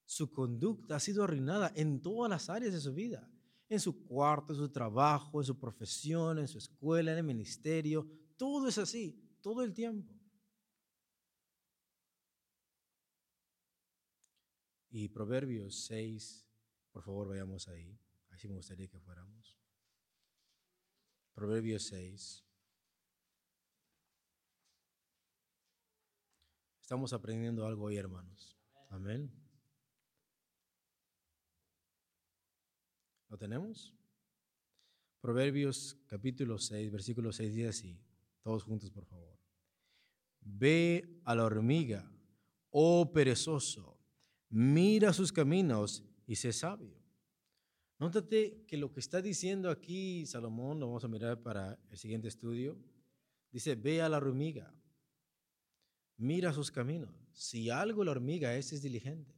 Su 0.09 0.31
conducta 0.31 0.95
ha 0.95 0.99
sido 0.99 1.23
arruinada 1.23 1.71
en 1.75 2.01
todas 2.01 2.31
las 2.31 2.49
áreas 2.49 2.73
de 2.73 2.79
su 2.79 2.95
vida. 2.95 3.31
En 3.69 3.79
su 3.79 4.07
cuarto, 4.07 4.53
en 4.53 4.59
su 4.59 4.69
trabajo, 4.69 5.39
en 5.39 5.45
su 5.45 5.59
profesión, 5.59 6.39
en 6.39 6.47
su 6.47 6.57
escuela, 6.57 7.11
en 7.11 7.19
el 7.19 7.23
ministerio. 7.23 8.09
Todo 8.35 8.67
es 8.67 8.79
así 8.79 9.37
todo 9.39 9.61
el 9.61 9.71
tiempo. 9.71 10.11
Y 14.89 15.09
Proverbios 15.09 15.85
6, 15.85 16.49
por 16.91 17.03
favor 17.03 17.27
vayamos 17.27 17.67
ahí. 17.67 17.95
Así 18.31 18.47
me 18.47 18.55
gustaría 18.55 18.87
que 18.87 18.99
fuéramos. 18.99 19.59
Proverbios 21.35 21.83
6. 21.83 22.43
Estamos 26.81 27.13
aprendiendo 27.13 27.67
algo 27.67 27.83
hoy, 27.83 27.97
hermanos. 27.97 28.57
Amén. 28.89 29.48
¿Lo 33.29 33.37
tenemos? 33.37 33.95
Proverbios 35.21 35.97
capítulo 36.07 36.57
6, 36.57 36.91
versículo 36.91 37.31
6 37.31 37.53
dice 37.53 37.67
así. 37.67 37.99
Todos 38.41 38.63
juntos, 38.63 38.89
por 38.89 39.05
favor. 39.05 39.37
Ve 40.41 41.21
a 41.25 41.35
la 41.35 41.45
hormiga, 41.45 42.11
oh 42.71 43.11
perezoso, 43.13 43.99
mira 44.49 45.13
sus 45.13 45.31
caminos 45.31 46.03
y 46.25 46.35
sé 46.35 46.51
sabio. 46.53 46.97
Nótate 47.99 48.63
que 48.65 48.77
lo 48.77 48.91
que 48.93 49.01
está 49.01 49.21
diciendo 49.21 49.69
aquí 49.69 50.25
Salomón, 50.25 50.79
lo 50.79 50.87
vamos 50.87 51.03
a 51.03 51.09
mirar 51.09 51.41
para 51.43 51.77
el 51.91 51.97
siguiente 51.97 52.29
estudio, 52.29 52.79
dice, 53.51 53.75
ve 53.75 54.01
a 54.01 54.09
la 54.09 54.17
hormiga, 54.17 54.73
mira 56.15 56.53
sus 56.53 56.71
caminos. 56.71 57.13
Si 57.33 57.69
algo 57.69 58.03
la 58.05 58.11
hormiga 58.11 58.55
es, 58.55 58.71
es 58.71 58.81
diligente. 58.81 59.35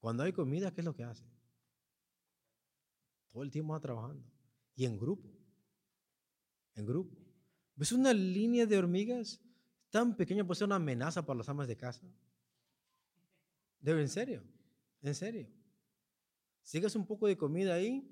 Cuando 0.00 0.22
hay 0.22 0.32
comida, 0.32 0.72
¿qué 0.72 0.80
es 0.80 0.84
lo 0.86 0.94
que 0.94 1.04
hace? 1.04 1.35
Todo 3.36 3.44
el 3.44 3.50
tiempo 3.50 3.74
va 3.74 3.80
trabajando. 3.80 4.24
Y 4.74 4.86
en 4.86 4.96
grupo. 4.96 5.28
En 6.74 6.86
grupo. 6.86 7.14
¿Ves 7.74 7.92
una 7.92 8.14
línea 8.14 8.64
de 8.64 8.78
hormigas 8.78 9.42
tan 9.90 10.16
pequeña 10.16 10.46
puede 10.46 10.56
ser 10.56 10.64
una 10.68 10.76
amenaza 10.76 11.26
para 11.26 11.36
las 11.36 11.48
amas 11.50 11.68
de 11.68 11.76
casa? 11.76 12.10
Debe, 13.78 14.00
en 14.00 14.08
serio, 14.08 14.42
en 15.02 15.14
serio. 15.14 15.50
Sigas 16.62 16.96
un 16.96 17.06
poco 17.06 17.26
de 17.26 17.36
comida 17.36 17.74
ahí 17.74 18.10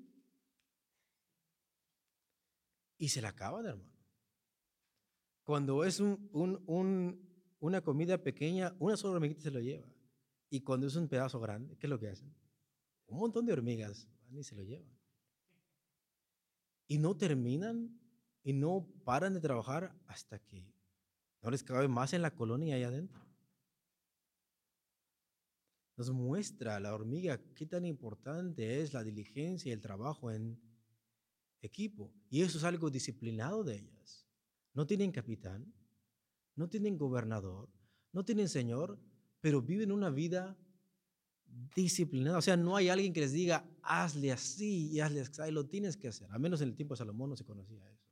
y 2.99 3.09
se 3.09 3.19
la 3.19 3.29
acaban, 3.29 3.65
hermano. 3.65 3.97
Cuando 5.41 5.83
es 5.85 5.99
una 5.99 7.81
comida 7.81 8.21
pequeña, 8.21 8.75
una 8.77 8.95
sola 8.95 9.15
hormiguita 9.15 9.41
se 9.41 9.49
lo 9.49 9.59
lleva. 9.59 9.87
Y 10.51 10.61
cuando 10.61 10.85
es 10.85 10.95
un 10.95 11.07
pedazo 11.07 11.39
grande, 11.39 11.75
¿qué 11.77 11.87
es 11.87 11.89
lo 11.89 11.97
que 11.97 12.09
hacen? 12.09 12.31
Un 13.07 13.17
montón 13.17 13.47
de 13.47 13.53
hormigas 13.53 14.07
van 14.27 14.37
y 14.37 14.43
se 14.43 14.53
lo 14.53 14.61
llevan. 14.61 14.95
Y 16.87 16.97
no 16.97 17.17
terminan 17.17 17.99
y 18.43 18.53
no 18.53 18.87
paran 19.03 19.33
de 19.33 19.41
trabajar 19.41 19.95
hasta 20.07 20.39
que 20.39 20.71
no 21.41 21.49
les 21.49 21.63
cabe 21.63 21.87
más 21.87 22.13
en 22.13 22.21
la 22.21 22.35
colonia 22.35 22.75
allá 22.75 22.87
adentro. 22.87 23.25
Nos 25.97 26.11
muestra 26.11 26.79
la 26.79 26.93
hormiga 26.93 27.41
qué 27.53 27.65
tan 27.65 27.85
importante 27.85 28.81
es 28.81 28.93
la 28.93 29.03
diligencia 29.03 29.69
y 29.69 29.73
el 29.73 29.81
trabajo 29.81 30.29
en 30.29 30.59
equipo. 31.61 32.13
Y 32.29 32.41
eso 32.41 32.57
es 32.57 32.63
algo 32.63 32.89
disciplinado 32.89 33.63
de 33.63 33.77
ellas. 33.77 34.27
No 34.73 34.85
tienen 34.85 35.11
capitán, 35.11 35.73
no 36.55 36.69
tienen 36.69 36.97
gobernador, 36.97 37.69
no 38.11 38.25
tienen 38.25 38.49
señor, 38.49 38.99
pero 39.39 39.61
viven 39.61 39.91
una 39.91 40.09
vida 40.09 40.57
disciplinada. 41.75 42.37
O 42.37 42.41
sea, 42.41 42.57
no 42.57 42.75
hay 42.75 42.89
alguien 42.89 43.13
que 43.13 43.21
les 43.21 43.31
diga, 43.31 43.65
hazle 43.81 44.31
así 44.31 44.91
y 44.91 44.99
hazle 44.99 45.21
así, 45.21 45.51
lo 45.51 45.65
tienes 45.65 45.97
que 45.97 46.07
hacer. 46.07 46.27
A 46.31 46.39
menos 46.39 46.61
en 46.61 46.69
el 46.69 46.75
tiempo 46.75 46.93
de 46.93 46.99
Salomón 46.99 47.29
no 47.29 47.35
se 47.35 47.45
conocía 47.45 47.89
eso. 47.89 48.05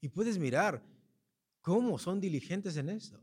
Y 0.00 0.08
puedes 0.08 0.38
mirar 0.38 0.82
cómo 1.60 1.98
son 1.98 2.20
diligentes 2.20 2.76
en 2.76 2.90
eso. 2.90 3.22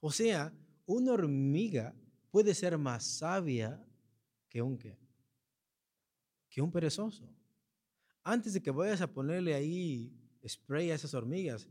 O 0.00 0.10
sea, 0.10 0.52
una 0.86 1.12
hormiga 1.12 1.94
puede 2.30 2.54
ser 2.54 2.78
más 2.78 3.04
sabia 3.04 3.84
que 4.48 4.62
un 4.62 4.78
qué? 4.78 4.98
Que 6.48 6.60
un 6.60 6.70
perezoso. 6.70 7.28
Antes 8.22 8.52
de 8.52 8.62
que 8.62 8.70
vayas 8.70 9.00
a 9.00 9.12
ponerle 9.12 9.54
ahí 9.54 10.12
spray 10.46 10.90
a 10.90 10.94
esas 10.94 11.14
hormigas, 11.14 11.68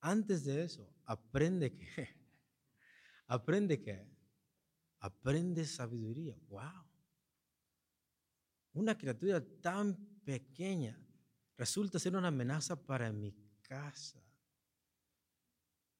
antes 0.00 0.44
de 0.44 0.62
eso, 0.62 0.88
aprende 1.04 1.72
que 1.72 2.08
aprende 3.26 3.80
que 3.80 4.06
aprende 5.00 5.64
sabiduría. 5.64 6.36
Wow. 6.48 6.84
Una 8.72 8.96
criatura 8.96 9.44
tan 9.60 9.94
pequeña 10.24 10.98
resulta 11.56 11.98
ser 11.98 12.16
una 12.16 12.28
amenaza 12.28 12.76
para 12.76 13.12
mi 13.12 13.34
casa, 13.62 14.22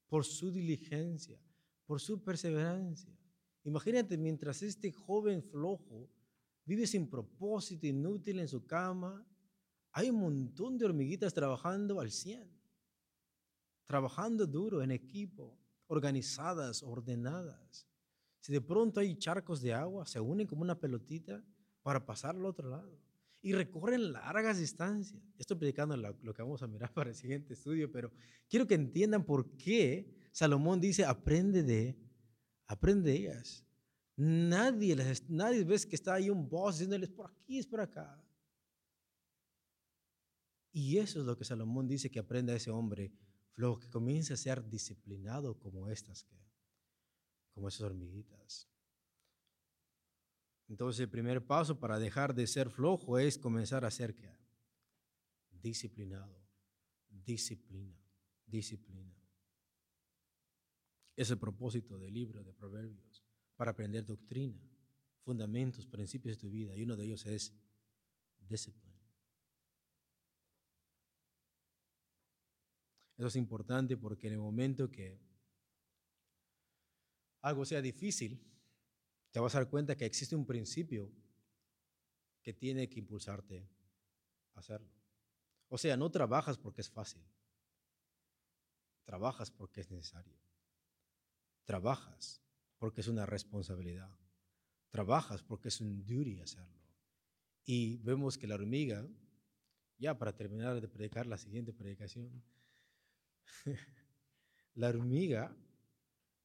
por 0.06 0.24
su 0.24 0.50
diligencia, 0.50 1.40
por 1.84 2.00
su 2.00 2.22
perseverancia. 2.22 3.12
Imagínate 3.64 4.16
mientras 4.16 4.62
este 4.62 4.92
joven 4.92 5.42
flojo 5.42 6.08
vive 6.64 6.86
sin 6.86 7.08
propósito, 7.08 7.86
inútil 7.86 8.38
en 8.38 8.48
su 8.48 8.64
cama, 8.64 9.26
hay 9.92 10.10
un 10.10 10.20
montón 10.20 10.78
de 10.78 10.84
hormiguitas 10.84 11.34
trabajando 11.34 12.00
al 12.00 12.10
100, 12.10 12.48
trabajando 13.86 14.46
duro 14.46 14.82
en 14.82 14.92
equipo, 14.92 15.58
organizadas, 15.88 16.82
ordenadas. 16.82 17.89
Si 18.40 18.52
de 18.52 18.60
pronto 18.60 19.00
hay 19.00 19.16
charcos 19.16 19.60
de 19.60 19.72
agua, 19.74 20.06
se 20.06 20.20
unen 20.20 20.46
como 20.46 20.62
una 20.62 20.78
pelotita 20.78 21.44
para 21.82 22.04
pasar 22.04 22.36
al 22.36 22.44
otro 22.44 22.68
lado 22.68 22.98
y 23.42 23.52
recorren 23.52 24.12
largas 24.12 24.58
distancias. 24.58 25.22
Estoy 25.38 25.56
predicando 25.56 25.96
lo, 25.96 26.34
que 26.34 26.42
vamos 26.42 26.62
a 26.62 26.66
mirar 26.66 26.92
para 26.94 27.10
el 27.10 27.16
siguiente 27.16 27.54
estudio, 27.54 27.90
pero 27.90 28.12
quiero 28.48 28.66
que 28.66 28.74
entiendan 28.74 29.24
por 29.24 29.56
qué 29.56 30.28
Salomón 30.32 30.80
dice, 30.80 31.04
aprende 31.04 31.62
de, 31.62 31.96
aprende 32.66 33.10
de 33.10 33.16
ellas. 33.16 33.64
Nadie, 34.16 34.94
les, 34.94 35.28
nadie 35.30 35.64
ves 35.64 35.86
que 35.86 35.96
está 35.96 36.14
ahí 36.14 36.28
un 36.28 36.48
boss 36.48 36.76
diciéndoles 36.76 37.10
por 37.10 37.30
aquí, 37.30 37.58
es 37.58 37.66
por 37.66 37.80
acá. 37.80 38.22
Y 40.72 40.98
eso 40.98 41.20
es 41.20 41.26
lo 41.26 41.36
que 41.36 41.44
Salomón 41.44 41.88
dice 41.88 42.10
que 42.10 42.20
aprenda 42.20 42.54
ese 42.54 42.70
hombre 42.70 43.12
flojo, 43.52 43.80
que 43.80 43.90
comience 43.90 44.34
a 44.34 44.36
ser 44.36 44.68
disciplinado 44.68 45.58
como 45.58 45.88
estas, 45.88 46.22
que, 46.24 46.36
como 47.52 47.68
esas 47.68 47.82
hormiguitas. 47.82 48.68
Entonces 50.68 51.00
el 51.00 51.08
primer 51.08 51.44
paso 51.44 51.80
para 51.80 51.98
dejar 51.98 52.34
de 52.34 52.46
ser 52.46 52.70
flojo 52.70 53.18
es 53.18 53.38
comenzar 53.38 53.84
a 53.84 53.90
ser 53.90 54.14
disciplinado. 55.50 56.40
Disciplina, 57.08 57.98
disciplina. 58.46 59.14
Es 61.16 61.30
el 61.30 61.38
propósito 61.38 61.98
del 61.98 62.14
libro 62.14 62.42
de 62.42 62.52
Proverbios, 62.52 63.24
para 63.56 63.72
aprender 63.72 64.06
doctrina, 64.06 64.58
fundamentos, 65.22 65.86
principios 65.86 66.36
de 66.36 66.40
tu 66.40 66.50
vida, 66.50 66.76
y 66.76 66.84
uno 66.84 66.96
de 66.96 67.04
ellos 67.04 67.26
es 67.26 67.52
disciplina. 68.38 68.90
Eso 73.18 73.26
es 73.26 73.36
importante 73.36 73.98
porque 73.98 74.28
en 74.28 74.34
el 74.34 74.38
momento 74.38 74.90
que 74.90 75.20
algo 77.42 77.64
sea 77.64 77.80
difícil, 77.80 78.42
te 79.30 79.40
vas 79.40 79.54
a 79.54 79.58
dar 79.58 79.70
cuenta 79.70 79.96
que 79.96 80.04
existe 80.04 80.36
un 80.36 80.46
principio 80.46 81.10
que 82.42 82.52
tiene 82.52 82.88
que 82.88 82.98
impulsarte 82.98 83.68
a 84.54 84.60
hacerlo. 84.60 84.90
O 85.68 85.78
sea, 85.78 85.96
no 85.96 86.10
trabajas 86.10 86.58
porque 86.58 86.80
es 86.80 86.90
fácil. 86.90 87.22
Trabajas 89.04 89.50
porque 89.50 89.80
es 89.80 89.90
necesario. 89.90 90.36
Trabajas 91.64 92.42
porque 92.78 93.00
es 93.02 93.08
una 93.08 93.26
responsabilidad. 93.26 94.10
Trabajas 94.90 95.42
porque 95.42 95.68
es 95.68 95.80
un 95.80 96.04
duty 96.04 96.40
hacerlo. 96.40 96.80
Y 97.64 97.98
vemos 97.98 98.36
que 98.36 98.48
la 98.48 98.56
hormiga, 98.56 99.06
ya 99.98 100.18
para 100.18 100.34
terminar 100.34 100.80
de 100.80 100.88
predicar 100.88 101.26
la 101.26 101.38
siguiente 101.38 101.72
predicación, 101.72 102.42
la 104.74 104.88
hormiga 104.88 105.54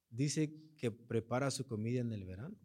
dice 0.10 0.74
que 0.78 0.92
prepara 0.92 1.52
su 1.52 1.66
comida 1.66 2.02
en 2.02 2.12
el 2.14 2.26
verano. 2.26 2.58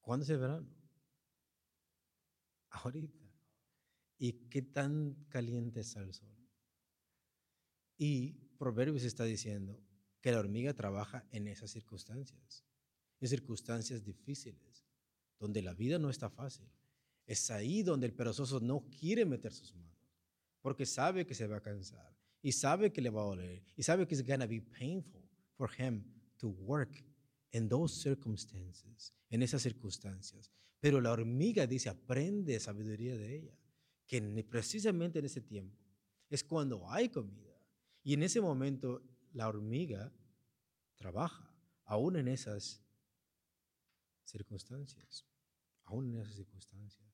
¿Cuándo 0.00 0.24
es 0.24 0.30
el 0.30 0.38
verano? 0.38 0.68
Ahorita. 2.70 3.24
¿Y 4.18 4.48
qué 4.48 4.62
tan 4.62 5.14
caliente 5.28 5.80
está 5.80 6.00
el 6.00 6.14
sol? 6.14 6.34
Y 7.98 8.32
Proverbios 8.58 9.04
está 9.04 9.24
diciendo 9.24 9.82
que 10.20 10.32
la 10.32 10.38
hormiga 10.38 10.74
trabaja 10.74 11.26
en 11.30 11.48
esas 11.48 11.70
circunstancias, 11.70 12.64
en 13.20 13.28
circunstancias 13.28 14.02
difíciles, 14.02 14.86
donde 15.38 15.62
la 15.62 15.74
vida 15.74 15.98
no 15.98 16.08
está 16.08 16.30
fácil. 16.30 16.70
Es 17.26 17.50
ahí 17.50 17.82
donde 17.82 18.06
el 18.06 18.14
perezoso 18.14 18.60
no 18.60 18.88
quiere 18.88 19.24
meter 19.24 19.52
sus 19.52 19.74
manos, 19.74 20.08
porque 20.62 20.86
sabe 20.86 21.26
que 21.26 21.34
se 21.34 21.46
va 21.46 21.56
a 21.58 21.62
cansar 21.62 22.15
y 22.42 22.52
sabe 22.52 22.92
que 22.92 23.00
le 23.00 23.10
va 23.10 23.22
a 23.22 23.26
doler 23.26 23.62
y 23.76 23.82
sabe 23.82 24.06
que 24.06 24.16
going 24.22 24.40
to 24.40 24.48
be 24.48 24.60
painful 24.60 25.22
for 25.56 25.70
him 25.78 26.04
to 26.38 26.48
work 26.48 27.04
in 27.52 27.68
those 27.68 27.94
circumstances, 27.94 29.14
en 29.30 29.42
esas 29.42 29.62
circunstancias. 29.62 30.52
Pero 30.80 31.00
la 31.00 31.12
hormiga 31.12 31.66
dice, 31.66 31.88
aprende 31.88 32.60
sabiduría 32.60 33.16
de 33.16 33.36
ella, 33.36 33.58
que 34.06 34.20
precisamente 34.44 35.18
en 35.18 35.24
ese 35.24 35.40
tiempo 35.40 35.76
es 36.28 36.44
cuando 36.44 36.88
hay 36.90 37.08
comida. 37.08 37.58
Y 38.02 38.14
en 38.14 38.22
ese 38.22 38.40
momento 38.40 39.02
la 39.32 39.48
hormiga 39.48 40.12
trabaja, 40.96 41.50
aún 41.84 42.16
en 42.16 42.28
esas 42.28 42.84
circunstancias, 44.24 45.26
aún 45.84 46.12
en 46.14 46.20
esas 46.20 46.34
circunstancias. 46.34 47.05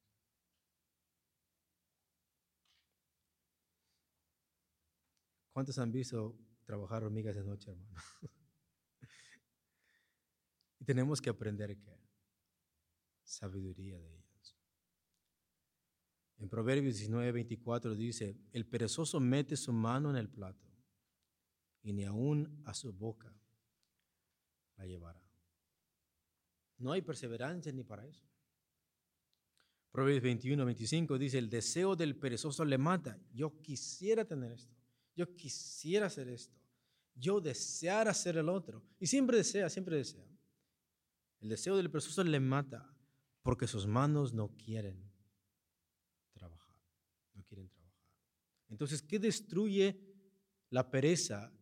¿Cuántos 5.53 5.79
han 5.79 5.93
visto 5.93 6.39
trabajar 6.65 7.05
hormigas 7.05 7.35
de 7.35 7.45
noche, 7.45 7.71
hermano? 7.71 7.95
y 10.81 10.85
tenemos 10.85 11.21
que 11.21 11.31
aprender 11.31 11.79
que 11.79 12.01
sabiduría 13.23 13.99
de 13.99 14.09
ellas. 14.09 14.57
En 16.39 16.49
Proverbios 16.49 16.97
19, 16.97 17.33
24 17.33 17.95
dice, 17.95 18.37
el 18.51 18.67
perezoso 18.67 19.21
mete 19.21 19.57
su 19.57 19.73
mano 19.73 20.11
en 20.11 20.17
el 20.17 20.29
plato 20.29 20.67
y 21.83 21.93
ni 21.93 22.05
aún 22.05 22.63
a 22.65 22.75
su 22.75 22.93
boca 22.93 23.33
la 24.77 24.87
llevará. 24.87 25.23
No 26.79 26.93
hay 26.93 27.03
perseverancia 27.03 27.71
ni 27.73 27.85
para 27.85 28.07
eso. 28.07 28.27
Proverbios 29.93 30.23
21, 30.23 30.65
25 30.65 31.19
dice, 31.19 31.39
el 31.39 31.51
deseo 31.51 31.95
del 31.95 32.17
perezoso 32.17 32.65
le 32.65 32.79
mata. 32.79 33.21
Yo 33.33 33.61
quisiera 33.61 34.25
tener 34.25 34.53
esto. 34.53 34.82
Yo 35.15 35.35
quisiera 35.35 36.07
hacer 36.07 36.29
esto. 36.29 36.59
Yo 37.15 37.41
deseara 37.41 38.11
hacer 38.11 38.37
el 38.37 38.49
otro. 38.49 38.83
Y 38.99 39.07
siempre 39.07 39.37
desea, 39.37 39.69
siempre 39.69 39.97
desea. 39.97 40.27
El 41.41 41.49
deseo 41.49 41.77
del 41.77 41.91
perezoso 41.91 42.23
le 42.25 42.41
mata 42.41 42.95
porque 43.43 43.67
sus 43.67 43.87
manos 43.87 44.33
no 44.33 44.57
quieren 44.57 45.11
trabajar. 46.33 46.77
No 47.35 47.45
quieren 47.45 47.69
trabajar. 47.69 48.01
Entonces, 48.69 49.03
¿qué 49.03 49.19
destruye 49.19 50.01
la 50.71 50.91
pereza 50.91 51.53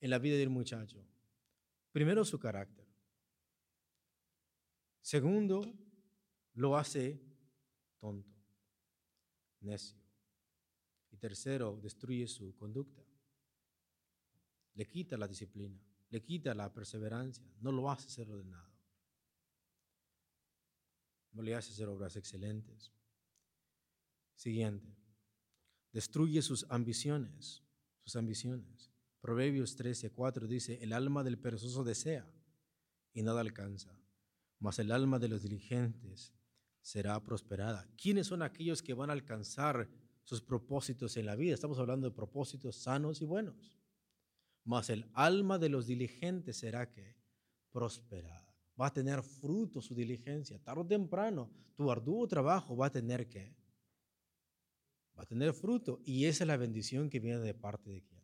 en 0.00 0.10
la 0.10 0.18
vida 0.18 0.36
del 0.36 0.50
muchacho? 0.50 1.06
Primero, 1.92 2.24
su 2.24 2.38
carácter. 2.38 2.86
Segundo, 5.00 5.62
lo 6.54 6.76
hace 6.76 7.20
tonto, 7.98 8.34
necio. 9.60 10.07
Tercero, 11.18 11.78
destruye 11.82 12.26
su 12.26 12.54
conducta. 12.56 13.02
Le 14.74 14.86
quita 14.86 15.16
la 15.16 15.26
disciplina, 15.26 15.80
le 16.10 16.22
quita 16.22 16.54
la 16.54 16.72
perseverancia, 16.72 17.44
no 17.60 17.72
lo 17.72 17.90
hace 17.90 18.08
ser 18.08 18.30
ordenado. 18.30 18.72
No 21.32 21.42
le 21.42 21.54
hace 21.54 21.72
hacer 21.72 21.88
obras 21.88 22.16
excelentes. 22.16 22.92
Siguiente, 24.34 24.96
destruye 25.92 26.42
sus 26.42 26.64
ambiciones, 26.70 27.64
sus 28.04 28.16
ambiciones. 28.16 28.92
Proverbios 29.20 29.74
13, 29.74 30.10
4 30.10 30.46
dice, 30.46 30.78
el 30.82 30.92
alma 30.92 31.24
del 31.24 31.38
perezoso 31.38 31.82
desea 31.82 32.30
y 33.12 33.22
nada 33.22 33.40
alcanza, 33.40 34.00
mas 34.60 34.78
el 34.78 34.92
alma 34.92 35.18
de 35.18 35.28
los 35.28 35.42
diligentes 35.42 36.32
será 36.80 37.22
prosperada. 37.22 37.88
¿Quiénes 38.00 38.28
son 38.28 38.42
aquellos 38.42 38.80
que 38.80 38.94
van 38.94 39.10
a 39.10 39.14
alcanzar 39.14 39.90
sus 40.28 40.42
propósitos 40.42 41.16
en 41.16 41.24
la 41.24 41.36
vida? 41.36 41.54
Estamos 41.54 41.78
hablando 41.78 42.06
de 42.06 42.14
propósitos 42.14 42.76
sanos 42.76 43.22
y 43.22 43.24
buenos. 43.24 43.72
Mas 44.62 44.90
el 44.90 45.06
alma 45.14 45.58
de 45.58 45.70
los 45.70 45.86
diligentes 45.86 46.58
será 46.58 46.90
que 46.90 47.16
prosperada. 47.72 48.54
Va 48.78 48.88
a 48.88 48.92
tener 48.92 49.22
fruto 49.22 49.80
su 49.80 49.94
diligencia. 49.94 50.62
Tarde 50.62 50.82
o 50.82 50.86
temprano, 50.86 51.50
tu 51.74 51.90
arduo 51.90 52.28
trabajo 52.28 52.76
va 52.76 52.86
a 52.86 52.92
tener 52.92 53.26
que, 53.26 53.56
va 55.18 55.22
a 55.22 55.26
tener 55.26 55.54
fruto. 55.54 56.02
Y 56.04 56.26
esa 56.26 56.44
es 56.44 56.48
la 56.48 56.58
bendición 56.58 57.08
que 57.08 57.20
viene 57.20 57.40
de 57.40 57.54
parte 57.54 57.88
de 57.88 58.02
quién. 58.02 58.22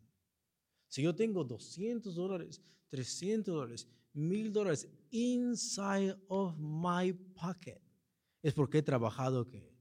Si 0.88 1.02
yo 1.02 1.14
tengo 1.14 1.42
200 1.42 2.14
dólares, 2.14 2.60
300 2.88 3.54
dólares, 3.54 3.88
1000 4.12 4.52
dólares 4.52 4.88
inside 5.10 6.14
of 6.28 6.54
my 6.58 7.14
pocket, 7.14 7.80
es 8.42 8.52
porque 8.52 8.78
he 8.78 8.82
trabajado 8.82 9.48
que 9.48 9.73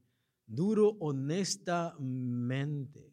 duro, 0.46 0.96
honestamente. 1.00 3.12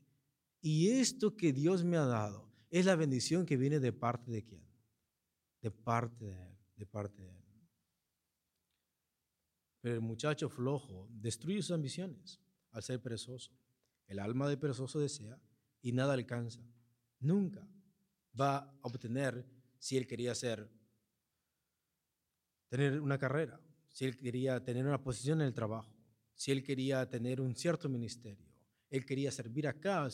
Y 0.62 0.90
esto 0.90 1.36
que 1.36 1.54
Dios 1.54 1.84
me 1.84 1.98
ha 1.98 2.06
dado 2.06 2.50
es 2.70 2.86
la 2.86 2.96
bendición 2.96 3.46
que 3.46 3.58
viene 3.58 3.80
de 3.80 3.94
parte 3.94 4.32
de 4.32 4.44
quién? 4.44 4.64
De 5.62 5.72
parte 5.72 6.26
de 6.26 6.58
Él, 6.78 6.88
parte. 6.88 7.24
Pero 9.82 9.96
el 9.96 10.02
muchacho 10.02 10.50
flojo 10.50 11.08
destruye 11.12 11.62
sus 11.62 11.72
ambiciones 11.72 12.40
al 12.72 12.84
ser 12.84 13.02
perezoso. 13.02 13.52
El 14.08 14.20
alma 14.20 14.48
de 14.48 14.58
perezoso 14.58 15.00
desea 15.00 15.40
y 15.82 15.92
nada 15.92 16.14
alcanza. 16.14 16.62
Nunca 17.20 17.68
va 18.40 18.58
a 18.58 18.78
obtener 18.82 19.46
si 19.80 19.98
él 19.98 20.08
quería 20.08 20.36
ser, 20.36 20.70
tener 22.70 23.02
una 23.02 23.18
carrera, 23.18 23.60
si 23.90 24.06
él 24.06 24.18
quería 24.18 24.64
tener 24.64 24.86
una 24.86 25.02
posición 25.02 25.42
en 25.42 25.48
el 25.48 25.54
trabajo, 25.54 25.92
si 26.42 26.52
él 26.52 26.64
quería 26.64 27.08
tener 27.08 27.40
un 27.40 27.56
cierto 27.56 27.88
ministerio, 27.88 28.48
él 28.90 29.06
quería 29.06 29.32
servir 29.32 29.68
acá, 29.68 30.10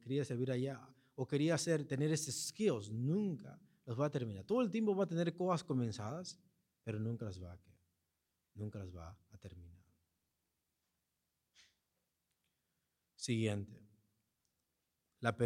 quería 0.00 0.24
servir 0.24 0.52
allá, 0.52 0.88
o 1.16 1.26
quería 1.26 1.56
hacer, 1.56 1.84
tener 1.84 2.12
esos 2.12 2.32
skills, 2.46 2.92
nunca 2.92 3.60
los 3.84 3.98
va 3.98 4.06
a 4.06 4.10
terminar. 4.10 4.44
Todo 4.44 4.62
el 4.62 4.70
tiempo 4.70 4.94
va 4.94 5.02
a 5.02 5.08
tener 5.08 5.34
cosas 5.34 5.64
comenzadas, 5.64 6.38
pero 6.84 7.00
nunca 7.00 7.24
las 7.24 7.42
va 7.42 7.54
a, 7.54 7.58
nunca 8.54 8.78
las 8.78 8.94
va 8.94 9.18
a 9.32 9.36
terminar. 9.38 9.76
Siguiente. 13.16 13.76
La, 15.18 15.36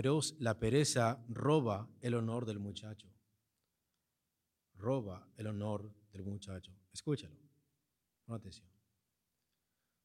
la 0.40 0.58
pereza 0.58 1.24
roba 1.30 1.88
el 2.02 2.12
honor 2.12 2.44
del 2.44 2.58
muchacho. 2.58 3.08
Roba 4.74 5.26
el 5.38 5.46
honor 5.46 5.90
del 6.12 6.24
muchacho. 6.24 6.76
Escúchalo. 6.92 7.34
Con 8.26 8.36
atención. 8.36 8.77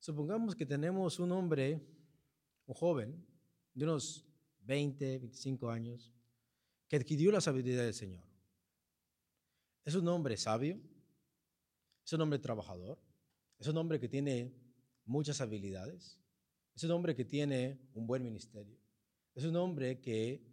Supongamos 0.04 0.54
que 0.54 0.66
tenemos 0.66 1.18
un 1.18 1.32
hombre, 1.32 1.82
un 2.66 2.76
joven, 2.76 3.26
de 3.74 3.86
unos 3.86 4.26
20, 4.64 5.20
25 5.20 5.70
años, 5.70 6.14
que 6.90 6.98
adquirió 6.98 7.32
la 7.32 7.40
sabiduría 7.40 7.84
del 7.84 7.94
Señor. 7.94 8.26
Es 9.86 9.96
un 9.96 10.06
hombre 10.10 10.36
sabio, 10.36 10.78
es 12.04 12.12
un 12.12 12.20
hombre 12.20 12.38
trabajador, 12.40 13.00
es 13.58 13.66
un 13.70 13.78
hombre 13.78 13.98
que 13.98 14.10
tiene 14.10 14.54
muchas 15.06 15.40
habilidades, 15.40 16.20
es 16.76 16.84
un 16.84 16.92
hombre 16.92 17.16
que 17.16 17.24
tiene 17.24 17.80
un 17.94 18.06
buen 18.06 18.26
ministerio, 18.26 18.78
es 19.34 19.46
un 19.46 19.56
hombre 19.56 20.02
que 20.02 20.46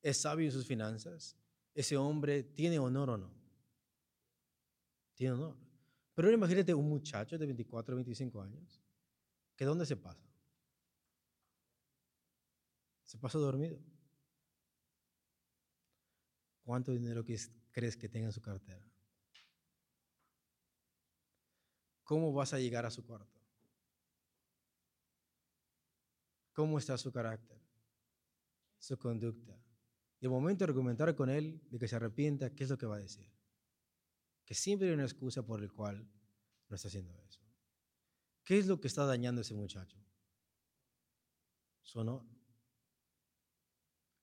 es 0.00 0.16
sabio 0.16 0.46
en 0.46 0.52
sus 0.52 0.64
finanzas. 0.64 1.36
Ese 1.74 1.96
hombre 1.96 2.44
tiene 2.44 2.78
honor 2.78 3.10
o 3.10 3.18
no. 3.18 3.32
Tiene 5.16 5.32
honor. 5.32 5.67
Pero 6.18 6.32
imagínate 6.32 6.74
un 6.74 6.88
muchacho 6.88 7.38
de 7.38 7.46
24 7.46 7.94
o 7.94 7.98
25 7.98 8.42
años, 8.42 8.82
que 9.54 9.64
¿dónde 9.64 9.86
se 9.86 9.96
pasa? 9.96 10.26
Se 13.04 13.16
pasa 13.18 13.38
dormido. 13.38 13.78
¿Cuánto 16.64 16.90
dinero 16.90 17.24
crees 17.70 17.96
que 17.96 18.08
tenga 18.08 18.26
en 18.26 18.32
su 18.32 18.42
cartera? 18.42 18.84
¿Cómo 22.02 22.32
vas 22.32 22.52
a 22.52 22.58
llegar 22.58 22.84
a 22.84 22.90
su 22.90 23.06
cuarto? 23.06 23.38
¿Cómo 26.52 26.80
está 26.80 26.98
su 26.98 27.12
carácter? 27.12 27.60
su 28.80 28.98
conducta. 28.98 29.56
El 30.20 30.30
momento 30.30 30.64
de 30.64 30.70
argumentar 30.70 31.14
con 31.14 31.30
él, 31.30 31.62
de 31.70 31.78
que 31.78 31.86
se 31.86 31.94
arrepienta, 31.94 32.50
¿qué 32.50 32.64
es 32.64 32.70
lo 32.70 32.76
que 32.76 32.86
va 32.86 32.96
a 32.96 33.06
decir? 33.06 33.37
Que 34.48 34.54
siempre 34.54 34.88
hay 34.88 34.94
una 34.94 35.04
excusa 35.04 35.42
por 35.42 35.62
el 35.62 35.70
cual 35.70 36.08
no 36.70 36.74
está 36.74 36.88
haciendo 36.88 37.14
eso. 37.20 37.42
¿Qué 38.44 38.56
es 38.58 38.66
lo 38.66 38.80
que 38.80 38.88
está 38.88 39.04
dañando 39.04 39.40
a 39.40 39.42
ese 39.42 39.52
muchacho? 39.52 40.02
Su 41.82 41.98
honor. 41.98 42.24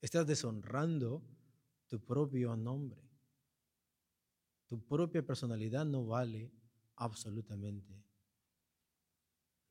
Estás 0.01 0.26
deshonrando 0.26 1.23
tu 1.86 2.03
propio 2.03 2.55
nombre. 2.55 3.07
Tu 4.65 4.84
propia 4.84 5.23
personalidad 5.23 5.86
no 5.86 6.07
vale 6.07 6.51
absolutamente 6.95 8.03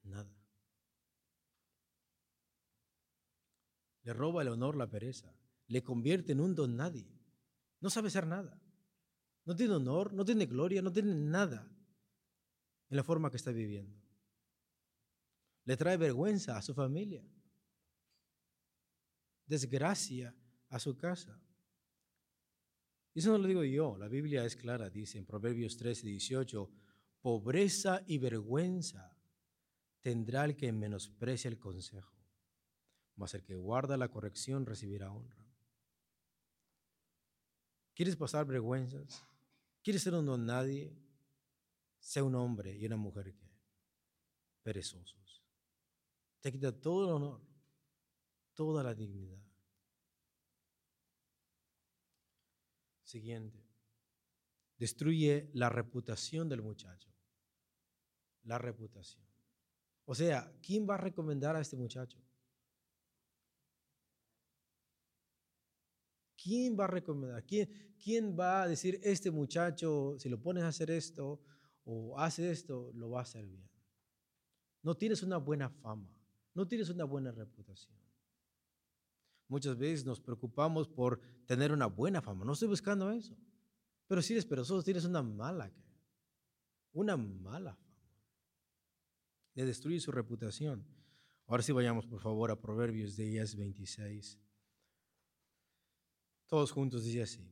nada. 0.05 0.41
Le 4.05 4.13
roba 4.13 4.43
el 4.43 4.49
honor 4.51 4.77
la 4.77 4.89
pereza. 4.89 5.37
Le 5.67 5.83
convierte 5.83 6.31
en 6.31 6.39
un 6.39 6.55
don 6.55 6.77
nadie. 6.77 7.13
No 7.81 7.91
sabe 7.91 8.07
hacer 8.07 8.29
nada. 8.29 8.64
No 9.45 9.55
tiene 9.55 9.75
honor, 9.75 10.13
no 10.13 10.25
tiene 10.25 10.47
gloria, 10.47 10.81
no 10.81 10.93
tiene 10.93 11.15
nada 11.15 11.71
en 12.89 12.97
la 12.97 13.05
forma 13.05 13.31
que 13.31 13.37
está 13.37 13.51
viviendo. 13.51 14.01
Le 15.65 15.77
trae 15.77 15.97
vergüenza 15.97 16.57
a 16.57 16.63
su 16.63 16.75
familia. 16.75 17.23
Desgracia 19.47 20.35
a 20.69 20.79
su 20.79 20.97
casa. 20.97 21.39
Y 23.13 23.21
eso 23.21 23.31
no 23.31 23.39
lo 23.39 23.47
digo 23.47 23.63
yo, 23.65 23.97
la 23.97 24.09
Biblia 24.09 24.45
es 24.45 24.57
clara, 24.57 24.91
dice 24.91 25.19
en 25.19 25.27
Proverbios 25.27 25.77
13, 25.77 26.07
18, 26.07 26.71
pobreza 27.21 28.03
y 28.07 28.19
vergüenza 28.19 29.17
tendrá 30.01 30.45
el 30.45 30.57
que 30.57 30.73
menosprecia 30.73 31.49
el 31.49 31.59
consejo 31.59 32.15
mas 33.17 33.35
el 33.35 33.45
que 33.45 33.55
guarda 33.55 33.97
la 33.97 34.09
corrección 34.09 34.67
recibirá 34.67 35.13
honra. 35.13 35.45
¿Quieres 37.95 38.17
pasar 38.17 38.45
vergüenzas? 38.45 39.25
¿Quieres 39.85 40.03
ser 40.03 40.14
un 40.14 40.24
don 40.24 40.47
nadie? 40.47 40.97
Sea 42.01 42.24
un 42.24 42.35
hombre 42.35 42.74
y 42.74 42.87
una 42.87 42.97
mujer 42.97 43.35
que 43.35 43.47
perezosos. 44.62 45.45
Te 46.41 46.51
quita 46.51 46.72
todo 46.72 47.05
el 47.05 47.12
honor, 47.12 47.43
toda 48.55 48.82
la 48.82 48.95
dignidad. 48.95 49.43
Siguiente. 53.03 53.62
Destruye 54.78 55.51
la 55.53 55.68
reputación 55.68 56.49
del 56.49 56.62
muchacho. 56.62 57.12
La 58.45 58.57
reputación. 58.57 59.22
O 60.07 60.14
sea, 60.14 60.51
¿quién 60.62 60.89
va 60.89 60.95
a 60.95 60.99
recomendar 60.99 61.57
a 61.57 61.61
este 61.61 61.76
muchacho? 61.76 62.18
¿Quién 66.45 66.77
va 66.79 66.85
a 66.85 66.89
recomendar? 66.89 67.43
¿Quién, 67.47 67.71
¿Quién 67.99 68.37
va 68.39 68.63
a 68.63 68.69
decir, 68.69 69.01
este 69.03 69.31
muchacho, 69.31 70.15
si 70.19 70.29
lo 70.29 70.39
pones 70.39 70.63
a 70.63 70.69
hacer 70.69 70.91
esto 70.91 71.41
o 71.85 72.19
hace 72.19 72.51
esto, 72.51 72.93
lo 72.95 73.09
va 73.09 73.21
a 73.21 73.23
hacer 73.23 73.47
bien? 73.47 73.67
No 74.83 74.95
tienes 74.95 75.23
una 75.23 75.39
buena 75.39 75.71
fama, 75.71 76.15
no 76.53 76.69
tienes 76.69 76.91
una 76.91 77.05
buena 77.05 77.33
reputación. 77.33 77.97
Muchas 79.49 79.79
veces 79.79 80.05
nos 80.05 80.21
preocupamos 80.21 80.87
por 80.87 81.19
tener 81.47 81.73
una 81.73 81.87
buena 81.87 82.21
fama. 82.21 82.45
No 82.45 82.53
estoy 82.53 82.69
buscando 82.69 83.11
eso. 83.11 83.35
Pero 84.07 84.21
si 84.21 84.35
eres 84.35 84.45
perezoso, 84.45 84.83
tienes 84.83 85.07
una 85.07 85.23
mala, 85.23 85.73
una 86.93 87.17
mala 87.17 87.75
fama. 87.75 88.11
Le 89.55 89.65
destruye 89.65 89.99
su 89.99 90.13
reputación. 90.13 90.85
Ahora 91.47 91.63
sí 91.63 91.73
vayamos, 91.73 92.07
por 92.07 92.21
favor, 92.21 92.51
a 92.51 92.61
Proverbios 92.61 93.17
10, 93.17 93.57
26. 93.57 94.44
Todos 96.47 96.73
juntos 96.73 97.05
dice 97.05 97.23
así. 97.23 97.51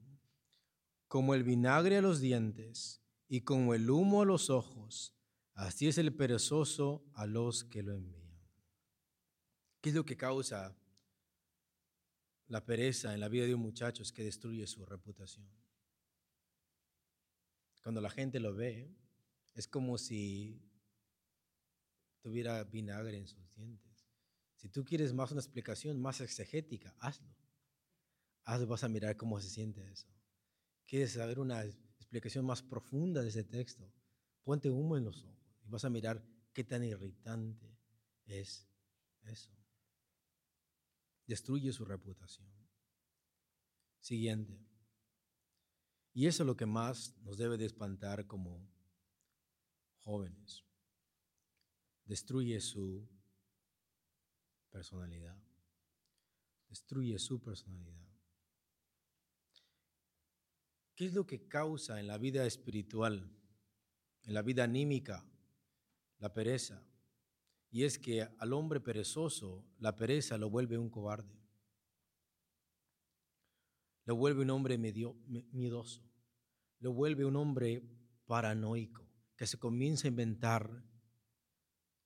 Como 1.08 1.34
el 1.34 1.44
vinagre 1.44 1.98
a 1.98 2.02
los 2.02 2.20
dientes 2.20 3.02
y 3.28 3.42
como 3.42 3.74
el 3.74 3.88
humo 3.90 4.22
a 4.22 4.26
los 4.26 4.50
ojos, 4.50 5.14
así 5.54 5.88
es 5.88 5.98
el 5.98 6.14
perezoso 6.14 7.04
a 7.14 7.26
los 7.26 7.64
que 7.64 7.82
lo 7.82 7.94
envían. 7.94 8.22
¿Qué 9.80 9.90
es 9.90 9.94
lo 9.94 10.04
que 10.04 10.16
causa 10.16 10.76
la 12.46 12.64
pereza 12.64 13.14
en 13.14 13.20
la 13.20 13.28
vida 13.28 13.46
de 13.46 13.54
un 13.54 13.62
muchacho? 13.62 14.02
Es 14.02 14.12
que 14.12 14.24
destruye 14.24 14.66
su 14.66 14.84
reputación. 14.84 15.48
Cuando 17.82 18.00
la 18.00 18.10
gente 18.10 18.38
lo 18.38 18.54
ve, 18.54 18.94
es 19.54 19.66
como 19.66 19.98
si 19.98 20.62
tuviera 22.20 22.62
vinagre 22.64 23.18
en 23.18 23.26
sus 23.26 23.52
dientes. 23.54 24.06
Si 24.54 24.68
tú 24.68 24.84
quieres 24.84 25.12
más 25.12 25.32
una 25.32 25.40
explicación 25.40 26.00
más 26.00 26.20
exegética, 26.20 26.94
hazlo 27.00 27.41
vas 28.44 28.84
a 28.84 28.88
mirar 28.88 29.16
cómo 29.16 29.40
se 29.40 29.48
siente 29.48 29.86
eso. 29.90 30.08
¿Quieres 30.86 31.12
saber 31.12 31.38
una 31.38 31.64
explicación 31.64 32.44
más 32.44 32.62
profunda 32.62 33.22
de 33.22 33.28
ese 33.28 33.44
texto? 33.44 33.90
Ponte 34.44 34.70
humo 34.70 34.96
en 34.96 35.04
los 35.04 35.24
ojos 35.24 35.60
y 35.64 35.68
vas 35.68 35.84
a 35.84 35.90
mirar 35.90 36.22
qué 36.52 36.64
tan 36.64 36.84
irritante 36.84 37.78
es 38.26 38.68
eso. 39.22 39.50
Destruye 41.26 41.72
su 41.72 41.84
reputación. 41.84 42.50
Siguiente. 44.00 44.58
Y 46.12 46.26
eso 46.26 46.42
es 46.42 46.46
lo 46.46 46.56
que 46.56 46.66
más 46.66 47.16
nos 47.22 47.38
debe 47.38 47.56
de 47.56 47.66
espantar 47.66 48.26
como 48.26 48.68
jóvenes. 50.00 50.64
Destruye 52.04 52.60
su 52.60 53.08
personalidad. 54.70 55.40
Destruye 56.68 57.18
su 57.18 57.40
personalidad. 57.40 58.11
¿Qué 60.94 61.06
es 61.06 61.14
lo 61.14 61.26
que 61.26 61.48
causa 61.48 62.00
en 62.00 62.06
la 62.06 62.18
vida 62.18 62.44
espiritual, 62.44 63.30
en 64.24 64.34
la 64.34 64.42
vida 64.42 64.64
anímica, 64.64 65.24
la 66.18 66.32
pereza? 66.34 66.82
Y 67.70 67.84
es 67.84 67.98
que 67.98 68.28
al 68.38 68.52
hombre 68.52 68.80
perezoso 68.80 69.64
la 69.78 69.96
pereza 69.96 70.36
lo 70.36 70.50
vuelve 70.50 70.76
un 70.76 70.90
cobarde. 70.90 71.34
Lo 74.04 74.16
vuelve 74.16 74.42
un 74.42 74.50
hombre 74.50 74.76
miedoso. 74.76 76.02
Lo 76.80 76.92
vuelve 76.92 77.24
un 77.24 77.36
hombre 77.36 77.82
paranoico, 78.26 79.08
que 79.36 79.46
se 79.46 79.58
comienza 79.58 80.06
a 80.06 80.10
inventar 80.10 80.84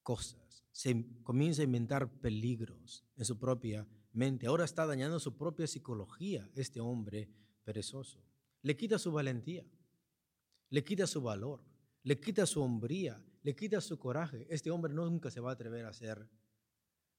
cosas, 0.03 0.64
se 0.70 1.05
comienza 1.24 1.62
a 1.62 1.64
inventar 1.64 2.20
peligros 2.20 3.05
en 3.16 3.24
su 3.24 3.39
propia 3.39 3.89
mente. 4.12 4.47
Ahora 4.47 4.64
está 4.64 4.87
dañando 4.87 5.18
su 5.18 5.37
propia 5.37 5.66
psicología 5.66 6.49
este 6.55 6.80
hombre 6.80 7.28
perezoso 7.64 8.22
le 8.62 8.76
quita 8.76 8.98
su 8.98 9.12
valentía, 9.12 9.64
le 10.70 10.84
quita 10.84 11.07
su 11.07 11.20
valor, 11.22 11.62
le 12.02 12.18
quita 12.20 12.46
su 12.46 12.62
hombría, 12.62 13.22
le 13.42 13.54
quita 13.54 13.80
su 13.80 13.98
coraje. 13.98 14.46
Este 14.50 14.70
hombre 14.70 14.92
nunca 14.92 15.30
se 15.30 15.40
va 15.40 15.50
a 15.50 15.54
atrever 15.54 15.84
a 15.84 15.90
hacer 15.90 16.28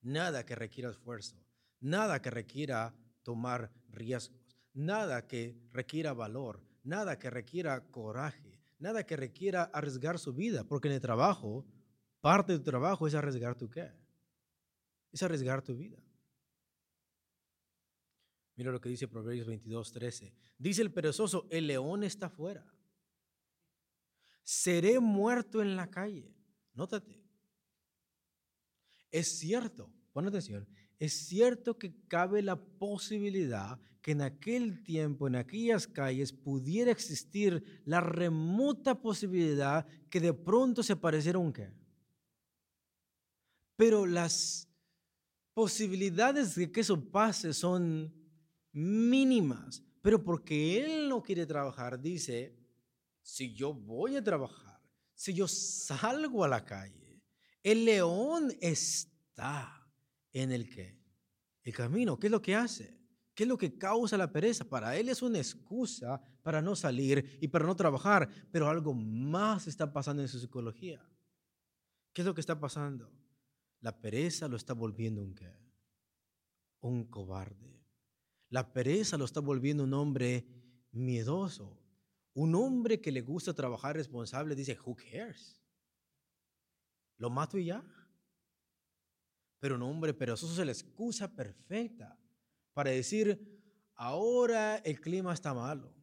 nada 0.02 0.46
que 0.46 0.56
requiera 0.56 0.90
esfuerzo, 0.90 1.38
nada 1.80 2.22
que 2.22 2.30
requiera 2.30 2.96
tomar 3.24 3.72
riesgos, 3.90 4.58
nada 4.74 5.28
que 5.28 5.58
requiera 5.72 6.14
valor, 6.14 6.62
nada 6.84 7.20
que 7.20 7.30
requiera 7.30 7.86
coraje, 7.92 8.60
nada 8.80 9.06
que 9.06 9.18
requiera 9.18 9.64
arriesgar 9.64 10.20
su 10.20 10.34
vida, 10.34 10.64
porque 10.64 10.88
en 10.88 10.96
el 10.96 11.02
trabajo, 11.02 11.66
parte 12.22 12.54
de 12.54 12.60
tu 12.60 12.66
trabajo 12.66 13.08
es 13.08 13.16
arriesgar 13.16 13.56
tu 13.56 13.70
qué? 13.70 13.92
Es 15.12 15.24
arriesgar 15.24 15.62
tu 15.62 15.76
vida. 15.76 15.98
Mira 18.58 18.72
lo 18.72 18.82
que 18.82 18.90
dice 18.90 19.08
Proverbios 19.08 19.46
22, 19.46 19.92
13. 19.92 20.34
Dice 20.58 20.82
el 20.82 20.92
perezoso, 20.92 21.48
el 21.52 21.68
león 21.68 22.04
está 22.04 22.28
fuera. 22.28 22.66
Seré 24.44 25.00
muerto 25.00 25.62
en 25.62 25.76
la 25.76 25.90
calle. 25.90 26.34
Nótate. 26.74 27.24
Es 29.12 29.40
cierto, 29.40 29.94
pon 30.12 30.28
atención, 30.28 30.68
es 31.00 31.28
cierto 31.28 31.78
que 31.78 31.94
cabe 32.08 32.42
la 32.42 32.56
posibilidad 32.56 33.80
que 34.02 34.12
en 34.14 34.22
aquel 34.22 34.84
tiempo, 34.84 35.28
en 35.28 35.36
aquellas 35.36 35.86
calles, 35.86 36.34
pudiera 36.34 36.92
existir 36.92 37.82
la 37.86 38.02
remota 38.02 39.00
posibilidad 39.00 39.86
que 40.10 40.20
de 40.20 40.34
pronto 40.34 40.82
se 40.82 40.94
apareciera 40.94 41.38
un 41.38 41.54
qué. 41.54 41.72
Pero 43.76 44.08
las 44.08 44.68
posibilidades 45.54 46.56
de 46.56 46.72
que 46.72 46.82
eso 46.82 47.00
pase 47.12 47.54
son 47.54 48.17
mínimas, 48.78 49.84
pero 50.04 50.24
porque 50.24 50.80
Él 50.80 51.10
no 51.10 51.24
quiere 51.24 51.48
trabajar, 51.48 52.00
dice, 52.00 52.56
si 53.24 53.54
yo 53.56 53.74
voy 53.74 54.16
a 54.16 54.24
trabajar, 54.24 54.80
si 55.16 55.34
yo 55.34 55.48
salgo 55.48 56.44
a 56.44 56.48
la 56.48 56.64
calle, 56.64 57.24
el 57.64 57.86
león 57.86 58.54
está 58.62 59.84
en 60.32 60.52
el 60.52 60.70
que, 60.70 61.02
el 61.64 61.74
camino, 61.74 62.20
¿qué 62.20 62.28
es 62.28 62.32
lo 62.32 62.42
que 62.42 62.56
hace? 62.56 62.96
¿Qué 63.34 63.44
es 63.44 63.50
lo 63.50 63.58
que 63.58 63.78
causa 63.80 64.16
la 64.16 64.32
pereza? 64.32 64.64
Para 64.64 64.96
él 64.96 65.10
es 65.10 65.24
una 65.24 65.40
excusa 65.40 66.22
para 66.44 66.62
no 66.62 66.76
salir 66.76 67.38
y 67.42 67.48
para 67.48 67.66
no 67.66 67.76
trabajar, 67.76 68.30
pero 68.52 68.70
algo 68.70 68.94
más 68.94 69.68
está 69.68 69.92
pasando 69.92 70.22
en 70.22 70.28
su 70.28 70.40
psicología. 70.40 71.04
¿Qué 72.14 72.22
es 72.22 72.26
lo 72.26 72.36
que 72.36 72.42
está 72.42 72.60
pasando? 72.60 73.12
La 73.82 74.00
pereza 74.00 74.48
lo 74.48 74.56
está 74.56 74.74
volviendo 74.74 75.22
un 75.24 75.34
qué? 75.34 75.52
Un 76.82 77.06
cobarde 77.06 77.77
La 78.50 78.72
pereza 78.74 79.18
lo 79.18 79.26
está 79.26 79.40
volviendo 79.40 79.84
un 79.84 79.94
hombre 79.94 80.48
miedoso. 80.92 81.78
Un 82.34 82.56
hombre 82.56 83.02
que 83.02 83.12
le 83.12 83.22
gusta 83.22 83.54
trabajar 83.54 83.96
responsable 83.96 84.56
dice, 84.56 84.78
who 84.86 84.96
cares? 84.96 85.62
Lo 87.18 87.30
mato 87.30 87.58
y 87.58 87.66
ya. 87.66 87.84
Pero 89.60 89.76
un 89.76 89.82
hombre 89.82 90.14
perezoso 90.14 90.54
es 90.62 90.66
la 90.66 90.72
excusa 90.72 91.36
perfecta 91.36 92.18
para 92.74 92.92
decir, 92.92 93.60
ahora 93.96 94.78
el 94.78 95.02
clima 95.02 95.34
está 95.34 95.54
malo 95.54 95.96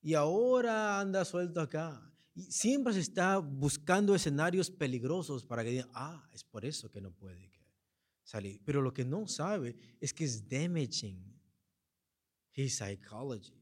y 0.00 0.14
ahora 0.14 1.00
anda 1.00 1.24
suelto 1.24 1.60
acá. 1.60 2.04
Y 2.34 2.52
siempre 2.52 2.92
se 2.92 3.00
está 3.00 3.38
buscando 3.38 4.14
escenarios 4.14 4.70
peligrosos 4.70 5.44
para 5.44 5.64
que 5.64 5.70
digan, 5.70 5.90
ah, 5.92 6.28
es 6.32 6.44
por 6.44 6.64
eso 6.64 6.88
que 6.88 7.00
no 7.00 7.10
puede 7.10 7.50
salir. 8.22 8.62
Pero 8.64 8.80
lo 8.80 8.94
que 8.94 9.04
no 9.04 9.26
sabe 9.26 9.76
es 10.00 10.14
que 10.14 10.24
es 10.24 10.48
damaging 10.48 11.37
his 12.58 12.76
psychology. 12.76 13.54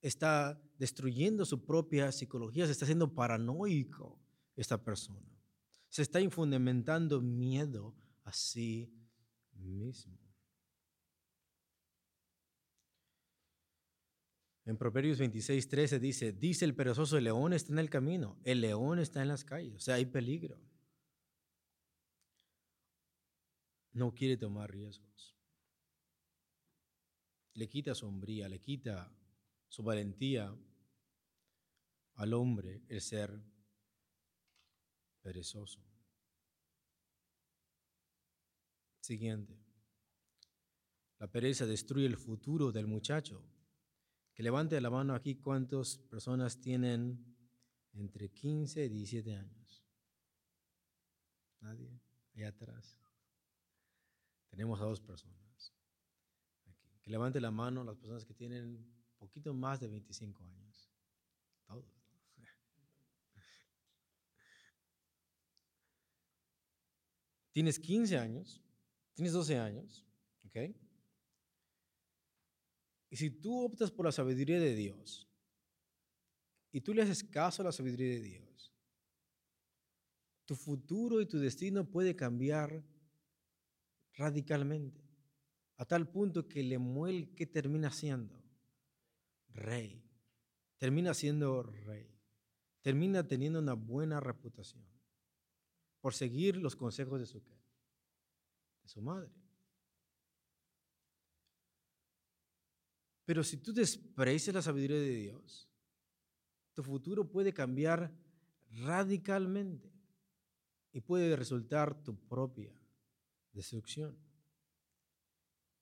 Está 0.00 0.60
destruyendo 0.78 1.44
su 1.44 1.64
propia 1.64 2.12
psicología, 2.12 2.66
se 2.66 2.72
está 2.72 2.84
haciendo 2.84 3.14
paranoico 3.14 4.20
esta 4.54 4.82
persona. 4.82 5.26
Se 5.88 6.02
está 6.02 6.20
infundamentando 6.20 7.20
miedo 7.20 7.94
a 8.24 8.32
sí 8.32 8.92
mismo. 9.54 10.18
En 14.66 14.76
Proverbios 14.76 15.18
26, 15.18 15.66
13 15.66 15.98
dice, 15.98 16.32
dice 16.32 16.66
el 16.66 16.74
perezoso, 16.74 17.16
el 17.16 17.24
león 17.24 17.54
está 17.54 17.72
en 17.72 17.78
el 17.78 17.88
camino, 17.88 18.38
el 18.44 18.60
león 18.60 18.98
está 18.98 19.22
en 19.22 19.28
las 19.28 19.42
calles, 19.42 19.74
o 19.74 19.80
sea, 19.80 19.94
hay 19.94 20.04
peligro. 20.04 20.60
No 23.92 24.12
quiere 24.12 24.36
tomar 24.36 24.70
riesgos. 24.70 25.37
Le 27.58 27.68
quita 27.68 27.92
sombría, 27.92 28.48
le 28.48 28.60
quita 28.60 29.12
su 29.66 29.82
valentía 29.82 30.56
al 32.14 32.32
hombre 32.32 32.84
el 32.86 33.00
ser 33.00 33.36
perezoso. 35.20 35.84
Siguiente. 39.00 39.58
La 41.18 41.26
pereza 41.26 41.66
destruye 41.66 42.06
el 42.06 42.16
futuro 42.16 42.70
del 42.70 42.86
muchacho. 42.86 43.44
Que 44.32 44.44
levante 44.44 44.80
la 44.80 44.90
mano 44.90 45.16
aquí 45.16 45.34
cuántas 45.34 45.98
personas 45.98 46.60
tienen 46.60 47.34
entre 47.92 48.28
15 48.28 48.84
y 48.84 48.88
17 48.88 49.34
años. 49.34 49.84
Nadie. 51.58 52.00
Allá 52.34 52.50
atrás. 52.50 53.00
Tenemos 54.48 54.80
a 54.80 54.84
dos 54.84 55.00
personas. 55.00 55.47
Que 57.08 57.12
levante 57.12 57.40
la 57.40 57.50
mano 57.50 57.82
las 57.84 57.96
personas 57.96 58.26
que 58.26 58.34
tienen 58.34 58.86
poquito 59.16 59.54
más 59.54 59.80
de 59.80 59.88
25 59.88 60.44
años. 60.44 60.92
Todos. 61.64 62.04
Tienes 67.54 67.78
15 67.78 68.18
años, 68.18 68.60
tienes 69.14 69.32
12 69.32 69.58
años, 69.58 70.04
¿ok? 70.44 70.58
Y 73.08 73.16
si 73.16 73.30
tú 73.30 73.64
optas 73.64 73.90
por 73.90 74.04
la 74.04 74.12
sabiduría 74.12 74.60
de 74.60 74.74
Dios 74.74 75.26
y 76.70 76.82
tú 76.82 76.92
le 76.92 77.00
haces 77.00 77.24
caso 77.24 77.62
a 77.62 77.64
la 77.64 77.72
sabiduría 77.72 78.10
de 78.10 78.20
Dios, 78.20 78.74
tu 80.44 80.54
futuro 80.54 81.22
y 81.22 81.26
tu 81.26 81.38
destino 81.38 81.88
puede 81.88 82.14
cambiar 82.14 82.84
radicalmente, 84.12 85.07
a 85.78 85.84
tal 85.84 86.08
punto 86.08 86.48
que 86.48 86.62
Lemuel, 86.62 87.34
¿qué 87.34 87.46
termina 87.46 87.90
siendo? 87.90 88.42
Rey. 89.54 90.04
Termina 90.76 91.14
siendo 91.14 91.62
rey. 91.62 92.14
Termina 92.82 93.26
teniendo 93.26 93.60
una 93.60 93.74
buena 93.74 94.20
reputación 94.20 94.84
por 96.00 96.14
seguir 96.14 96.56
los 96.56 96.76
consejos 96.76 97.20
de 97.20 97.26
su, 97.26 97.40
de 97.40 98.88
su 98.88 99.00
madre. 99.00 99.30
Pero 103.24 103.44
si 103.44 103.58
tú 103.58 103.72
desprecias 103.72 104.54
la 104.54 104.62
sabiduría 104.62 104.98
de 104.98 105.14
Dios, 105.14 105.68
tu 106.74 106.82
futuro 106.82 107.28
puede 107.28 107.52
cambiar 107.52 108.12
radicalmente 108.70 109.92
y 110.92 111.00
puede 111.00 111.36
resultar 111.36 112.02
tu 112.02 112.16
propia 112.16 112.72
destrucción. 113.52 114.16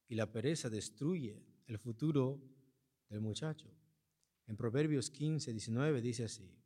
Y 0.09 0.15
la 0.15 0.31
pereza 0.31 0.71
destruye 0.71 1.43
el 1.67 1.79
futuro 1.79 2.41
del 3.09 3.21
muchacho. 3.21 3.71
En 4.47 4.57
Proverbios 4.57 5.11
15, 5.11 5.53
19 5.53 6.01
dice 6.01 6.25
así, 6.25 6.57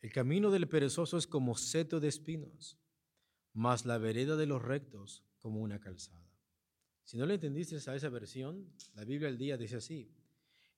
el 0.00 0.12
camino 0.12 0.50
del 0.50 0.66
perezoso 0.66 1.18
es 1.18 1.26
como 1.26 1.54
seto 1.54 2.00
de 2.00 2.08
espinos, 2.08 2.78
mas 3.52 3.84
la 3.84 3.98
vereda 3.98 4.36
de 4.36 4.46
los 4.46 4.62
rectos 4.62 5.24
como 5.38 5.60
una 5.60 5.78
calzada. 5.78 6.26
Si 7.04 7.18
no 7.18 7.26
le 7.26 7.34
entendiste 7.34 7.76
a 7.90 7.94
esa 7.94 8.08
versión, 8.08 8.72
la 8.94 9.04
Biblia 9.04 9.28
al 9.28 9.36
día 9.36 9.58
dice 9.58 9.76
así, 9.76 10.10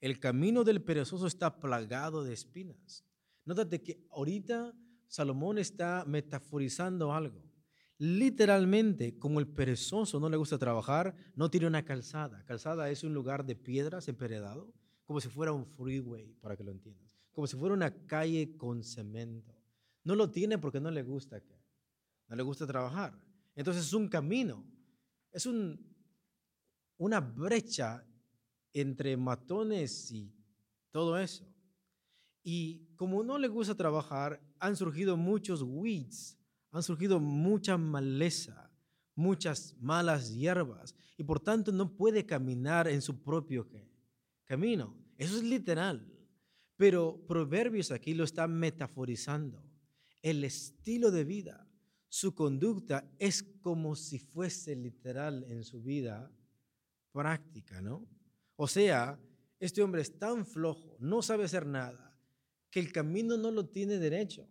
el 0.00 0.18
camino 0.18 0.64
del 0.64 0.82
perezoso 0.82 1.28
está 1.28 1.60
plagado 1.60 2.24
de 2.24 2.32
espinas. 2.32 3.04
Nótate 3.44 3.82
que 3.82 4.04
ahorita 4.10 4.74
Salomón 5.06 5.58
está 5.58 6.04
metaforizando 6.06 7.12
algo. 7.12 7.51
Literalmente, 7.99 9.18
como 9.18 9.38
el 9.38 9.47
perezoso 9.47 10.18
no 10.18 10.28
le 10.28 10.36
gusta 10.36 10.59
trabajar, 10.59 11.14
no 11.34 11.51
tiene 11.51 11.66
una 11.66 11.84
calzada. 11.84 12.45
Calzada 12.45 12.90
es 12.90 13.05
un 13.05 13.14
lugar 13.14 13.45
de 13.45 13.55
piedras 13.55 14.09
emperedado, 14.09 14.72
como 15.05 15.20
si 15.20 15.28
fuera 15.28 15.53
un 15.53 15.66
freeway, 15.66 16.34
para 16.40 16.57
que 16.57 16.64
lo 16.64 16.72
entiendas. 16.72 17.11
Como 17.32 17.47
si 17.47 17.57
fuera 17.57 17.74
una 17.74 17.95
calle 18.07 18.57
con 18.57 18.82
cemento. 18.82 19.55
No 20.05 20.16
lo 20.16 20.30
tiene 20.30 20.59
porque 20.59 20.80
no 20.80 20.90
le 20.90 21.03
gusta, 21.03 21.40
no 22.28 22.36
le 22.36 22.43
gusta 22.43 22.66
trabajar. 22.66 23.16
Entonces 23.55 23.84
es 23.84 23.93
un 23.93 24.09
camino, 24.09 24.64
es 25.30 25.47
un, 25.47 25.78
una 26.97 27.20
brecha 27.20 28.05
entre 28.72 29.16
matones 29.16 30.11
y 30.11 30.34
todo 30.90 31.18
eso. 31.18 31.47
Y 32.43 32.86
como 32.97 33.22
no 33.22 33.38
le 33.38 33.49
gusta 33.49 33.74
trabajar, 33.74 34.40
han 34.59 34.76
surgido 34.76 35.16
muchos 35.16 35.62
weeds, 35.62 36.38
han 36.72 36.82
surgido 36.82 37.20
mucha 37.20 37.76
maleza, 37.76 38.70
muchas 39.14 39.76
malas 39.78 40.34
hierbas, 40.34 40.94
y 41.16 41.22
por 41.22 41.38
tanto 41.38 41.70
no 41.70 41.94
puede 41.94 42.26
caminar 42.26 42.88
en 42.88 43.02
su 43.02 43.22
propio 43.22 43.68
camino. 44.44 44.96
Eso 45.18 45.36
es 45.36 45.44
literal. 45.44 46.08
Pero 46.76 47.24
Proverbios 47.28 47.92
aquí 47.92 48.14
lo 48.14 48.24
está 48.24 48.48
metaforizando. 48.48 49.62
El 50.22 50.42
estilo 50.42 51.10
de 51.10 51.24
vida, 51.24 51.68
su 52.08 52.34
conducta 52.34 53.08
es 53.18 53.42
como 53.60 53.94
si 53.94 54.18
fuese 54.18 54.74
literal 54.74 55.44
en 55.48 55.64
su 55.64 55.82
vida 55.82 56.32
práctica, 57.12 57.80
¿no? 57.82 58.08
O 58.56 58.66
sea, 58.66 59.20
este 59.60 59.82
hombre 59.82 60.02
es 60.02 60.18
tan 60.18 60.46
flojo, 60.46 60.96
no 60.98 61.22
sabe 61.22 61.44
hacer 61.44 61.66
nada, 61.66 62.18
que 62.70 62.80
el 62.80 62.92
camino 62.92 63.36
no 63.36 63.50
lo 63.50 63.66
tiene 63.68 63.98
derecho. 63.98 64.48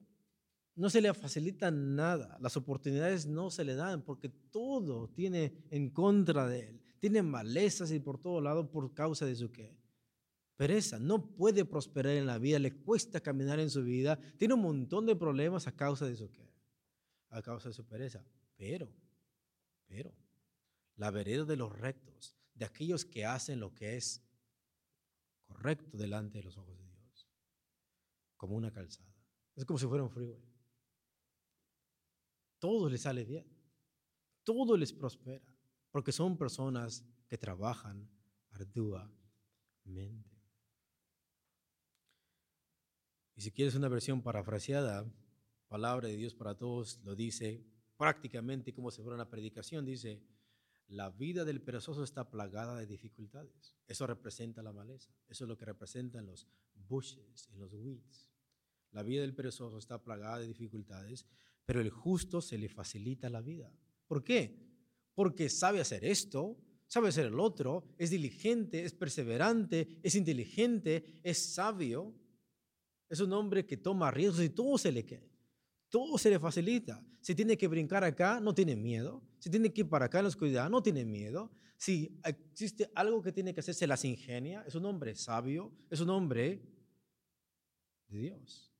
No 0.75 0.89
se 0.89 1.01
le 1.01 1.13
facilita 1.13 1.69
nada, 1.69 2.37
las 2.39 2.55
oportunidades 2.55 3.25
no 3.25 3.51
se 3.51 3.63
le 3.63 3.75
dan 3.75 4.03
porque 4.03 4.29
todo 4.29 5.09
tiene 5.09 5.53
en 5.69 5.89
contra 5.89 6.47
de 6.47 6.69
él. 6.69 6.81
Tiene 6.99 7.21
malezas 7.21 7.91
y 7.91 7.99
por 7.99 8.19
todo 8.19 8.39
lado 8.41 8.71
por 8.71 8.93
causa 8.93 9.25
de 9.25 9.35
su 9.35 9.51
qué. 9.51 9.75
Pereza, 10.55 10.99
no 10.99 11.35
puede 11.35 11.65
prosperar 11.65 12.13
en 12.13 12.27
la 12.27 12.37
vida, 12.37 12.59
le 12.59 12.75
cuesta 12.83 13.19
caminar 13.19 13.59
en 13.59 13.69
su 13.69 13.83
vida, 13.83 14.19
tiene 14.37 14.53
un 14.53 14.61
montón 14.61 15.07
de 15.07 15.15
problemas 15.15 15.67
a 15.67 15.75
causa 15.75 16.05
de 16.05 16.15
su 16.15 16.31
qué. 16.31 16.47
A 17.29 17.41
causa 17.41 17.69
de 17.69 17.73
su 17.73 17.85
pereza. 17.85 18.23
Pero, 18.55 18.87
pero, 19.87 20.13
la 20.97 21.09
vereda 21.09 21.45
de 21.45 21.55
los 21.55 21.75
rectos 21.77 22.37
de 22.53 22.65
aquellos 22.65 23.05
que 23.05 23.25
hacen 23.25 23.59
lo 23.59 23.73
que 23.73 23.97
es 23.97 24.21
correcto 25.45 25.97
delante 25.97 26.37
de 26.37 26.43
los 26.43 26.57
ojos 26.57 26.77
de 26.77 26.87
Dios, 26.87 27.27
como 28.37 28.55
una 28.55 28.71
calzada. 28.71 29.11
Es 29.55 29.65
como 29.65 29.79
si 29.79 29.87
fuera 29.87 30.03
un 30.03 30.11
freeway. 30.11 30.50
Todo 32.61 32.87
les 32.89 33.01
sale 33.01 33.25
bien, 33.25 33.45
todo 34.43 34.77
les 34.77 34.93
prospera, 34.93 35.51
porque 35.89 36.11
son 36.11 36.37
personas 36.37 37.03
que 37.27 37.39
trabajan 37.39 38.07
arduamente. 38.51 40.29
Y 43.35 43.41
si 43.41 43.51
quieres 43.51 43.73
una 43.73 43.87
versión 43.87 44.21
parafraseada, 44.21 45.11
palabra 45.69 46.07
de 46.07 46.15
Dios 46.17 46.35
para 46.35 46.55
todos 46.55 46.99
lo 47.03 47.15
dice 47.15 47.65
prácticamente 47.97 48.75
como 48.75 48.91
si 48.91 49.01
fuera 49.01 49.15
una 49.15 49.31
predicación, 49.31 49.83
dice, 49.83 50.21
la 50.87 51.09
vida 51.09 51.43
del 51.45 51.63
perezoso 51.63 52.03
está 52.03 52.29
plagada 52.29 52.77
de 52.77 52.85
dificultades. 52.85 53.75
Eso 53.87 54.05
representa 54.05 54.61
la 54.61 54.71
maleza. 54.71 55.11
Eso 55.27 55.45
es 55.45 55.47
lo 55.47 55.57
que 55.57 55.65
representan 55.65 56.27
los 56.27 56.47
bushes 56.75 57.49
y 57.51 57.57
los 57.57 57.73
weeds. 57.73 58.29
La 58.91 59.01
vida 59.01 59.21
del 59.21 59.33
perezoso 59.33 59.79
está 59.79 60.03
plagada 60.03 60.37
de 60.39 60.47
dificultades, 60.47 61.25
pero 61.71 61.79
el 61.79 61.89
justo 61.89 62.41
se 62.41 62.57
le 62.57 62.67
facilita 62.67 63.29
la 63.29 63.39
vida. 63.39 63.73
¿Por 64.05 64.25
qué? 64.25 64.59
Porque 65.15 65.47
sabe 65.47 65.79
hacer 65.79 66.03
esto, 66.03 66.59
sabe 66.85 67.13
ser 67.13 67.27
el 67.27 67.39
otro, 67.39 67.85
es 67.97 68.09
diligente, 68.09 68.83
es 68.83 68.91
perseverante, 68.91 70.01
es 70.03 70.15
inteligente, 70.15 71.21
es 71.23 71.53
sabio. 71.53 72.13
Es 73.07 73.21
un 73.21 73.31
hombre 73.31 73.65
que 73.65 73.77
toma 73.77 74.11
riesgos 74.11 74.43
y 74.43 74.49
todo 74.49 74.77
se 74.77 74.91
le 74.91 75.05
queda. 75.05 75.31
Todo 75.87 76.17
se 76.17 76.29
le 76.29 76.41
facilita. 76.41 77.01
Si 77.21 77.35
tiene 77.35 77.57
que 77.57 77.69
brincar 77.69 78.03
acá, 78.03 78.41
no 78.41 78.53
tiene 78.53 78.75
miedo. 78.75 79.23
Si 79.39 79.49
tiene 79.49 79.71
que 79.71 79.79
ir 79.79 79.87
para 79.87 80.07
acá 80.07 80.19
en 80.19 80.25
la 80.25 80.29
oscuridad, 80.29 80.69
no 80.69 80.83
tiene 80.83 81.05
miedo. 81.05 81.53
Si 81.77 82.19
existe 82.25 82.91
algo 82.95 83.21
que 83.21 83.31
tiene 83.31 83.53
que 83.53 83.61
hacer, 83.61 83.75
se 83.75 83.87
las 83.87 84.03
ingenia. 84.03 84.61
Es 84.67 84.75
un 84.75 84.83
hombre 84.83 85.15
sabio, 85.15 85.71
es 85.89 86.01
un 86.01 86.09
hombre 86.09 86.61
de 88.09 88.19
Dios. 88.19 88.70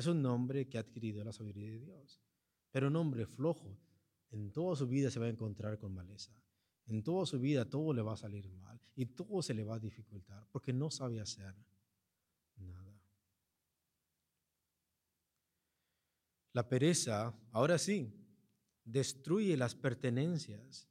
Es 0.00 0.06
un 0.06 0.24
hombre 0.24 0.66
que 0.66 0.78
ha 0.78 0.80
adquirido 0.80 1.22
la 1.22 1.30
sabiduría 1.30 1.72
de 1.72 1.78
Dios. 1.80 2.22
Pero 2.70 2.88
un 2.88 2.96
hombre 2.96 3.26
flojo, 3.26 3.78
en 4.30 4.50
toda 4.50 4.74
su 4.74 4.86
vida 4.86 5.10
se 5.10 5.20
va 5.20 5.26
a 5.26 5.28
encontrar 5.28 5.76
con 5.76 5.92
maleza. 5.92 6.32
En 6.86 7.02
toda 7.02 7.26
su 7.26 7.38
vida 7.38 7.68
todo 7.68 7.92
le 7.92 8.00
va 8.00 8.14
a 8.14 8.16
salir 8.16 8.48
mal 8.48 8.80
y 8.96 9.04
todo 9.04 9.42
se 9.42 9.52
le 9.52 9.62
va 9.62 9.74
a 9.74 9.78
dificultar 9.78 10.46
porque 10.52 10.72
no 10.72 10.90
sabe 10.90 11.20
hacer 11.20 11.54
nada. 12.56 12.98
La 16.54 16.66
pereza, 16.66 17.38
ahora 17.52 17.76
sí, 17.76 18.10
destruye 18.82 19.54
las 19.54 19.74
pertenencias 19.74 20.88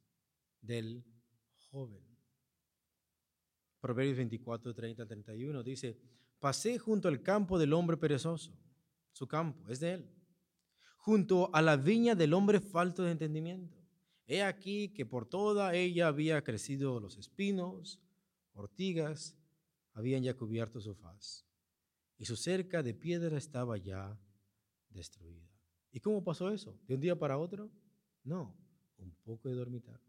del 0.60 1.04
joven. 1.56 2.06
Proverbios 3.80 4.18
24, 4.18 4.72
30 4.72 5.04
31 5.04 5.64
dice, 5.64 5.98
pasé 6.38 6.78
junto 6.78 7.08
al 7.08 7.20
campo 7.24 7.58
del 7.58 7.72
hombre 7.72 7.96
perezoso, 7.96 8.56
su 9.12 9.26
campo 9.26 9.68
es 9.68 9.80
de 9.80 9.94
él, 9.94 10.10
junto 10.98 11.54
a 11.54 11.62
la 11.62 11.76
viña 11.76 12.14
del 12.14 12.34
hombre 12.34 12.60
falto 12.60 13.02
de 13.02 13.12
entendimiento. 13.12 13.76
He 14.26 14.42
aquí 14.42 14.90
que 14.90 15.04
por 15.04 15.26
toda 15.26 15.74
ella 15.74 16.06
había 16.06 16.42
crecido 16.44 17.00
los 17.00 17.16
espinos, 17.16 18.00
ortigas, 18.52 19.36
habían 19.92 20.22
ya 20.22 20.34
cubierto 20.34 20.80
su 20.80 20.94
faz, 20.94 21.44
y 22.16 22.24
su 22.26 22.36
cerca 22.36 22.82
de 22.82 22.94
piedra 22.94 23.36
estaba 23.36 23.76
ya 23.76 24.18
destruida. 24.88 25.48
¿Y 25.90 26.00
cómo 26.00 26.22
pasó 26.22 26.50
eso? 26.50 26.78
¿De 26.86 26.94
un 26.94 27.00
día 27.00 27.18
para 27.18 27.38
otro? 27.38 27.70
No, 28.22 28.56
un 28.98 29.10
poco 29.24 29.48
de 29.48 29.54
dormitar, 29.54 30.00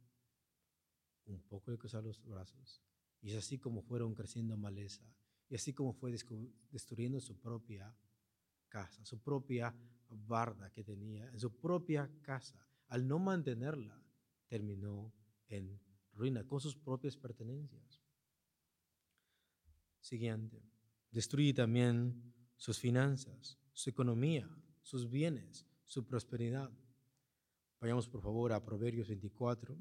un 1.25 1.41
poco 1.41 1.71
de 1.71 1.77
cruzar 1.77 2.03
los 2.03 2.21
brazos. 2.23 2.81
Y 3.21 3.29
es 3.31 3.37
así 3.37 3.57
como 3.57 3.81
fueron 3.81 4.13
creciendo 4.13 4.57
maleza, 4.57 5.03
y 5.49 5.55
así 5.55 5.73
como 5.73 5.93
fue 5.93 6.11
destruyendo 6.71 7.19
su 7.19 7.39
propia 7.39 7.93
casa, 8.71 9.03
su 9.05 9.19
propia 9.19 9.75
barda 10.09 10.71
que 10.71 10.83
tenía, 10.83 11.27
en 11.29 11.39
su 11.39 11.51
propia 11.59 12.09
casa. 12.21 12.65
Al 12.87 13.07
no 13.07 13.19
mantenerla, 13.19 14.01
terminó 14.47 15.13
en 15.47 15.79
ruina 16.13 16.45
con 16.45 16.59
sus 16.59 16.75
propias 16.75 17.15
pertenencias. 17.17 18.01
Siguiente, 19.99 20.63
destruye 21.11 21.53
también 21.53 22.33
sus 22.55 22.79
finanzas, 22.79 23.59
su 23.73 23.89
economía, 23.89 24.49
sus 24.81 25.09
bienes, 25.09 25.65
su 25.85 26.05
prosperidad. 26.05 26.71
Vayamos 27.79 28.07
por 28.07 28.21
favor 28.21 28.53
a 28.53 28.63
Proverbios 28.63 29.07
24, 29.07 29.77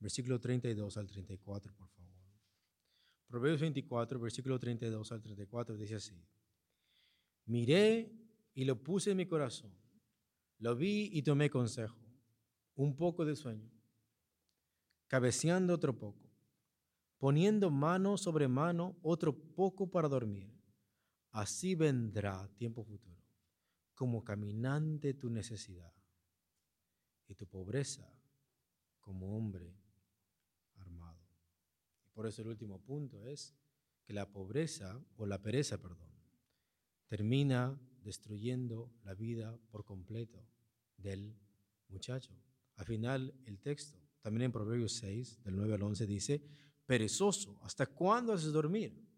versículo 0.00 0.38
32 0.38 0.96
al 0.96 1.06
34, 1.08 1.74
por 1.74 1.88
favor. 1.88 2.08
Proverbios 3.26 3.60
24, 3.60 4.18
versículo 4.20 4.58
32 4.58 5.12
al 5.12 5.22
34 5.22 5.76
dice 5.76 5.96
así. 5.96 6.24
Miré 7.48 8.10
y 8.54 8.64
lo 8.64 8.82
puse 8.82 9.10
en 9.10 9.16
mi 9.16 9.26
corazón. 9.26 9.72
Lo 10.58 10.76
vi 10.76 11.10
y 11.12 11.22
tomé 11.22 11.50
consejo. 11.50 11.98
Un 12.76 12.96
poco 12.96 13.24
de 13.24 13.34
sueño. 13.34 13.70
Cabeceando 15.08 15.74
otro 15.74 15.98
poco. 15.98 16.30
Poniendo 17.18 17.70
mano 17.70 18.16
sobre 18.16 18.46
mano 18.46 18.96
otro 19.02 19.36
poco 19.36 19.90
para 19.90 20.08
dormir. 20.08 20.54
Así 21.30 21.74
vendrá 21.74 22.48
tiempo 22.56 22.84
futuro 22.84 23.18
como 23.98 24.22
caminante 24.22 25.12
tu 25.14 25.28
necesidad 25.28 25.92
y 27.26 27.34
tu 27.34 27.48
pobreza 27.48 28.08
como 29.00 29.36
hombre 29.36 29.74
armado. 30.76 31.20
Por 32.12 32.28
eso 32.28 32.42
el 32.42 32.48
último 32.48 32.80
punto 32.80 33.26
es 33.26 33.56
que 34.04 34.12
la 34.12 34.30
pobreza, 34.30 35.04
o 35.16 35.26
la 35.26 35.42
pereza, 35.42 35.78
perdón, 35.78 36.07
termina 37.08 37.78
destruyendo 38.02 38.92
la 39.04 39.14
vida 39.14 39.58
por 39.70 39.84
completo 39.84 40.46
del 40.96 41.36
muchacho. 41.88 42.32
Al 42.76 42.86
final, 42.86 43.34
el 43.44 43.60
texto, 43.60 43.98
también 44.20 44.44
en 44.44 44.52
Proverbios 44.52 44.92
6, 44.92 45.42
del 45.44 45.56
9 45.56 45.74
al 45.74 45.82
11, 45.82 46.06
dice, 46.06 46.42
perezoso, 46.86 47.58
¿hasta 47.62 47.86
cuándo 47.86 48.32
haces 48.32 48.52
dormir? 48.52 49.08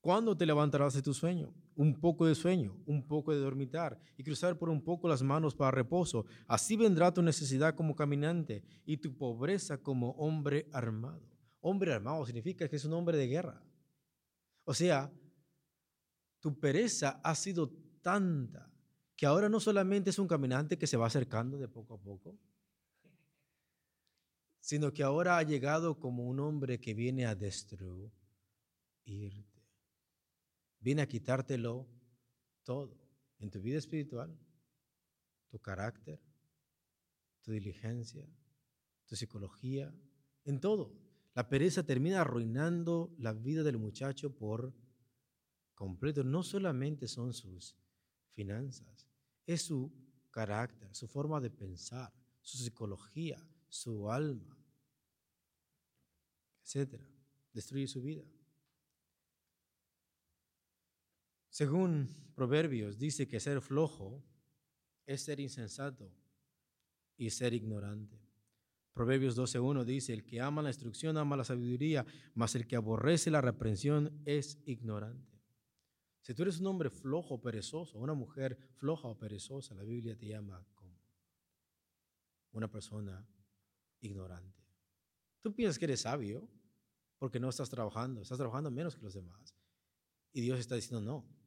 ¿Cuándo 0.00 0.36
te 0.36 0.46
levantarás 0.46 0.94
de 0.94 1.02
tu 1.02 1.14
sueño? 1.14 1.54
Un 1.76 2.00
poco 2.00 2.26
de 2.26 2.34
sueño, 2.34 2.76
un 2.86 3.06
poco 3.06 3.32
de 3.32 3.38
dormitar 3.38 4.00
y 4.16 4.24
cruzar 4.24 4.58
por 4.58 4.68
un 4.68 4.82
poco 4.82 5.08
las 5.08 5.22
manos 5.22 5.54
para 5.54 5.70
reposo. 5.70 6.26
Así 6.48 6.76
vendrá 6.76 7.14
tu 7.14 7.22
necesidad 7.22 7.76
como 7.76 7.94
caminante 7.94 8.64
y 8.84 8.96
tu 8.96 9.16
pobreza 9.16 9.78
como 9.78 10.10
hombre 10.12 10.66
armado. 10.72 11.22
Hombre 11.60 11.92
armado 11.92 12.26
significa 12.26 12.68
que 12.68 12.74
es 12.74 12.84
un 12.84 12.94
hombre 12.94 13.16
de 13.16 13.28
guerra. 13.28 13.62
O 14.64 14.74
sea, 14.74 15.12
tu 16.42 16.58
pereza 16.58 17.20
ha 17.22 17.34
sido 17.34 17.70
tanta 18.02 18.70
que 19.16 19.24
ahora 19.24 19.48
no 19.48 19.60
solamente 19.60 20.10
es 20.10 20.18
un 20.18 20.26
caminante 20.26 20.76
que 20.76 20.88
se 20.88 20.96
va 20.96 21.06
acercando 21.06 21.56
de 21.56 21.68
poco 21.68 21.94
a 21.94 22.00
poco, 22.00 22.36
sino 24.58 24.92
que 24.92 25.04
ahora 25.04 25.38
ha 25.38 25.42
llegado 25.44 25.98
como 25.98 26.26
un 26.26 26.40
hombre 26.40 26.80
que 26.80 26.92
viene 26.94 27.24
a 27.26 27.34
destruirte 27.36 28.22
viene 30.80 31.02
a 31.02 31.06
quitártelo 31.06 31.88
todo 32.64 32.98
en 33.38 33.50
tu 33.50 33.60
vida 33.60 33.78
espiritual, 33.78 34.36
tu 35.48 35.60
carácter, 35.60 36.20
tu 37.42 37.52
diligencia, 37.52 38.26
tu 39.06 39.16
psicología, 39.16 39.94
en 40.44 40.60
todo. 40.60 40.92
La 41.34 41.48
pereza 41.48 41.84
termina 41.84 42.20
arruinando 42.20 43.14
la 43.18 43.32
vida 43.32 43.62
del 43.62 43.78
muchacho 43.78 44.34
por 44.34 44.74
completo. 45.82 46.22
No 46.22 46.44
solamente 46.44 47.08
son 47.08 47.32
sus 47.32 47.76
finanzas, 48.34 49.08
es 49.44 49.62
su 49.62 49.92
carácter, 50.30 50.94
su 50.94 51.08
forma 51.08 51.40
de 51.40 51.50
pensar, 51.50 52.12
su 52.40 52.56
psicología, 52.58 53.44
su 53.68 54.08
alma, 54.08 54.56
etc. 56.64 57.02
Destruye 57.52 57.88
su 57.88 58.00
vida. 58.00 58.22
Según 61.50 62.08
Proverbios, 62.36 62.96
dice 62.96 63.26
que 63.26 63.40
ser 63.40 63.60
flojo 63.60 64.24
es 65.04 65.22
ser 65.22 65.40
insensato 65.40 66.14
y 67.16 67.28
ser 67.30 67.54
ignorante. 67.54 68.20
Proverbios 68.92 69.36
12.1 69.36 69.84
dice, 69.84 70.12
el 70.12 70.24
que 70.24 70.40
ama 70.40 70.62
la 70.62 70.70
instrucción 70.70 71.16
ama 71.16 71.36
la 71.36 71.44
sabiduría, 71.44 72.06
mas 72.34 72.54
el 72.54 72.68
que 72.68 72.76
aborrece 72.76 73.32
la 73.32 73.40
reprensión 73.40 74.22
es 74.24 74.60
ignorante. 74.64 75.31
Si 76.22 76.34
tú 76.34 76.42
eres 76.42 76.60
un 76.60 76.66
hombre 76.66 76.88
flojo, 76.88 77.40
perezoso, 77.40 77.98
una 77.98 78.14
mujer 78.14 78.56
floja 78.76 79.08
o 79.08 79.18
perezosa, 79.18 79.74
la 79.74 79.82
Biblia 79.82 80.16
te 80.16 80.26
llama 80.26 80.66
como 80.74 80.98
una 82.52 82.70
persona 82.70 83.26
ignorante. 84.00 84.64
Tú 85.42 85.54
piensas 85.54 85.78
que 85.78 85.84
eres 85.84 86.00
sabio 86.00 86.48
porque 87.18 87.38
no 87.38 87.48
estás 87.48 87.68
trabajando, 87.68 88.22
estás 88.22 88.38
trabajando 88.38 88.70
menos 88.70 88.96
que 88.96 89.02
los 89.02 89.14
demás. 89.14 89.54
Y 90.32 90.40
Dios 90.40 90.58
está 90.58 90.76
diciendo, 90.76 91.00
no, 91.00 91.42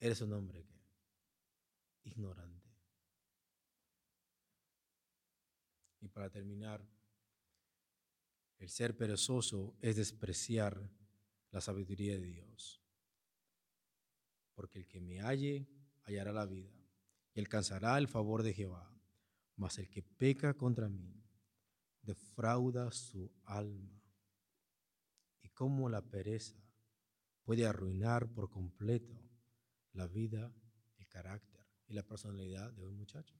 Eres 0.00 0.20
un 0.20 0.32
hombre 0.32 0.64
ignorante. 2.04 2.68
Y 6.00 6.08
para 6.08 6.30
terminar, 6.30 6.88
el 8.58 8.68
ser 8.68 8.96
perezoso 8.96 9.76
es 9.80 9.96
despreciar 9.96 10.88
la 11.50 11.60
sabiduría 11.60 12.12
de 12.14 12.26
Dios. 12.26 12.80
Porque 14.58 14.80
el 14.80 14.88
que 14.88 15.00
me 15.00 15.20
halle 15.20 15.68
hallará 16.02 16.32
la 16.32 16.44
vida 16.44 16.74
y 17.32 17.38
alcanzará 17.38 17.96
el 17.96 18.08
favor 18.08 18.42
de 18.42 18.52
Jehová. 18.52 18.92
Mas 19.54 19.78
el 19.78 19.88
que 19.88 20.02
peca 20.02 20.54
contra 20.54 20.88
mí 20.88 21.22
defrauda 22.02 22.90
su 22.90 23.30
alma. 23.44 24.02
Y 25.42 25.48
como 25.50 25.88
la 25.88 26.02
pereza 26.02 26.56
puede 27.44 27.68
arruinar 27.68 28.26
por 28.34 28.50
completo 28.50 29.16
la 29.92 30.08
vida, 30.08 30.52
el 30.96 31.06
carácter 31.06 31.64
y 31.86 31.92
la 31.92 32.02
personalidad 32.02 32.72
de 32.72 32.84
un 32.84 32.96
muchacho. 32.96 33.36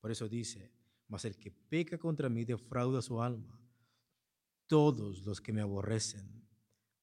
Por 0.00 0.10
eso 0.10 0.30
dice, 0.30 0.72
mas 1.08 1.26
el 1.26 1.36
que 1.36 1.50
peca 1.50 1.98
contra 1.98 2.30
mí 2.30 2.46
defrauda 2.46 3.02
su 3.02 3.20
alma. 3.20 3.60
Todos 4.66 5.26
los 5.26 5.42
que 5.42 5.52
me 5.52 5.60
aborrecen 5.60 6.48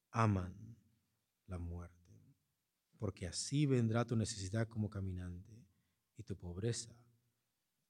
aman 0.09 0.75
la 1.45 1.59
muerte, 1.59 1.92
porque 3.03 3.27
así 3.27 3.65
vendrá 3.65 4.05
tu 4.05 4.15
necesidad 4.15 4.65
como 4.65 4.89
caminante 4.89 5.67
y 6.15 6.23
tu 6.23 6.37
pobreza 6.37 6.95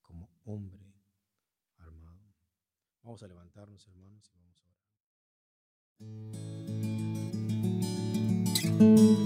como 0.01 0.28
hombre 0.43 0.91
armado. 1.78 2.34
Vamos 3.03 3.22
a 3.22 3.28
levantarnos, 3.28 3.88
hermanos, 3.88 4.32
y 4.34 4.39
vamos 4.39 4.64
a 4.64 4.74
you. 8.80 9.23